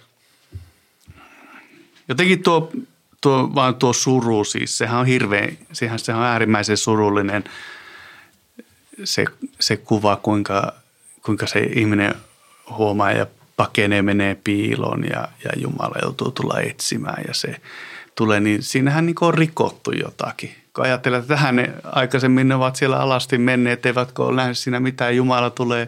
jotenkin 2.07 2.43
tuo, 2.43 2.71
tuo, 3.21 3.51
vaan 3.55 3.75
tuo 3.75 3.93
suru 3.93 4.43
siis, 4.43 4.77
sehän 4.77 4.99
on 4.99 5.05
hirveän, 5.05 5.57
sehän, 5.73 5.99
sehän 5.99 6.21
on 6.21 6.27
äärimmäisen 6.27 6.77
surullinen 6.77 7.43
se, 9.03 9.25
se 9.59 9.77
kuva, 9.77 10.15
kuinka, 10.15 10.73
kuinka 11.25 11.47
se 11.47 11.59
ihminen 11.59 12.15
huomaa 12.69 13.11
ja 13.11 13.27
pakenee, 13.57 14.01
menee 14.01 14.35
piiloon 14.43 15.03
ja, 15.03 15.27
ja 15.43 15.51
Jumala 15.57 15.95
joutuu 16.01 16.31
tulla 16.31 16.59
etsimään 16.59 17.23
ja 17.27 17.33
se 17.33 17.55
tulee, 18.15 18.39
niin 18.39 18.63
siinähän 18.63 19.05
niin 19.05 19.15
on 19.21 19.33
rikottu 19.33 19.91
jotakin. 19.91 20.55
Kun 20.75 20.85
ajatellaan, 20.85 21.21
että 21.21 21.35
tähän 21.35 21.55
ne 21.55 21.73
aikaisemmin 21.83 22.47
ne 22.47 22.55
ovat 22.55 22.75
siellä 22.75 22.99
alasti 22.99 23.37
menneet, 23.37 23.85
eivätkö 23.85 24.23
ole 24.23 24.35
nähnyt 24.35 24.57
siinä 24.57 24.79
mitään, 24.79 25.15
Jumala 25.15 25.49
tulee 25.49 25.87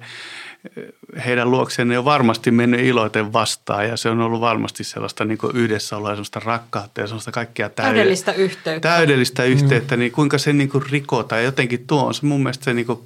heidän 1.26 1.52
luokseen 1.52 1.88
ne 1.88 1.98
on 1.98 2.06
varmasti 2.06 2.52
mennyt 2.52 2.80
iloiten 2.80 3.34
vastaan 3.34 3.88
ja 3.88 3.98
se 3.98 4.10
on 4.10 4.22
ollut 4.22 4.42
varmasti 4.42 4.84
sellaista 4.84 5.26
niin 5.26 5.38
yhdessäoloa 5.54 6.10
ja 6.10 6.16
sellaista 6.16 6.40
rakkautta 6.40 7.02
ja 7.02 7.08
sellaista 7.08 7.32
kaikkea 7.32 7.70
täydellistä 7.70 8.32
yhteyttä. 8.32 8.90
Täydellistä 8.90 9.44
yhteyttä, 9.44 9.96
mm. 9.96 10.00
niin 10.00 10.12
kuinka 10.12 10.38
se 10.38 10.54
niin 10.54 10.70
kuin 10.70 10.84
rikotaan 10.92 11.42
ja 11.42 11.46
jotenkin 11.46 11.88
tuo 11.88 12.06
on 12.06 12.14
se 12.14 12.26
mun 12.26 12.44
mielestä 12.44 12.64
se 12.66 12.74
niin 12.74 12.86
kuin 12.86 13.00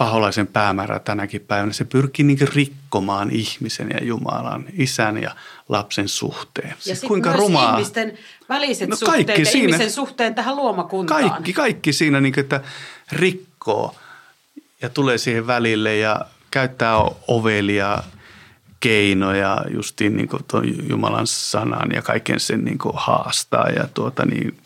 paholaisen 0.00 0.46
päämäärä 0.46 0.98
tänäkin 0.98 1.40
päivänä. 1.40 1.72
Se 1.72 1.84
pyrkii 1.84 2.24
niin 2.24 2.38
rikkomaan 2.54 3.30
ihmisen 3.30 3.90
ja 3.90 4.04
Jumalan, 4.04 4.64
isän 4.72 5.22
ja 5.22 5.36
lapsen 5.68 6.08
suhteen. 6.08 6.68
Ja 6.68 6.74
siis 6.78 7.00
kuinka 7.00 7.32
rumaa. 7.32 7.72
ihmisten 7.72 8.18
väliset 8.48 8.88
no 8.88 8.96
suhteet 8.96 9.38
ja 9.38 9.46
siinä, 9.46 9.66
ihmisen 9.66 9.90
suhteen 9.90 10.34
tähän 10.34 10.56
luomakuntaan. 10.56 11.30
Kaikki, 11.30 11.52
kaikki 11.52 11.92
siinä, 11.92 12.20
niin 12.20 12.32
kuin, 12.32 12.42
että 12.42 12.60
rikkoo 13.12 13.94
ja 14.82 14.88
tulee 14.88 15.18
siihen 15.18 15.46
välille 15.46 15.96
ja 15.96 16.20
käyttää 16.50 16.96
ovelia 17.28 18.02
keinoja 18.80 19.64
justiin 19.74 20.16
niin 20.16 20.28
kuin 20.28 20.44
tuon 20.44 20.88
Jumalan 20.88 21.26
sanan 21.26 21.90
ja 21.92 22.02
kaiken 22.02 22.40
sen 22.40 22.64
niin 22.64 22.78
kuin 22.78 22.94
haastaa 22.96 23.68
ja 23.68 23.88
tuota 23.94 24.26
niin, 24.26 24.56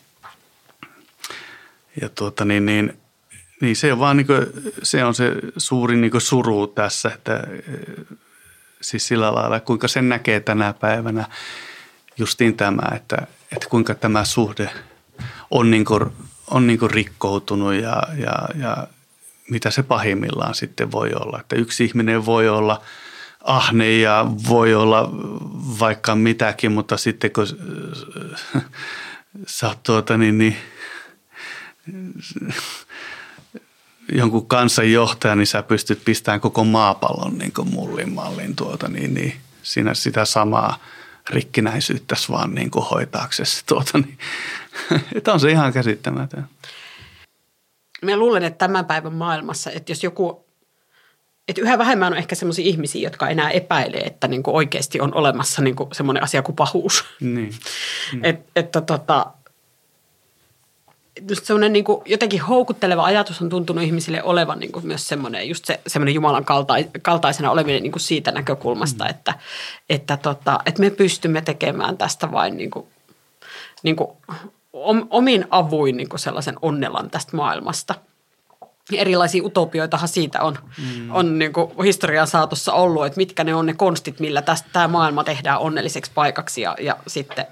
ja 2.00 2.08
tuota 2.08 2.44
niin, 2.44 2.66
niin, 2.66 3.03
niin 3.64 3.76
se 3.76 3.92
on 3.92 3.98
vaan 3.98 4.16
niin 4.16 4.26
kuin, 4.26 4.46
se 4.82 5.04
on 5.04 5.14
se 5.14 5.32
suuri 5.56 5.96
niin 5.96 6.20
suru 6.20 6.66
tässä, 6.66 7.10
että 7.14 7.46
siis 8.80 9.08
sillä 9.08 9.34
lailla, 9.34 9.60
kuinka 9.60 9.88
sen 9.88 10.08
näkee 10.08 10.40
tänä 10.40 10.72
päivänä 10.72 11.24
justiin 12.18 12.56
tämä, 12.56 12.96
että, 12.96 13.16
että 13.52 13.68
kuinka 13.68 13.94
tämä 13.94 14.24
suhde 14.24 14.70
on, 15.50 15.70
niin 15.70 15.84
kuin, 15.84 16.04
on 16.50 16.66
niin 16.66 16.78
kuin 16.78 16.90
rikkoutunut 16.90 17.74
ja, 17.74 18.02
ja, 18.18 18.48
ja 18.60 18.86
mitä 19.50 19.70
se 19.70 19.82
pahimmillaan 19.82 20.54
sitten 20.54 20.92
voi 20.92 21.10
olla. 21.14 21.40
Että 21.40 21.56
yksi 21.56 21.84
ihminen 21.84 22.26
voi 22.26 22.48
olla 22.48 22.82
ahne 23.44 23.98
ja 23.98 24.26
voi 24.48 24.74
olla 24.74 25.10
vaikka 25.80 26.14
mitäkin, 26.14 26.72
mutta 26.72 26.96
sitten 26.96 27.30
kun 27.30 27.46
sä 29.46 29.68
oot 29.68 29.82
tuota 29.82 30.18
niin, 30.18 30.38
niin 30.38 30.56
jonkun 34.12 34.46
kansanjohtaja, 34.46 35.34
niin 35.36 35.46
sä 35.46 35.62
pystyt 35.62 36.04
pistämään 36.04 36.40
koko 36.40 36.64
maapallon 36.64 37.38
niin 37.38 37.52
kuin 37.52 37.68
mullin 37.68 38.12
mallin 38.12 38.56
tuota, 38.56 38.88
niin, 38.88 39.14
niin 39.14 39.34
siinä 39.62 39.94
sitä 39.94 40.24
samaa 40.24 40.78
rikkinäisyyttä 41.30 42.16
vaan 42.30 42.54
niin 42.54 42.70
kuin 42.70 42.84
hoitaaksesi. 42.84 43.62
Tuota, 43.66 43.98
niin. 43.98 44.18
Että 45.14 45.32
on 45.32 45.40
se 45.40 45.50
ihan 45.50 45.72
käsittämätön. 45.72 46.46
Mä 48.02 48.16
luulen, 48.16 48.44
että 48.44 48.58
tämän 48.58 48.84
päivän 48.84 49.14
maailmassa, 49.14 49.70
että 49.70 49.92
jos 49.92 50.04
joku, 50.04 50.44
että 51.48 51.62
yhä 51.62 51.78
vähemmän 51.78 52.12
on 52.12 52.18
ehkä 52.18 52.34
sellaisia 52.34 52.64
ihmisiä, 52.64 53.02
jotka 53.02 53.28
enää 53.28 53.50
epäilee, 53.50 54.00
että 54.00 54.28
niin 54.28 54.42
kuin 54.42 54.54
oikeasti 54.54 55.00
on 55.00 55.14
olemassa 55.14 55.62
niin 55.62 55.76
kuin 55.76 55.88
semmoinen 55.92 56.22
asia 56.22 56.42
kuin 56.42 56.56
pahuus. 56.56 57.04
Niin. 57.20 57.54
Mm. 58.12 58.24
Et, 58.28 58.40
että 58.56 58.80
tota, 58.80 59.26
just 61.28 61.44
semmoinen 61.44 61.72
niin 61.72 61.84
kuin 61.84 62.02
jotenkin 62.04 62.40
houkutteleva 62.40 63.04
ajatus 63.04 63.42
on 63.42 63.48
tuntunut 63.48 63.84
ihmisille 63.84 64.22
olevan 64.22 64.58
niin 64.58 64.72
kuin 64.72 64.86
myös 64.86 65.08
semmoinen, 65.08 65.48
just 65.48 65.64
se, 65.64 65.80
semmoinen 65.86 66.14
Jumalan 66.14 66.44
kaltaisena 67.02 67.50
oleminen 67.50 67.82
niin 67.82 67.92
kuin 67.92 68.00
siitä 68.00 68.32
näkökulmasta, 68.32 69.04
mm. 69.04 69.10
että, 69.10 69.34
että, 69.90 70.16
tota, 70.16 70.60
että 70.66 70.80
me 70.80 70.90
pystymme 70.90 71.40
tekemään 71.40 71.98
tästä 71.98 72.32
vain 72.32 72.56
niin 72.56 72.70
kuin, 72.70 72.86
niin 73.82 73.96
kuin 73.96 74.10
omin 75.10 75.46
avuin 75.50 75.96
niin 75.96 76.08
kuin 76.08 76.20
sellaisen 76.20 76.56
onnellan 76.62 77.10
tästä 77.10 77.36
maailmasta. 77.36 77.94
Erilaisia 78.92 79.44
utopioitahan 79.44 80.08
siitä 80.08 80.42
on, 80.42 80.58
mm. 80.78 81.10
on 81.14 81.38
niin 81.38 81.52
kuin 81.52 81.70
historian 81.84 82.26
saatossa 82.26 82.72
ollut, 82.72 83.06
että 83.06 83.16
mitkä 83.16 83.44
ne 83.44 83.54
on 83.54 83.66
ne 83.66 83.74
konstit, 83.74 84.20
millä 84.20 84.42
tästä, 84.42 84.68
tämä 84.72 84.88
maailma 84.88 85.24
tehdään 85.24 85.58
onnelliseksi 85.58 86.10
paikaksi 86.14 86.60
ja, 86.60 86.76
ja 86.80 86.96
sitten 87.06 87.46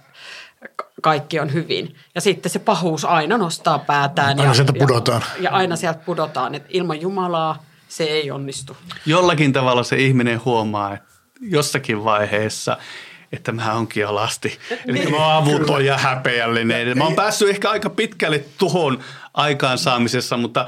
kaikki 1.03 1.41
on 1.41 1.53
hyvin. 1.53 1.97
Ja 2.15 2.21
sitten 2.21 2.53
se 2.53 2.59
pahuus 2.59 3.05
aina 3.05 3.39
nostaa 3.39 3.79
päätään. 3.79 4.29
Aina 4.29 4.45
ja, 4.45 4.55
sieltä 4.55 4.73
pudotaan. 4.79 5.23
Ja, 5.37 5.43
ja 5.43 5.51
aina 5.51 5.77
sieltä 5.77 6.01
pudotaan, 6.07 6.55
että 6.55 6.69
ilman 6.73 7.01
Jumalaa 7.01 7.63
se 7.89 8.05
ei 8.05 8.31
onnistu. 8.31 8.77
Jollakin 9.07 9.53
tavalla 9.53 9.83
se 9.83 9.97
ihminen 9.97 10.45
huomaa, 10.45 10.95
että 10.95 11.09
jossakin 11.41 12.05
vaiheessa– 12.05 12.77
että 13.33 13.53
mä 13.53 13.75
onkin 13.75 14.07
alasti. 14.07 14.59
Eli 14.87 14.99
niin. 14.99 15.11
mä 15.11 15.17
oon 15.17 15.45
avuton 15.45 15.85
ja 15.85 15.99
häpeällinen. 15.99 16.99
Mä 16.99 17.05
oon 17.05 17.15
päässyt 17.15 17.49
ehkä 17.49 17.71
aika 17.71 17.91
pitkälle 17.91 18.45
tuhon 18.59 18.99
aikaansaamisessa, 19.35 20.37
mutta 20.37 20.67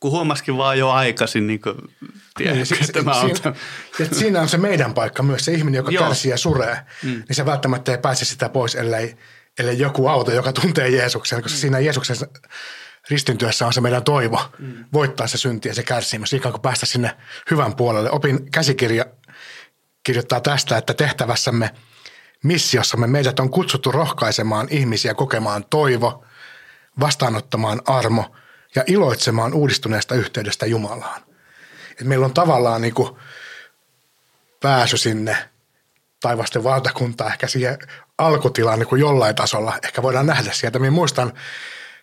kun 0.00 0.10
huomasikin 0.10 0.56
vaan 0.56 0.78
jo 0.78 0.90
aikaisin, 0.90 1.46
niin 1.46 1.60
kuin, 1.60 1.74
tiedätkö, 2.36 2.74
niin, 2.74 2.84
että 2.84 3.02
mä 3.02 3.20
oon... 3.20 3.36
Siinä, 3.36 3.54
että 4.00 4.16
siinä 4.16 4.40
on 4.40 4.48
se 4.48 4.58
meidän 4.58 4.94
paikka 4.94 5.22
myös, 5.22 5.44
se 5.44 5.52
ihminen, 5.52 5.78
joka 5.78 5.90
Joo. 5.90 6.04
kärsii 6.04 6.30
ja 6.30 6.36
suree, 6.36 6.78
mm. 7.02 7.10
niin 7.10 7.34
se 7.36 7.46
välttämättä 7.46 7.92
ei 7.92 7.98
pääse 7.98 8.24
sitä 8.24 8.48
pois, 8.48 8.74
ellei, 8.74 9.16
ellei 9.58 9.78
joku 9.78 10.08
auto, 10.08 10.32
joka 10.32 10.52
tuntee 10.52 10.88
Jeesuksen, 10.88 11.42
koska 11.42 11.56
mm. 11.56 11.60
siinä 11.60 11.78
Jeesuksen 11.78 12.16
ristintyössä 13.10 13.66
on 13.66 13.72
se 13.72 13.80
meidän 13.80 14.04
toivo 14.04 14.40
mm. 14.58 14.84
voittaa 14.92 15.26
se 15.26 15.38
synti 15.38 15.68
ja 15.68 15.74
se 15.74 15.82
kärsimys, 15.82 16.32
ikään 16.32 16.52
kuin 16.52 16.62
päästä 16.62 16.86
sinne 16.86 17.16
hyvän 17.50 17.76
puolelle. 17.76 18.10
Opin 18.10 18.50
käsikirja 18.50 19.04
kirjoittaa 20.04 20.40
tästä, 20.40 20.76
että 20.76 20.94
tehtävässämme 20.94 21.70
missiossamme 22.44 23.06
meidät 23.06 23.40
on 23.40 23.50
kutsuttu 23.50 23.92
rohkaisemaan 23.92 24.66
ihmisiä 24.70 25.14
kokemaan 25.14 25.64
toivo, 25.70 26.24
vastaanottamaan 27.00 27.82
armo 27.86 28.34
ja 28.74 28.84
iloitsemaan 28.86 29.54
uudistuneesta 29.54 30.14
yhteydestä 30.14 30.66
Jumalaan. 30.66 31.22
Et 32.00 32.06
meillä 32.06 32.26
on 32.26 32.34
tavallaan 32.34 32.82
niin 32.82 32.94
kuin 32.94 33.16
pääsy 34.60 34.96
sinne 34.96 35.36
taivasten 36.20 36.64
valtakuntaan, 36.64 37.32
ehkä 37.32 37.46
siihen 37.46 37.78
alkutilaan 38.18 38.78
niin 38.78 38.88
kuin 38.88 39.00
jollain 39.00 39.34
tasolla. 39.34 39.78
Ehkä 39.84 40.02
voidaan 40.02 40.26
nähdä 40.26 40.52
sieltä. 40.52 40.78
Minä 40.78 40.90
muistan 40.90 41.32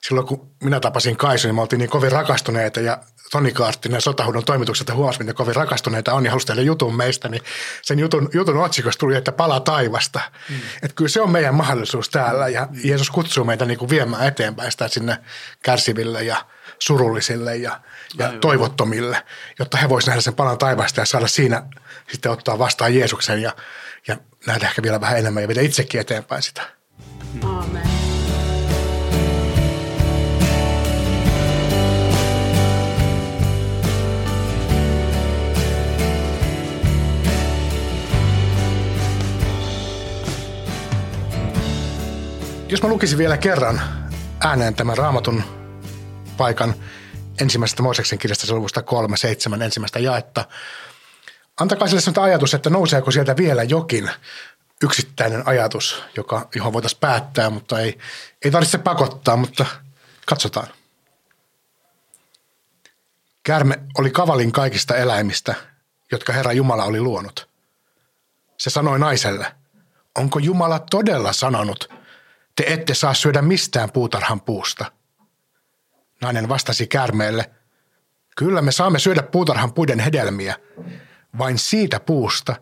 silloin, 0.02 0.28
kun 0.28 0.52
minä 0.64 0.80
tapasin 0.80 1.18
Kaisun, 1.18 1.50
niin 1.50 1.56
me 1.56 1.62
oltiin 1.62 1.80
niin 1.80 1.90
kovin 1.90 2.12
rakastuneita 2.12 2.80
ja 2.80 3.04
Toni 3.32 3.52
Kaarttinen 3.52 4.02
Sotahuudon 4.02 4.46
toimitukselta 4.46 4.94
huomasi, 4.94 5.20
miten 5.20 5.36
kovin 5.36 5.56
rakastuneita 5.56 6.14
on 6.14 6.26
ja 6.26 6.32
halusi 6.32 6.48
teille 6.48 6.62
jutun 6.62 6.96
meistä, 6.96 7.30
niin 7.30 7.44
sen 7.82 8.00
jutun, 8.00 8.30
jutun 8.34 8.58
otsikosta 8.58 9.00
tuli, 9.00 9.16
että 9.16 9.32
pala 9.32 9.60
taivasta. 9.60 10.22
Mm. 10.50 10.56
Että 10.84 10.96
kyllä 10.96 11.10
se 11.10 11.22
on 11.22 11.32
meidän 11.32 11.56
mahdollisuus 11.56 12.10
täällä 12.10 12.48
ja 12.48 12.68
Jeesus 12.84 13.10
kutsuu 13.10 13.44
meitä 13.44 13.66
niin 13.66 13.78
kuin 13.78 13.90
viemään 13.90 14.28
eteenpäin 14.28 14.72
sitä 14.72 14.88
sinne 14.88 15.18
kärsiville 15.64 16.24
ja 16.24 16.38
surullisille 16.80 17.56
ja, 17.56 17.82
ja 18.18 18.34
toivottomille, 18.42 19.24
jotta 19.60 19.78
he 19.78 19.90
voisivat 19.90 20.08
nähdä 20.08 20.22
sen 20.22 20.36
palan 20.36 20.58
taivasta 20.58 21.02
ja 21.02 21.06
saada 21.06 21.28
siinä 21.28 21.64
sitten 22.12 22.32
ottaa 22.32 22.60
vastaan 22.60 22.96
Jeesuksen 22.96 23.42
ja, 23.42 23.56
ja 24.08 24.18
nähdä 24.48 24.68
ehkä 24.68 24.84
vielä 24.84 25.02
vähän 25.02 25.18
enemmän 25.18 25.44
ja 25.44 25.48
viedä 25.48 25.62
itsekin 25.62 26.02
eteenpäin 26.02 26.44
sitä. 26.44 26.62
Aamen. 27.44 27.95
Jos 42.70 42.84
mä 42.84 42.90
lukisin 42.90 43.18
vielä 43.18 43.38
kerran 43.38 43.82
ääneen 44.40 44.76
tämän 44.76 44.98
raamatun 44.98 45.44
paikan 46.38 46.76
ensimmäisestä 47.42 47.84
Mooseksen 47.84 48.20
kirjasta 48.20 48.56
luvusta 48.56 48.82
kolme, 48.82 49.18
seitsemän 49.18 49.62
ensimmäistä 49.62 50.00
jaetta. 50.00 50.46
Antakaa 51.60 51.88
sille 51.88 52.02
sellainen 52.02 52.24
ajatus, 52.24 52.54
että 52.54 52.70
nouseeko 52.70 53.12
sieltä 53.12 53.38
vielä 53.38 53.64
jokin 53.64 54.12
yksittäinen 54.84 55.48
ajatus, 55.48 56.04
joka, 56.18 56.50
johon 56.56 56.74
voitaisiin 56.74 57.00
päättää, 57.00 57.50
mutta 57.50 57.80
ei, 57.80 57.98
ei 58.46 58.52
tarvitse 58.52 58.78
pakottaa, 58.78 59.38
mutta 59.38 59.66
katsotaan. 60.26 60.68
Kärme 63.44 63.80
oli 63.98 64.12
kavalin 64.12 64.52
kaikista 64.52 64.96
eläimistä, 64.96 65.56
jotka 66.12 66.34
Herra 66.34 66.52
Jumala 66.52 66.84
oli 66.84 67.02
luonut. 67.02 67.50
Se 68.58 68.70
sanoi 68.70 69.00
naiselle, 69.00 69.56
onko 70.18 70.40
Jumala 70.40 70.80
todella 70.80 71.34
sanonut– 71.34 71.90
te 72.56 72.64
ette 72.68 72.94
saa 72.94 73.14
syödä 73.14 73.42
mistään 73.42 73.92
puutarhan 73.92 74.42
puusta. 74.42 74.92
Nainen 76.22 76.50
vastasi 76.50 76.88
käärmeelle, 76.88 77.52
kyllä 78.38 78.62
me 78.62 78.72
saamme 78.72 79.00
syödä 79.00 79.24
puutarhan 79.24 79.74
puiden 79.74 80.00
hedelmiä, 80.00 80.56
vain 81.38 81.58
siitä 81.60 82.00
puusta, 82.00 82.56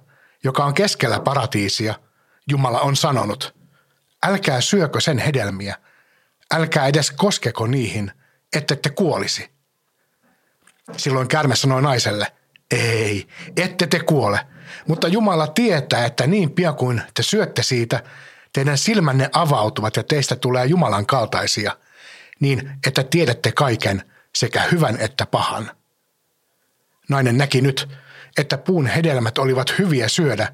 joka 0.43 0.65
on 0.65 0.73
keskellä 0.73 1.19
paratiisia, 1.19 1.95
Jumala 2.49 2.79
on 2.79 2.95
sanonut, 2.95 3.55
älkää 4.23 4.61
syökö 4.61 5.01
sen 5.01 5.17
hedelmiä, 5.17 5.77
älkää 6.53 6.87
edes 6.87 7.11
koskeko 7.11 7.67
niihin, 7.67 8.11
ette 8.53 8.75
te 8.75 8.89
kuolisi. 8.89 9.49
Silloin 10.97 11.27
kärme 11.27 11.55
sanoi 11.55 11.81
naiselle, 11.81 12.27
ei, 12.71 13.27
ette 13.57 13.87
te 13.87 13.99
kuole. 13.99 14.39
Mutta 14.87 15.07
Jumala 15.07 15.47
tietää, 15.47 16.05
että 16.05 16.27
niin 16.27 16.51
pian 16.51 16.75
kuin 16.75 17.01
te 17.13 17.23
syötte 17.23 17.63
siitä, 17.63 18.03
teidän 18.53 18.77
silmänne 18.77 19.29
avautuvat 19.33 19.95
ja 19.95 20.03
teistä 20.03 20.35
tulee 20.35 20.65
Jumalan 20.65 21.05
kaltaisia, 21.05 21.77
niin 22.39 22.71
että 22.87 23.03
tiedätte 23.03 23.51
kaiken, 23.51 24.11
sekä 24.35 24.61
hyvän 24.71 24.97
että 24.99 25.25
pahan. 25.25 25.71
Nainen 27.09 27.37
näki 27.37 27.61
nyt, 27.61 27.89
että 28.37 28.57
puun 28.57 28.85
hedelmät 28.87 29.37
olivat 29.37 29.79
hyviä 29.79 30.07
syödä 30.07 30.53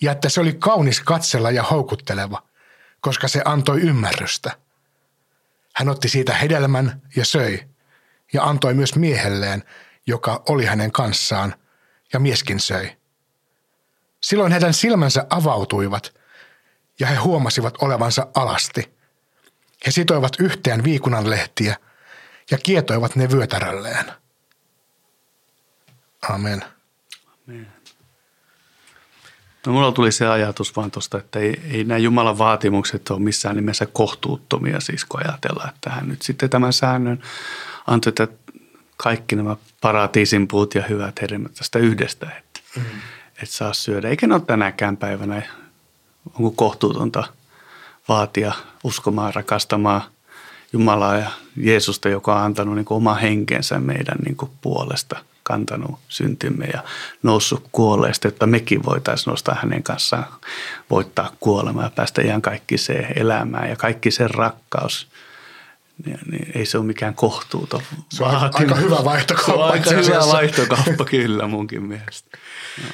ja 0.00 0.12
että 0.12 0.28
se 0.28 0.40
oli 0.40 0.52
kaunis 0.52 1.00
katsella 1.00 1.50
ja 1.50 1.62
houkutteleva, 1.62 2.42
koska 3.00 3.28
se 3.28 3.42
antoi 3.44 3.80
ymmärrystä. 3.80 4.52
Hän 5.74 5.88
otti 5.88 6.08
siitä 6.08 6.34
hedelmän 6.34 7.02
ja 7.16 7.24
söi 7.24 7.60
ja 8.32 8.44
antoi 8.44 8.74
myös 8.74 8.94
miehelleen, 8.94 9.64
joka 10.06 10.42
oli 10.48 10.64
hänen 10.64 10.92
kanssaan, 10.92 11.54
ja 12.12 12.20
mieskin 12.20 12.60
söi. 12.60 12.96
Silloin 14.22 14.52
heidän 14.52 14.74
silmänsä 14.74 15.26
avautuivat 15.30 16.14
ja 17.00 17.06
he 17.06 17.14
huomasivat 17.14 17.74
olevansa 17.82 18.26
alasti. 18.34 18.96
He 19.86 19.90
sitoivat 19.90 20.32
yhteen 20.40 20.84
viikunan 20.84 21.30
lehtiä 21.30 21.76
ja 22.50 22.58
kietoivat 22.58 23.16
ne 23.16 23.30
vyötärölleen. 23.30 24.04
Amen. 26.30 26.64
Amen. 27.48 27.76
No 29.66 29.72
mulla 29.72 29.92
tuli 29.92 30.12
se 30.12 30.26
ajatus 30.26 30.76
vaan 30.76 30.90
tuosta, 30.90 31.18
että 31.18 31.38
ei, 31.38 31.60
ei 31.70 31.84
nämä 31.84 31.98
Jumalan 31.98 32.38
vaatimukset 32.38 33.10
ole 33.10 33.20
missään 33.20 33.56
nimessä 33.56 33.86
kohtuuttomia, 33.86 34.80
siis 34.80 35.04
kun 35.04 35.20
ajatellaan, 35.24 35.68
että 35.68 35.90
hän 35.90 36.08
nyt 36.08 36.22
sitten 36.22 36.50
tämän 36.50 36.72
säännön 36.72 37.22
antoi, 37.86 38.10
että 38.10 38.28
kaikki 38.96 39.36
nämä 39.36 39.56
paratiisin 39.80 40.48
puut 40.48 40.74
ja 40.74 40.82
hyvät 40.88 41.22
hedelmät 41.22 41.54
tästä 41.54 41.78
yhdestä, 41.78 42.30
että, 42.38 42.60
mm. 42.76 42.82
että 43.42 43.54
saa 43.54 43.72
syödä. 43.72 44.08
Eikä 44.08 44.26
ne 44.26 44.34
ole 44.34 44.42
tänäkään 44.46 44.96
päivänä, 44.96 45.42
onko 46.34 46.50
kohtuutonta 46.50 47.24
vaatia 48.08 48.52
uskomaan, 48.84 49.34
rakastamaan 49.34 50.02
Jumalaa 50.72 51.16
ja 51.16 51.30
Jeesusta, 51.56 52.08
joka 52.08 52.34
on 52.34 52.42
antanut 52.42 52.74
niin 52.74 52.84
kuin 52.84 52.96
oma 52.96 53.14
henkensä 53.14 53.78
meidän 53.80 54.18
niin 54.24 54.36
kuin 54.36 54.50
puolesta, 54.60 55.16
kantanut 55.42 55.98
syntimme 56.08 56.66
ja 56.66 56.82
noussut 57.22 57.68
kuolleesta, 57.72 58.28
että 58.28 58.46
mekin 58.46 58.84
voitaisiin 58.84 59.30
nostaa 59.30 59.58
hänen 59.62 59.82
kanssaan, 59.82 60.26
voittaa 60.90 61.32
kuolemaa 61.40 61.84
ja 61.84 61.90
päästä 61.90 62.22
ihan 62.22 62.42
kaikki 62.42 62.78
se 62.78 62.94
elämään 62.94 63.68
ja 63.70 63.76
kaikki 63.76 64.10
se 64.10 64.28
rakkaus– 64.28 65.06
niin, 66.04 66.18
niin 66.30 66.52
ei 66.54 66.66
se 66.66 66.78
ole 66.78 66.86
mikään 66.86 67.14
kohtuuton. 67.14 67.82
Se 68.12 68.24
on 68.24 68.30
aika, 68.30 68.58
aika 68.58 68.74
hyvä 68.74 69.04
vaihtokauppa. 69.04 69.52
Se 69.52 69.62
on 69.62 69.70
aika 69.70 69.90
hyvä 69.90 70.32
vaihtokauppa 70.32 71.04
kyllä 71.04 71.46
munkin 71.46 71.82
mielestä. 71.82 72.38
No. 72.82 72.88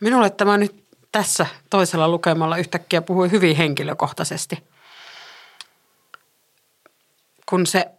Minulle 0.00 0.30
tämä 0.30 0.58
nyt 0.58 0.81
tässä 1.12 1.46
toisella 1.70 2.08
lukemalla 2.08 2.56
yhtäkkiä 2.56 3.02
puhui 3.02 3.30
hyvin 3.30 3.56
henkilökohtaisesti. 3.56 4.64
Kun 7.48 7.66
se 7.66 7.90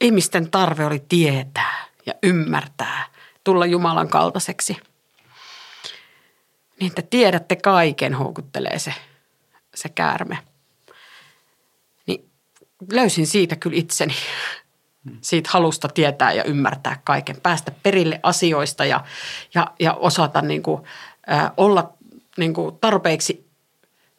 ihmisten 0.00 0.50
tarve 0.50 0.84
oli 0.86 1.04
tietää 1.08 1.84
ja 2.06 2.14
ymmärtää, 2.22 3.04
tulla 3.44 3.66
Jumalan 3.66 4.08
kaltaiseksi. 4.08 4.76
Niin 6.80 6.94
te 6.94 7.02
tiedätte 7.02 7.56
kaiken, 7.56 8.14
houkuttelee 8.14 8.78
se, 8.78 8.94
se 9.74 9.88
käärme– 9.88 10.38
löysin 12.92 13.26
siitä 13.26 13.56
kyllä 13.56 13.76
itseni, 13.76 14.14
siitä 15.20 15.50
halusta 15.52 15.88
tietää 15.88 16.32
ja 16.32 16.44
ymmärtää 16.44 17.00
kaiken, 17.04 17.36
päästä 17.42 17.72
perille 17.82 18.20
asioista 18.22 18.84
ja, 18.84 19.04
ja, 19.54 19.70
ja 19.80 19.94
osata 19.94 20.40
niin 20.40 20.62
kuin, 20.62 20.82
äh, 21.30 21.50
olla 21.56 21.92
niin 22.36 22.54
kuin 22.54 22.78
tarpeeksi 22.80 23.46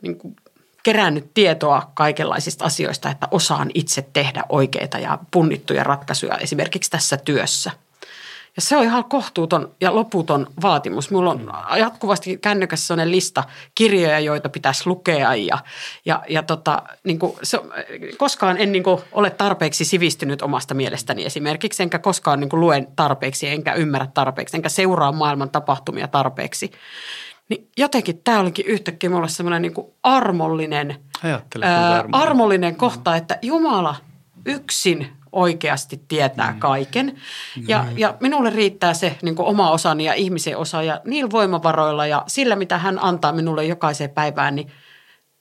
niin 0.01 0.17
kuin 0.17 0.35
kerännyt 0.83 1.33
tietoa 1.33 1.91
kaikenlaisista 1.93 2.65
asioista, 2.65 3.09
että 3.09 3.27
osaan 3.31 3.71
itse 3.73 4.09
tehdä 4.13 4.43
oikeita 4.49 4.99
ja 4.99 5.19
punnittuja 5.31 5.83
ratkaisuja 5.83 6.37
esimerkiksi 6.37 6.91
tässä 6.91 7.17
työssä– 7.17 7.71
ja 8.57 8.61
se 8.61 8.77
on 8.77 8.83
ihan 8.83 9.05
kohtuuton 9.05 9.71
ja 9.81 9.95
loputon 9.95 10.47
vaatimus. 10.61 11.11
Mulla 11.11 11.31
on 11.31 11.53
jatkuvasti 11.77 12.37
kännykässä 12.37 12.87
sellainen 12.87 13.11
lista 13.11 13.43
kirjoja, 13.75 14.19
joita 14.19 14.49
pitäisi 14.49 14.83
lukea 14.85 15.35
ja, 15.35 15.57
ja, 16.05 16.23
ja 16.29 16.43
tota, 16.43 16.83
niin 17.03 17.19
kuin 17.19 17.33
se, 17.43 17.59
koskaan 18.17 18.57
en 18.57 18.71
niin 18.71 18.83
kuin 18.83 19.01
ole 19.11 19.29
tarpeeksi 19.29 19.85
sivistynyt 19.85 20.41
omasta 20.41 20.73
mielestäni 20.73 21.25
esimerkiksi, 21.25 21.83
enkä 21.83 21.99
koskaan 21.99 22.39
niin 22.39 22.49
kuin 22.49 22.59
luen 22.59 22.87
tarpeeksi, 22.95 23.47
enkä 23.47 23.73
ymmärrä 23.73 24.07
tarpeeksi, 24.13 24.57
enkä 24.57 24.69
seuraa 24.69 25.11
maailman 25.11 25.49
tapahtumia 25.49 26.07
tarpeeksi. 26.07 26.71
Niin 27.49 27.69
jotenkin 27.77 28.21
tämä 28.23 28.39
olikin 28.39 28.65
yhtäkkiä 28.65 29.09
mulle 29.09 29.29
semmoinen 29.29 29.61
niin 29.61 29.73
armollinen, 30.03 30.95
ää, 31.61 32.03
armollinen 32.11 32.75
kohta, 32.75 33.15
että 33.15 33.39
Jumala 33.41 33.95
yksin 34.45 35.17
oikeasti 35.37 36.01
tietää 36.07 36.51
mm. 36.51 36.59
kaiken. 36.59 37.17
Ja, 37.67 37.83
mm. 37.83 37.97
ja 37.97 38.17
minulle 38.19 38.49
riittää 38.49 38.93
se 38.93 39.17
niin 39.21 39.35
oma 39.39 39.71
osani 39.71 40.05
ja 40.05 40.13
ihmisen 40.13 40.57
osa 40.57 40.83
ja 40.83 41.01
niillä 41.05 41.31
voimavaroilla 41.31 42.07
ja 42.07 42.23
sillä, 42.27 42.55
mitä 42.55 42.77
hän 42.77 43.03
antaa 43.03 43.31
minulle 43.31 43.65
jokaiseen 43.65 44.09
päivään, 44.09 44.55
niin, 44.55 44.71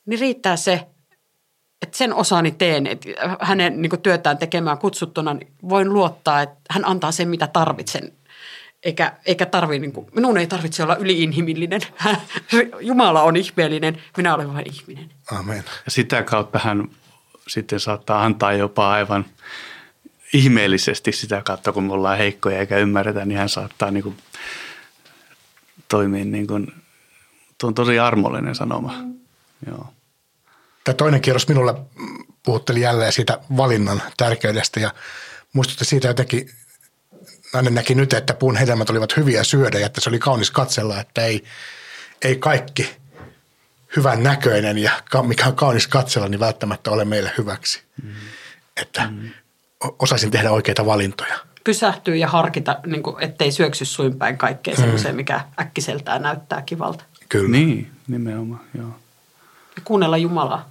niin 0.06 0.20
riittää 0.20 0.56
se, 0.56 0.86
että 1.82 1.98
sen 1.98 2.14
osani 2.14 2.50
teen, 2.50 2.86
että 2.86 3.08
hänen 3.40 3.82
niin 3.82 4.00
työtään 4.02 4.38
tekemään 4.38 4.78
kutsuttuna 4.78 5.34
niin 5.34 5.52
voin 5.68 5.92
luottaa, 5.92 6.42
että 6.42 6.56
hän 6.70 6.88
antaa 6.88 7.12
sen, 7.12 7.28
mitä 7.28 7.46
tarvitsen. 7.46 8.12
Eikä, 8.82 9.12
eikä 9.26 9.46
tarvi, 9.46 9.78
niin 9.78 9.92
kuin, 9.92 10.06
minun 10.14 10.38
ei 10.38 10.46
tarvitse 10.46 10.82
olla 10.82 10.96
yliinhimillinen. 10.96 11.80
Jumala 12.80 13.22
on 13.22 13.36
ihmeellinen, 13.36 14.02
minä 14.16 14.34
olen 14.34 14.54
vain 14.54 14.66
ihminen. 14.72 15.10
Amen. 15.38 15.64
Ja 15.84 15.90
sitä 15.90 16.22
kautta 16.22 16.58
hän 16.58 16.88
sitten 17.48 17.80
saattaa 17.80 18.24
antaa 18.24 18.52
jopa 18.52 18.90
aivan– 18.90 19.24
ihmeellisesti 20.36 21.12
sitä 21.12 21.42
kautta, 21.42 21.72
kun 21.72 21.84
me 21.84 21.92
ollaan 21.92 22.18
heikkoja 22.18 22.58
eikä 22.58 22.78
ymmärretä, 22.78 23.24
niin 23.24 23.38
hän 23.38 23.48
saattaa 23.48 23.90
niin 23.90 24.02
kuin 24.02 24.16
toimia 25.88 26.24
niin 26.24 26.46
kuin, 26.46 26.72
tuo 27.58 27.68
on 27.68 27.74
tosi 27.74 27.98
armollinen 27.98 28.54
sanoma. 28.54 29.02
Mm. 29.02 29.14
Joo. 29.66 29.92
Tämä 30.84 30.94
toinen 30.94 31.20
kierros 31.20 31.48
minulle 31.48 31.74
puhutteli 32.42 32.80
jälleen 32.80 33.12
siitä 33.12 33.40
valinnan 33.56 34.02
tärkeydestä 34.16 34.80
ja 34.80 34.94
muistutti 35.52 35.84
siitä 35.84 36.08
jotenkin, 36.08 36.50
nainen 37.52 37.74
näki 37.74 37.94
nyt, 37.94 38.12
että 38.12 38.34
puun 38.34 38.56
hedelmät 38.56 38.90
olivat 38.90 39.16
hyviä 39.16 39.44
syödä 39.44 39.78
ja 39.78 39.86
että 39.86 40.00
se 40.00 40.08
oli 40.08 40.18
kaunis 40.18 40.50
katsella, 40.50 41.00
että 41.00 41.24
ei, 41.24 41.44
ei 42.22 42.36
kaikki 42.36 42.96
hyvän 43.96 44.22
näköinen 44.22 44.78
ja 44.78 44.92
mikä 45.22 45.46
on 45.46 45.56
kaunis 45.56 45.86
katsella, 45.86 46.28
niin 46.28 46.40
välttämättä 46.40 46.90
ole 46.90 47.04
meille 47.04 47.32
hyväksi. 47.38 47.82
Mm. 48.02 48.12
Että 48.76 49.08
mm 49.10 49.30
osaisin 49.98 50.30
tehdä 50.30 50.50
oikeita 50.50 50.86
valintoja. 50.86 51.38
Pysähtyy 51.64 52.16
ja 52.16 52.28
harkita, 52.28 52.78
niin 52.86 53.02
kuin, 53.02 53.16
ettei 53.20 53.52
syöksy 53.52 53.84
suinpäin 53.84 54.38
kaikkea 54.38 54.74
mm. 54.78 55.16
mikä 55.16 55.40
äkkiseltään 55.60 56.22
näyttää 56.22 56.62
kivalta. 56.62 57.04
Kyllä. 57.28 57.48
Niin, 57.48 57.90
nimenomaan, 58.08 58.60
joo. 58.78 58.88
Ja 59.76 59.82
kuunnella 59.84 60.16
Jumalaa. 60.16 60.68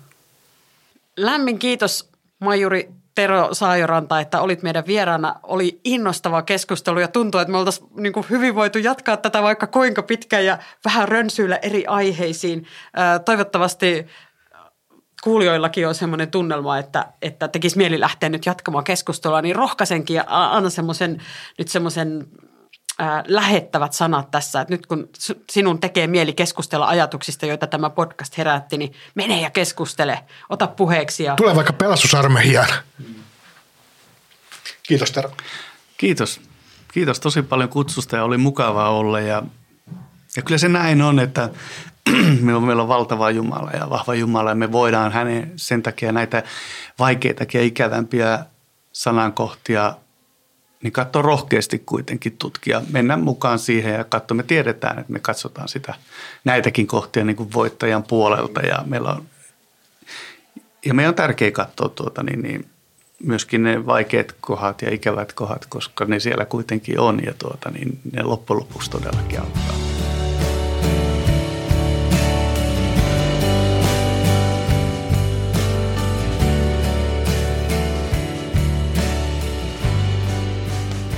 Lämmin 1.18 1.60
kiitos 1.60 2.10
Majuri 2.40 2.90
Tero 3.16 3.54
Saajoranta, 3.54 4.20
että 4.20 4.42
olit 4.42 4.64
meidän 4.64 4.88
vieraana. 4.88 5.36
Oli 5.44 5.80
innostava 5.84 6.42
keskustelu 6.42 7.00
ja 7.00 7.08
tuntuu, 7.08 7.42
että 7.42 7.52
me 7.52 7.58
oltaisiin 7.58 7.90
niin 7.96 8.14
hyvin 8.30 8.56
voitu 8.56 8.78
jatkaa 8.78 9.18
tätä 9.18 9.44
vaikka 9.44 9.68
kuinka 9.68 10.04
pitkään 10.04 10.46
ja 10.46 10.58
vähän 10.86 11.08
rönsyillä 11.08 11.60
eri 11.62 11.86
aiheisiin. 11.86 12.68
Toivottavasti 13.26 14.08
kuulijoillakin 15.26 15.88
on 15.88 15.96
semmoinen 15.96 16.32
tunnelma, 16.32 16.78
että, 16.78 17.06
että 17.22 17.48
tekisi 17.48 17.78
mieli 17.78 18.00
lähteä 18.00 18.30
nyt 18.30 18.46
jatkamaan 18.46 18.84
keskustelua, 18.84 19.42
niin 19.42 19.56
rohkaisenkin 19.56 20.16
ja 20.16 20.24
anna 20.28 20.70
semmoisen, 20.70 21.22
nyt 21.58 21.68
semmoisen 21.68 22.28
äh, 23.02 23.24
lähettävät 23.28 23.94
sanat 23.94 24.32
tässä, 24.32 24.62
että 24.62 24.74
nyt 24.74 24.86
kun 24.86 25.10
sinun 25.52 25.80
tekee 25.80 26.08
mieli 26.08 26.34
keskustella 26.34 26.88
ajatuksista, 26.88 27.46
joita 27.46 27.68
tämä 27.68 27.90
podcast 27.90 28.38
herätti, 28.38 28.78
niin 28.78 28.94
mene 29.16 29.42
ja 29.42 29.50
keskustele, 29.50 30.20
ota 30.50 30.68
puheeksi. 30.68 31.24
Ja... 31.24 31.36
Tule 31.36 31.56
vaikka 31.56 31.74
pelastusarmeijaan. 31.74 32.70
Kiitos 34.84 35.12
Tero. 35.12 35.32
Kiitos. 35.98 36.42
Kiitos 36.94 37.20
tosi 37.20 37.42
paljon 37.42 37.70
kutsusta 37.70 38.16
ja 38.16 38.24
oli 38.24 38.38
mukavaa 38.38 38.90
olla 38.90 39.20
ja, 39.20 39.44
ja 40.36 40.42
kyllä 40.42 40.58
se 40.58 40.68
näin 40.68 41.02
on, 41.02 41.20
että 41.20 41.50
meillä 42.42 42.82
on 42.82 42.88
valtava 42.88 43.32
Jumala 43.32 43.72
ja 43.72 43.90
vahva 43.90 44.16
Jumala 44.16 44.50
ja 44.52 44.56
me 44.56 44.72
voidaan 44.72 45.12
hänen 45.12 45.52
sen 45.56 45.84
takia 45.84 46.12
näitä 46.12 46.44
vaikeitakin 47.00 47.60
ja 47.60 47.66
ikävämpiä 47.66 48.40
sanankohtia 48.92 49.96
niin 50.84 50.94
katsoa 50.94 51.22
rohkeasti 51.22 51.80
kuitenkin 51.86 52.38
tutkia, 52.38 52.82
mennä 52.92 53.18
mukaan 53.18 53.60
siihen 53.60 53.94
ja 53.94 54.04
katsoa. 54.04 54.36
Me 54.36 54.44
tiedetään, 54.44 55.00
että 55.00 55.14
me 55.14 55.20
katsotaan 55.20 55.68
sitä 55.68 55.94
näitäkin 56.44 56.88
kohtia 56.88 57.24
niin 57.24 57.36
kuin 57.36 57.54
voittajan 57.54 58.04
puolelta 58.04 58.62
ja 58.62 58.84
meillä 58.86 59.10
on, 59.10 59.26
ja 60.86 60.94
meidän 60.94 61.10
on 61.10 61.16
tärkeää 61.16 61.52
katsoa 61.52 61.90
tuota, 61.90 62.24
niin, 62.24 62.42
niin, 62.42 62.66
myöskin 63.24 63.64
ne 63.64 63.86
vaikeat 63.86 64.36
kohdat 64.42 64.82
ja 64.82 64.94
ikävät 64.94 65.34
kohdat, 65.34 65.66
koska 65.66 66.06
ne 66.06 66.20
siellä 66.20 66.46
kuitenkin 66.46 67.00
on 67.00 67.24
ja 67.26 67.34
tuota, 67.34 67.72
niin 67.72 68.00
ne 68.12 68.24
loppujen 68.24 68.60
lopuksi 68.60 68.92
todellakin 68.92 69.40
auttaa. 69.40 69.95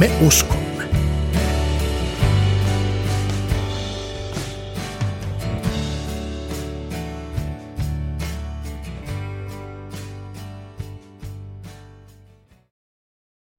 Me 0.00 0.08
uskomme. 0.20 0.59